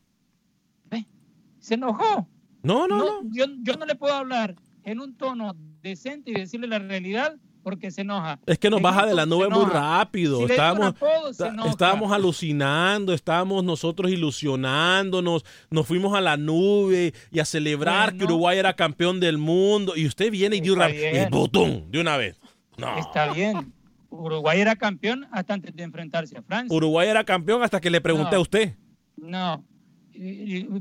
Se 1.61 1.75
enojó. 1.75 2.27
No, 2.63 2.89
no, 2.89 2.99
no. 2.99 3.21
Yo, 3.31 3.45
yo 3.63 3.75
no 3.77 3.87
le 3.87 3.95
puedo 3.95 4.15
hablar 4.15 4.57
en 4.83 4.99
un 4.99 5.15
tono 5.15 5.55
decente 5.83 6.31
y 6.31 6.35
decirle 6.35 6.67
la 6.67 6.79
realidad 6.79 7.37
porque 7.63 7.91
se 7.91 8.01
enoja. 8.01 8.41
Es 8.47 8.59
que 8.59 8.71
nos 8.71 8.81
baja 8.81 9.05
de 9.07 9.15
la 9.15 9.27
nube 9.27 9.49
muy 9.51 9.67
rápido. 9.67 10.39
Si 10.39 10.45
un 10.45 10.51
estábamos, 10.51 10.87
apodo, 10.87 11.31
estábamos 11.69 12.13
alucinando, 12.13 13.13
estábamos 13.13 13.63
nosotros 13.63 14.11
ilusionándonos, 14.11 15.45
nos 15.71 15.87
fuimos 15.87 16.15
a 16.15 16.23
la 16.23 16.39
nube 16.39 17.13
y 17.31 17.39
a 17.39 17.45
celebrar 17.45 18.17
que. 18.17 18.25
Uruguay 18.25 18.59
era 18.59 18.75
campeón 18.75 19.21
del 19.21 19.37
mundo. 19.37 19.95
Y 19.97 20.07
usted 20.07 20.31
viene 20.31 20.57
y 20.57 20.61
y 20.61 20.93
bien. 20.93 21.31
¡botón! 21.31 21.91
de 21.91 22.01
una 22.01 22.17
vez. 22.17 22.41
No. 22.79 22.99
Está 22.99 23.33
bien. 23.33 23.73
Uruguay 24.11 24.61
era 24.61 24.77
campeón 24.77 25.27
hasta 25.31 25.55
antes 25.55 25.75
de 25.75 25.83
enfrentarse 25.83 26.37
a 26.37 26.43
Francia. 26.43 26.77
Uruguay 26.77 27.09
era 27.09 27.25
campeón 27.25 27.63
hasta 27.63 27.81
que 27.81 27.91
le 27.91 28.01
pregunté 28.01 28.33
No. 28.33 28.37
a 28.37 28.41
usted. 28.41 28.77
No. 29.17 29.65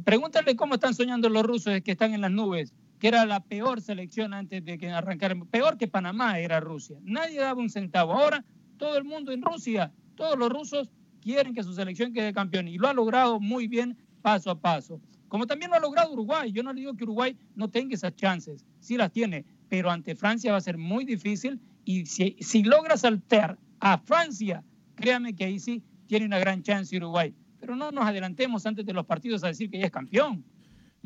Pregúntale 0.04 0.56
cómo 0.56 0.74
están 0.76 0.94
soñando 0.94 1.30
los 1.30 1.44
rusos 1.44 1.80
que 1.82 1.92
están 1.92 2.14
en 2.14 2.22
las 2.22 2.32
nubes, 2.32 2.74
que 3.00 3.08
era 3.08 3.26
la 3.26 3.40
peor 3.42 3.82
selección 3.82 4.34
antes 4.34 4.66
de 4.66 4.78
que 4.78 4.90
arrancaran. 4.90 5.46
Peor 5.48 5.78
que 5.78 5.88
Panamá 5.88 6.40
era 6.40 6.60
Rusia. 6.60 6.98
Nadie 7.04 7.40
daba 7.40 7.62
un 7.62 7.70
centavo. 7.70 8.14
Ahora 8.14 8.44
todo 8.78 8.98
el 8.98 9.04
mundo 9.04 9.32
en 9.32 9.42
Rusia, 9.42 9.92
todos 10.16 10.38
los 10.38 10.50
rusos 10.50 10.90
quieren 11.22 11.54
que 11.54 11.64
su 11.64 11.74
selección 11.74 12.14
quede 12.14 12.34
campeón 12.34 12.68
y 12.68 12.78
lo 12.78 12.88
ha 12.88 12.94
logrado 12.94 13.40
muy 13.40 13.68
bien 13.68 13.98
paso 14.22 14.52
a 14.52 14.60
paso. 14.60 15.00
Como 15.28 15.46
también 15.46 15.70
lo 15.70 15.78
ha 15.78 15.80
logrado 15.80 16.12
Uruguay. 16.12 16.52
Yo 16.52 16.64
no 16.64 16.74
le 16.74 16.82
digo 16.82 16.96
que 16.96 17.04
Uruguay 17.04 17.38
no 17.56 17.70
tenga 17.70 17.94
esas 17.94 18.16
chances, 18.16 18.66
sí 18.80 18.98
las 18.98 19.12
tiene, 19.12 19.46
pero 19.70 19.92
ante 19.92 20.16
Francia 20.16 20.52
va 20.52 20.58
a 20.58 20.62
ser 20.62 20.78
muy 20.78 21.06
difícil 21.06 21.60
y 21.90 22.06
si, 22.06 22.36
si 22.40 22.62
logra 22.62 22.98
saltar 22.98 23.58
a 23.80 23.98
Francia, 23.98 24.64
créame 24.94 25.36
que 25.36 25.46
ahí 25.46 25.60
sí 25.60 25.82
tiene 26.06 26.28
una 26.28 26.38
gran 26.38 26.62
chance 26.62 26.96
Uruguay. 26.96 27.34
Pero 27.60 27.76
no 27.76 27.92
nos 27.92 28.06
adelantemos 28.06 28.64
antes 28.68 28.86
de 28.86 28.94
los 28.94 29.08
partidos 29.08 29.44
a 29.44 29.48
decir 29.48 29.72
que 29.72 29.80
ya 29.80 29.88
es 29.88 29.92
campeón. 29.92 30.46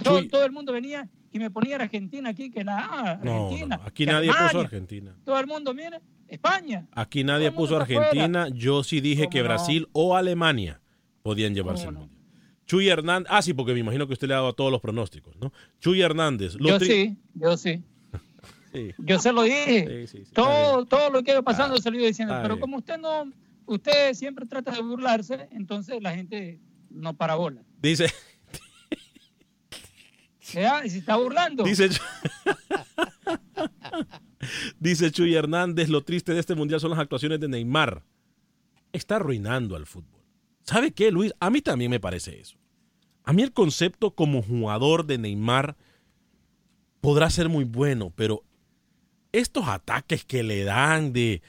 Todo, 0.03 0.43
el 0.43 0.51
mundo 0.51 0.73
venía 0.73 1.07
y 1.31 1.39
me 1.39 1.49
ponía 1.49 1.77
Argentina 1.77 2.31
aquí, 2.31 2.51
que 2.51 2.65
la 2.65 2.79
ah, 2.79 3.11
Argentina. 3.11 3.77
no, 3.77 3.83
aquí 3.85 4.05
nadie 4.05 4.29
puso. 4.29 4.59
Argentina. 4.59 5.15
Todo 5.23 5.39
el 5.39 5.47
mundo, 5.47 5.73
mire, 5.73 6.01
España. 6.27 6.85
Aquí 6.91 7.23
nadie 7.23 7.49
puso 7.53 7.77
Argentina. 7.77 8.49
Yo 8.49 8.83
sí 8.83 8.99
dije 8.99 9.29
que. 9.29 9.41
Brasil 9.41 9.87
o 9.93 10.17
Alemania 10.17 10.81
podían 11.21 11.55
llevarse 11.55 11.87
el 11.87 11.93
mundial. 11.93 12.19
Chuy 12.65 12.89
Hernández. 12.89 13.31
Ah, 13.31 13.41
sí, 13.41 13.53
porque 13.53 13.73
me 13.73 13.79
imagino 13.79 14.05
que 14.05 14.13
usted 14.13 14.27
le 14.27 14.33
ha 14.33 14.37
dado 14.37 14.51
todos 14.51 14.69
los 14.69 14.81
pronósticos, 14.81 15.37
¿no? 15.37 15.53
Chuy 15.79 16.01
Hernández. 16.01 16.55
lo 16.59 16.67
Yo 16.67 16.79
sí, 16.81 17.17
yo 17.35 17.55
sí. 17.55 17.83
Sí. 18.73 18.93
Yo 18.97 19.19
se 19.19 19.31
lo 19.31 19.43
dije. 19.43 20.05
todo, 20.33 20.85
todo 20.85 21.11
lo 21.11 21.23
que 21.23 21.31
iba 21.31 21.43
pasando 21.43 21.77
se 21.77 21.91
lo 21.91 21.97
iba 21.97 22.07
diciendo. 22.07 22.37
Pero 22.41 22.59
como 22.59 22.77
usted 22.77 22.97
no, 22.97 23.31
usted 23.65 24.13
siempre 24.13 24.45
trata 24.45 24.71
de 24.71 24.81
burlarse, 24.81 25.47
entonces 25.51 26.01
la 26.01 26.15
gente 26.15 26.59
no 26.89 27.15
para 27.15 27.35
bola. 27.35 27.61
Dice, 27.81 28.11
¿Ya? 30.53 30.85
Y 30.85 30.89
se 30.89 30.99
está 30.99 31.15
burlando. 31.15 31.63
dice, 31.63 31.89
dice 34.79 35.11
Chuy 35.11 35.35
Hernández, 35.35 35.89
lo 35.89 36.03
triste 36.03 36.33
de 36.33 36.39
este 36.39 36.55
mundial 36.55 36.79
son 36.79 36.91
las 36.91 36.99
actuaciones 36.99 37.39
de 37.39 37.47
Neymar. 37.47 38.03
Está 38.91 39.15
arruinando 39.15 39.75
al 39.75 39.85
fútbol. 39.85 40.21
¿Sabe 40.63 40.91
qué, 40.91 41.11
Luis? 41.11 41.33
A 41.39 41.49
mí 41.49 41.61
también 41.61 41.89
me 41.89 41.99
parece 41.99 42.39
eso. 42.39 42.57
A 43.23 43.33
mí 43.33 43.41
el 43.41 43.53
concepto 43.53 44.11
como 44.11 44.41
jugador 44.41 45.05
de 45.05 45.17
Neymar 45.17 45.75
podrá 47.01 47.29
ser 47.29 47.49
muy 47.49 47.63
bueno, 47.63 48.11
pero 48.15 48.43
estos 49.33 49.67
ataques 49.67 50.23
que 50.23 50.43
le 50.43 50.63
dan 50.63 51.11
de, 51.11 51.41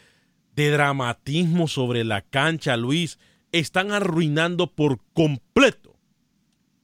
dramatismo 0.56 1.68
sobre 1.68 2.02
la 2.02 2.22
cancha, 2.22 2.76
Luis, 2.76 3.18
están 3.52 3.92
arruinando 3.92 4.72
por 4.72 5.00
completo 5.12 5.96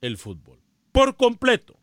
el 0.00 0.16
fútbol. 0.16 0.60
Por 0.92 1.16
completo. 1.16 1.76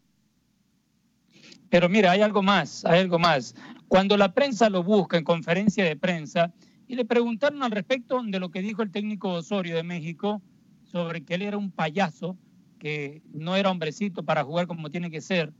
Pero 1.69 1.89
mira, 1.89 2.11
hay 2.11 2.21
algo 2.21 2.43
más, 2.43 2.85
hay 2.85 2.99
algo 2.99 3.19
más. 3.19 3.55
Cuando 3.87 4.15
la 4.17 4.33
prensa 4.33 4.69
lo 4.69 4.83
busca 4.83 5.17
en 5.17 5.23
conferencia 5.23 5.83
de 5.83 5.95
prensa 5.95 6.53
y 6.87 6.95
le 6.95 7.05
preguntaron 7.05 7.63
al 7.63 7.71
respecto 7.71 8.21
de 8.23 8.39
lo 8.39 8.49
que 8.49 8.61
dijo 8.61 8.83
el 8.83 8.91
técnico 8.91 9.33
Osorio 9.33 9.75
de 9.75 9.83
México 9.83 10.41
sobre 10.83 11.23
que 11.23 11.35
él 11.35 11.41
era 11.41 11.57
un 11.57 11.71
payaso, 11.71 12.37
que 12.79 13.21
no 13.33 13.55
era 13.55 13.71
hombrecito 13.71 14.23
para 14.23 14.43
jugar 14.43 14.67
como 14.67 14.89
tiene 14.89 15.09
que 15.09 15.21
ser, 15.21 15.53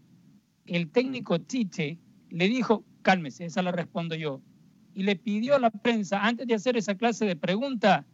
el 0.66 0.90
técnico 0.90 1.38
Chiche 1.38 1.98
le 2.30 2.48
dijo, 2.48 2.84
cálmese, 3.08 3.46
esa 3.46 3.62
la 3.62 3.72
respondo 3.72 4.16
yo. 4.16 4.42
Y 4.94 5.04
le 5.04 5.16
pidió 5.16 5.56
a 5.56 5.60
la 5.60 5.70
prensa, 5.70 6.26
antes 6.26 6.46
de 6.46 6.56
hacer 6.56 6.76
esa 6.76 6.96
clase 6.96 7.24
de 7.24 7.38
pregunta, 7.38 8.06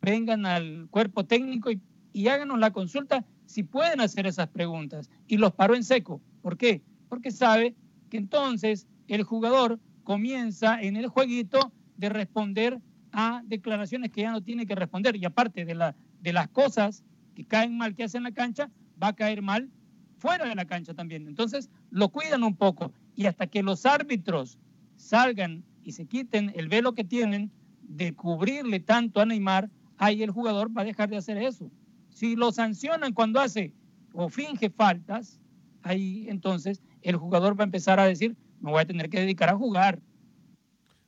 vengan 0.00 0.46
al 0.46 0.88
cuerpo 0.88 1.26
técnico 1.26 1.70
y, 1.70 1.78
y 2.14 2.28
háganos 2.28 2.58
la 2.58 2.70
consulta 2.70 3.22
si 3.44 3.64
pueden 3.64 4.00
hacer 4.00 4.26
esas 4.26 4.48
preguntas. 4.48 5.10
Y 5.26 5.36
los 5.36 5.52
paró 5.52 5.74
en 5.74 5.84
seco. 5.84 6.22
¿Por 6.40 6.56
qué? 6.56 6.80
Porque 7.10 7.30
sabe 7.30 7.74
que 8.08 8.16
entonces 8.16 8.86
el 9.08 9.24
jugador 9.24 9.78
comienza 10.04 10.80
en 10.80 10.96
el 10.96 11.08
jueguito 11.08 11.70
de 11.98 12.08
responder 12.08 12.80
a 13.12 13.42
declaraciones 13.44 14.10
que 14.10 14.22
ya 14.22 14.32
no 14.32 14.42
tiene 14.42 14.64
que 14.64 14.74
responder. 14.74 15.16
Y 15.16 15.26
aparte 15.26 15.66
de, 15.66 15.74
la, 15.74 15.94
de 16.22 16.32
las 16.32 16.48
cosas 16.48 17.04
que 17.34 17.44
caen 17.44 17.76
mal 17.76 17.94
que 17.94 18.04
hace 18.04 18.16
en 18.16 18.22
la 18.22 18.32
cancha, 18.32 18.70
va 19.02 19.08
a 19.08 19.12
caer 19.12 19.42
mal 19.42 19.68
fuera 20.16 20.48
de 20.48 20.54
la 20.54 20.64
cancha 20.64 20.94
también. 20.94 21.28
Entonces 21.28 21.68
lo 21.90 22.08
cuidan 22.08 22.42
un 22.42 22.56
poco. 22.56 22.90
Y 23.14 23.26
hasta 23.26 23.46
que 23.46 23.62
los 23.62 23.86
árbitros 23.86 24.58
salgan 24.96 25.64
y 25.82 25.92
se 25.92 26.06
quiten 26.06 26.52
el 26.54 26.68
velo 26.68 26.94
que 26.94 27.04
tienen 27.04 27.50
de 27.82 28.14
cubrirle 28.14 28.80
tanto 28.80 29.20
a 29.20 29.26
Neymar, 29.26 29.70
ahí 29.96 30.22
el 30.22 30.30
jugador 30.30 30.76
va 30.76 30.82
a 30.82 30.84
dejar 30.84 31.10
de 31.10 31.16
hacer 31.16 31.36
eso. 31.38 31.70
Si 32.10 32.36
lo 32.36 32.52
sancionan 32.52 33.12
cuando 33.12 33.40
hace 33.40 33.72
o 34.12 34.28
finge 34.28 34.70
faltas, 34.70 35.40
ahí 35.82 36.26
entonces 36.28 36.82
el 37.02 37.16
jugador 37.16 37.58
va 37.58 37.64
a 37.64 37.66
empezar 37.66 37.98
a 38.00 38.06
decir, 38.06 38.36
me 38.60 38.70
voy 38.70 38.82
a 38.82 38.86
tener 38.86 39.08
que 39.10 39.20
dedicar 39.20 39.48
a 39.48 39.56
jugar. 39.56 40.00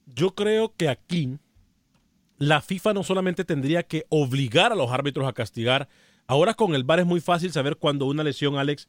Yo 0.06 0.34
creo 0.34 0.74
que 0.74 0.88
aquí 0.88 1.38
la 2.38 2.60
FIFA 2.60 2.94
no 2.94 3.04
solamente 3.04 3.44
tendría 3.44 3.82
que 3.84 4.04
obligar 4.08 4.72
a 4.72 4.76
los 4.76 4.90
árbitros 4.90 5.28
a 5.28 5.32
castigar. 5.32 5.88
Ahora 6.26 6.54
con 6.54 6.74
el 6.74 6.84
VAR 6.84 7.00
es 7.00 7.06
muy 7.06 7.20
fácil 7.20 7.52
saber 7.52 7.76
cuando 7.76 8.06
una 8.06 8.24
lesión, 8.24 8.56
Alex, 8.56 8.88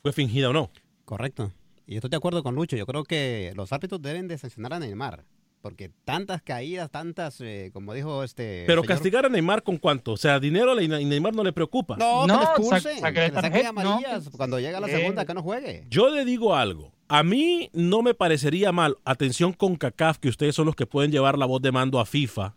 fue 0.00 0.12
fingida 0.12 0.50
o 0.50 0.52
no. 0.52 0.70
Correcto. 1.04 1.52
Y 1.86 1.96
estoy 1.96 2.10
de 2.10 2.16
acuerdo 2.16 2.42
con 2.42 2.54
Lucho. 2.54 2.76
Yo 2.76 2.86
creo 2.86 3.04
que 3.04 3.52
los 3.56 3.72
árbitros 3.72 4.00
deben 4.02 4.28
de 4.28 4.38
sancionar 4.38 4.72
a 4.74 4.78
Neymar. 4.78 5.24
Porque 5.60 5.90
tantas 6.04 6.42
caídas, 6.42 6.90
tantas, 6.90 7.40
eh, 7.40 7.70
como 7.72 7.94
dijo 7.94 8.22
este. 8.22 8.64
Pero 8.66 8.82
señor- 8.82 8.86
castigar 8.88 9.24
a 9.24 9.28
Neymar 9.30 9.62
con 9.62 9.78
cuánto? 9.78 10.12
O 10.12 10.16
sea, 10.18 10.38
dinero 10.38 10.72
a 10.72 10.74
Neymar 10.76 11.34
no 11.34 11.42
le 11.42 11.54
preocupa. 11.54 11.96
No, 11.96 12.26
No, 12.26 12.34
sac- 12.38 12.50
expulsen, 12.58 12.98
saque 13.00 13.14
que 13.14 13.20
le 13.20 13.26
saquen 13.32 13.40
tarjeta, 13.52 13.72
no, 13.72 13.80
amarillas 13.80 14.28
cuando 14.36 14.60
llega 14.60 14.78
la 14.80 14.88
eh, 14.88 14.90
segunda, 14.98 15.24
que 15.24 15.32
no 15.32 15.42
juegue. 15.42 15.86
Yo 15.88 16.10
le 16.10 16.26
digo 16.26 16.54
algo. 16.54 16.92
A 17.08 17.22
mí 17.22 17.70
no 17.72 18.02
me 18.02 18.12
parecería 18.12 18.72
mal, 18.72 18.98
atención 19.06 19.54
con 19.54 19.76
CACAF, 19.76 20.18
que 20.18 20.28
ustedes 20.28 20.54
son 20.54 20.66
los 20.66 20.76
que 20.76 20.84
pueden 20.86 21.10
llevar 21.10 21.38
la 21.38 21.46
voz 21.46 21.62
de 21.62 21.72
mando 21.72 21.98
a 21.98 22.04
FIFA. 22.04 22.56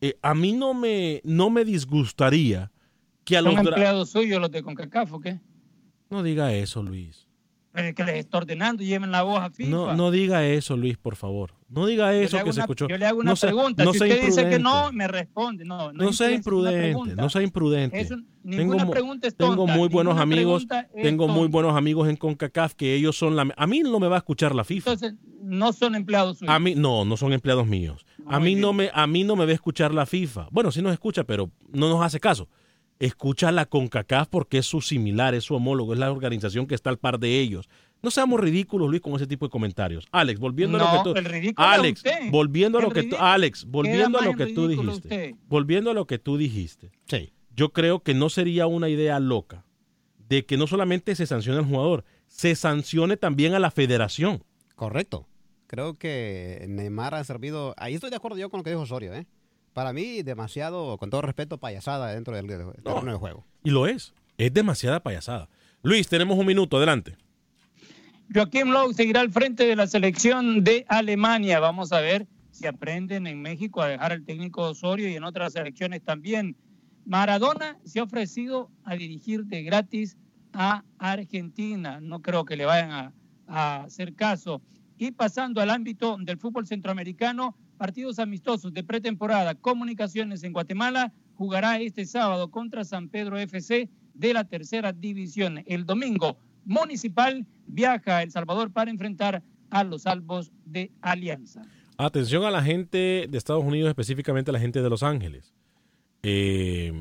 Eh, 0.00 0.16
a 0.20 0.34
mí 0.34 0.52
no 0.52 0.74
me, 0.74 1.20
no 1.24 1.48
me 1.50 1.64
disgustaría 1.64 2.72
que 3.24 3.36
a 3.36 3.42
¿Son 3.42 3.54
los... 3.54 3.62
dra- 3.64 3.68
empleados 3.68 4.10
suyos 4.10 4.40
los 4.40 4.50
de 4.50 4.62
CONCACAF 4.64 5.12
o 5.12 5.20
qué? 5.20 5.38
No 6.08 6.24
diga 6.24 6.52
eso, 6.54 6.82
Luis. 6.82 7.28
Pero 7.72 7.94
que 7.94 8.02
les 8.04 8.16
está 8.16 8.38
ordenando, 8.38 8.82
lleven 8.82 9.12
la 9.12 9.22
voz 9.22 9.40
a 9.40 9.50
FIFA. 9.50 9.70
No, 9.70 9.94
no 9.94 10.10
diga 10.10 10.44
eso, 10.44 10.76
Luis, 10.76 10.96
por 10.98 11.14
favor. 11.14 11.54
No 11.68 11.86
diga 11.86 12.12
eso 12.14 12.42
que 12.42 12.52
se 12.52 12.60
escuchó. 12.60 12.88
Yo 12.88 12.98
le 12.98 13.06
hago 13.06 13.20
una 13.20 13.30
no 13.30 13.36
sea- 13.36 13.50
pregunta. 13.50 13.84
no 13.84 13.92
si 13.92 14.00
sea 14.00 14.08
usted 14.08 14.26
dice 14.26 14.48
que 14.48 14.58
no, 14.58 14.90
me 14.92 15.06
responde. 15.06 15.64
No, 15.64 15.92
No 15.92 16.12
sea 16.12 16.26
es 16.26 16.30
una 16.32 16.36
imprudente, 16.36 17.14
no 17.14 17.30
sea 17.30 17.42
imprudente. 17.42 18.08
Tengo, 18.42 18.90
pregunta 18.90 19.28
es 19.28 19.34
muy 19.38 19.88
buenos 19.88 20.18
amigos, 20.18 20.66
tengo 21.00 21.28
muy 21.28 21.46
buenos 21.46 21.76
amigos 21.76 22.08
en 22.08 22.16
CONCACAF 22.16 22.74
que 22.74 22.94
ellos 22.94 23.16
son 23.16 23.36
la... 23.36 23.46
A 23.56 23.66
mí 23.68 23.80
no 23.80 24.00
me 24.00 24.08
va 24.08 24.16
a 24.16 24.18
escuchar 24.18 24.54
la 24.54 24.64
FIFA. 24.64 24.92
Entonces, 24.92 25.18
no 25.42 25.72
son 25.72 25.94
empleados 25.94 26.38
suyos. 26.38 26.52
A 26.52 26.58
mí 26.58 26.74
no, 26.74 27.04
no 27.04 27.16
son 27.16 27.32
empleados 27.32 27.66
míos. 27.68 28.04
A 28.26 28.40
mí 28.40 28.54
no 28.56 28.72
me 28.72 28.90
a 28.92 29.06
mí 29.06 29.24
no 29.24 29.36
me 29.36 29.44
va 29.44 29.50
a 29.52 29.54
escuchar 29.54 29.94
la 29.94 30.06
FIFA. 30.06 30.48
Bueno, 30.50 30.72
sí 30.72 30.82
nos 30.82 30.92
escucha, 30.92 31.22
pero 31.24 31.50
no 31.72 31.88
nos 31.88 32.02
hace 32.04 32.18
caso. 32.18 32.48
Escucha 33.00 33.50
la 33.50 33.66
CONCACAF 33.66 34.28
porque 34.28 34.58
es 34.58 34.66
su 34.66 34.80
similar, 34.80 35.34
es 35.34 35.44
su 35.44 35.54
homólogo, 35.54 35.94
es 35.94 35.98
la 35.98 36.12
organización 36.12 36.66
que 36.66 36.74
está 36.74 36.90
al 36.90 36.98
par 36.98 37.18
de 37.18 37.40
ellos. 37.40 37.68
No 38.02 38.10
seamos 38.10 38.38
ridículos, 38.40 38.88
Luis, 38.88 39.02
con 39.02 39.14
ese 39.14 39.26
tipo 39.26 39.46
de 39.46 39.50
comentarios. 39.50 40.06
Alex, 40.12 40.38
volviendo 40.38 40.78
a 40.78 41.04
lo 41.04 41.14
que 41.14 41.52
tú 41.52 41.54
Alex, 41.56 42.02
volviendo 42.30 42.78
a 42.78 42.82
lo 42.82 42.90
que 42.90 43.02
tú 43.02 43.16
Alex, 43.18 43.64
volviendo 43.64 44.18
a 44.18 44.24
lo 44.24 44.34
que 44.34 44.46
tú 44.46 44.68
dijiste. 44.68 44.90
usted. 44.90 45.34
Volviendo 45.48 45.90
a 45.90 45.94
lo 45.94 46.06
que 46.06 46.18
tú 46.18 46.36
dijiste. 46.36 46.92
Yo 47.56 47.72
creo 47.72 48.00
que 48.02 48.14
no 48.14 48.28
sería 48.30 48.66
una 48.66 48.88
idea 48.88 49.18
loca 49.18 49.64
de 50.28 50.46
que 50.46 50.56
no 50.56 50.66
solamente 50.66 51.16
se 51.16 51.26
sancione 51.26 51.58
al 51.58 51.64
jugador, 51.64 52.04
se 52.26 52.54
sancione 52.54 53.16
también 53.16 53.54
a 53.54 53.58
la 53.58 53.70
federación. 53.70 54.44
Correcto. 54.76 55.26
Creo 55.66 55.94
que 55.98 56.64
Neymar 56.68 57.14
ha 57.14 57.24
servido. 57.24 57.74
Ahí 57.76 57.94
estoy 57.94 58.10
de 58.10 58.16
acuerdo 58.16 58.38
yo 58.38 58.50
con 58.50 58.58
lo 58.58 58.64
que 58.64 58.70
dijo 58.70 58.82
Osorio, 58.82 59.14
¿eh? 59.14 59.26
Para 59.72 59.92
mí, 59.92 60.22
demasiado, 60.22 60.98
con 60.98 61.10
todo 61.10 61.22
respeto, 61.22 61.58
payasada 61.58 62.12
dentro 62.12 62.34
del, 62.34 62.46
del 62.46 62.72
terreno 62.82 63.12
de 63.12 63.18
juego. 63.18 63.44
Y 63.62 63.70
lo 63.70 63.86
es. 63.86 64.14
Es 64.36 64.52
demasiada 64.52 65.00
payasada. 65.00 65.48
Luis, 65.82 66.08
tenemos 66.08 66.38
un 66.38 66.46
minuto, 66.46 66.76
adelante. 66.76 67.16
Joaquín 68.32 68.72
Lowe 68.72 68.94
seguirá 68.94 69.20
al 69.20 69.30
frente 69.30 69.64
de 69.66 69.76
la 69.76 69.86
selección 69.86 70.62
de 70.62 70.84
Alemania. 70.88 71.58
Vamos 71.58 71.92
a 71.92 72.00
ver 72.00 72.26
si 72.52 72.66
aprenden 72.66 73.26
en 73.26 73.42
México 73.42 73.82
a 73.82 73.88
dejar 73.88 74.12
al 74.12 74.24
técnico 74.24 74.62
Osorio 74.62 75.08
y 75.08 75.14
en 75.16 75.24
otras 75.24 75.52
selecciones 75.52 76.02
también. 76.02 76.56
Maradona 77.04 77.78
se 77.84 77.98
ha 78.00 78.04
ofrecido 78.04 78.70
a 78.84 78.94
dirigir 78.94 79.44
de 79.46 79.62
gratis 79.62 80.16
a 80.52 80.84
Argentina. 80.98 82.00
No 82.00 82.22
creo 82.22 82.44
que 82.44 82.56
le 82.56 82.66
vayan 82.66 82.92
a, 82.92 83.12
a 83.46 83.82
hacer 83.84 84.14
caso. 84.14 84.62
Y 84.96 85.10
pasando 85.12 85.60
al 85.60 85.70
ámbito 85.70 86.16
del 86.20 86.38
fútbol 86.38 86.66
centroamericano, 86.66 87.56
partidos 87.80 88.18
amistosos 88.18 88.74
de 88.74 88.84
pretemporada, 88.84 89.54
Comunicaciones 89.54 90.44
en 90.44 90.52
Guatemala 90.52 91.14
jugará 91.34 91.80
este 91.80 92.04
sábado 92.04 92.50
contra 92.50 92.84
San 92.84 93.08
Pedro 93.08 93.38
FC 93.38 93.88
de 94.12 94.34
la 94.34 94.44
tercera 94.44 94.92
división. 94.92 95.64
El 95.64 95.86
domingo, 95.86 96.36
Municipal 96.66 97.46
viaja 97.66 98.18
a 98.18 98.22
El 98.22 98.32
Salvador 98.32 98.70
para 98.70 98.90
enfrentar 98.90 99.42
a 99.70 99.82
los 99.82 100.06
Albos 100.06 100.52
de 100.66 100.92
Alianza. 101.00 101.62
Atención 101.96 102.44
a 102.44 102.50
la 102.50 102.62
gente 102.62 103.26
de 103.30 103.38
Estados 103.38 103.64
Unidos, 103.64 103.88
específicamente 103.88 104.50
a 104.50 104.52
la 104.52 104.60
gente 104.60 104.82
de 104.82 104.90
Los 104.90 105.02
Ángeles. 105.02 105.54
Eh, 106.22 106.92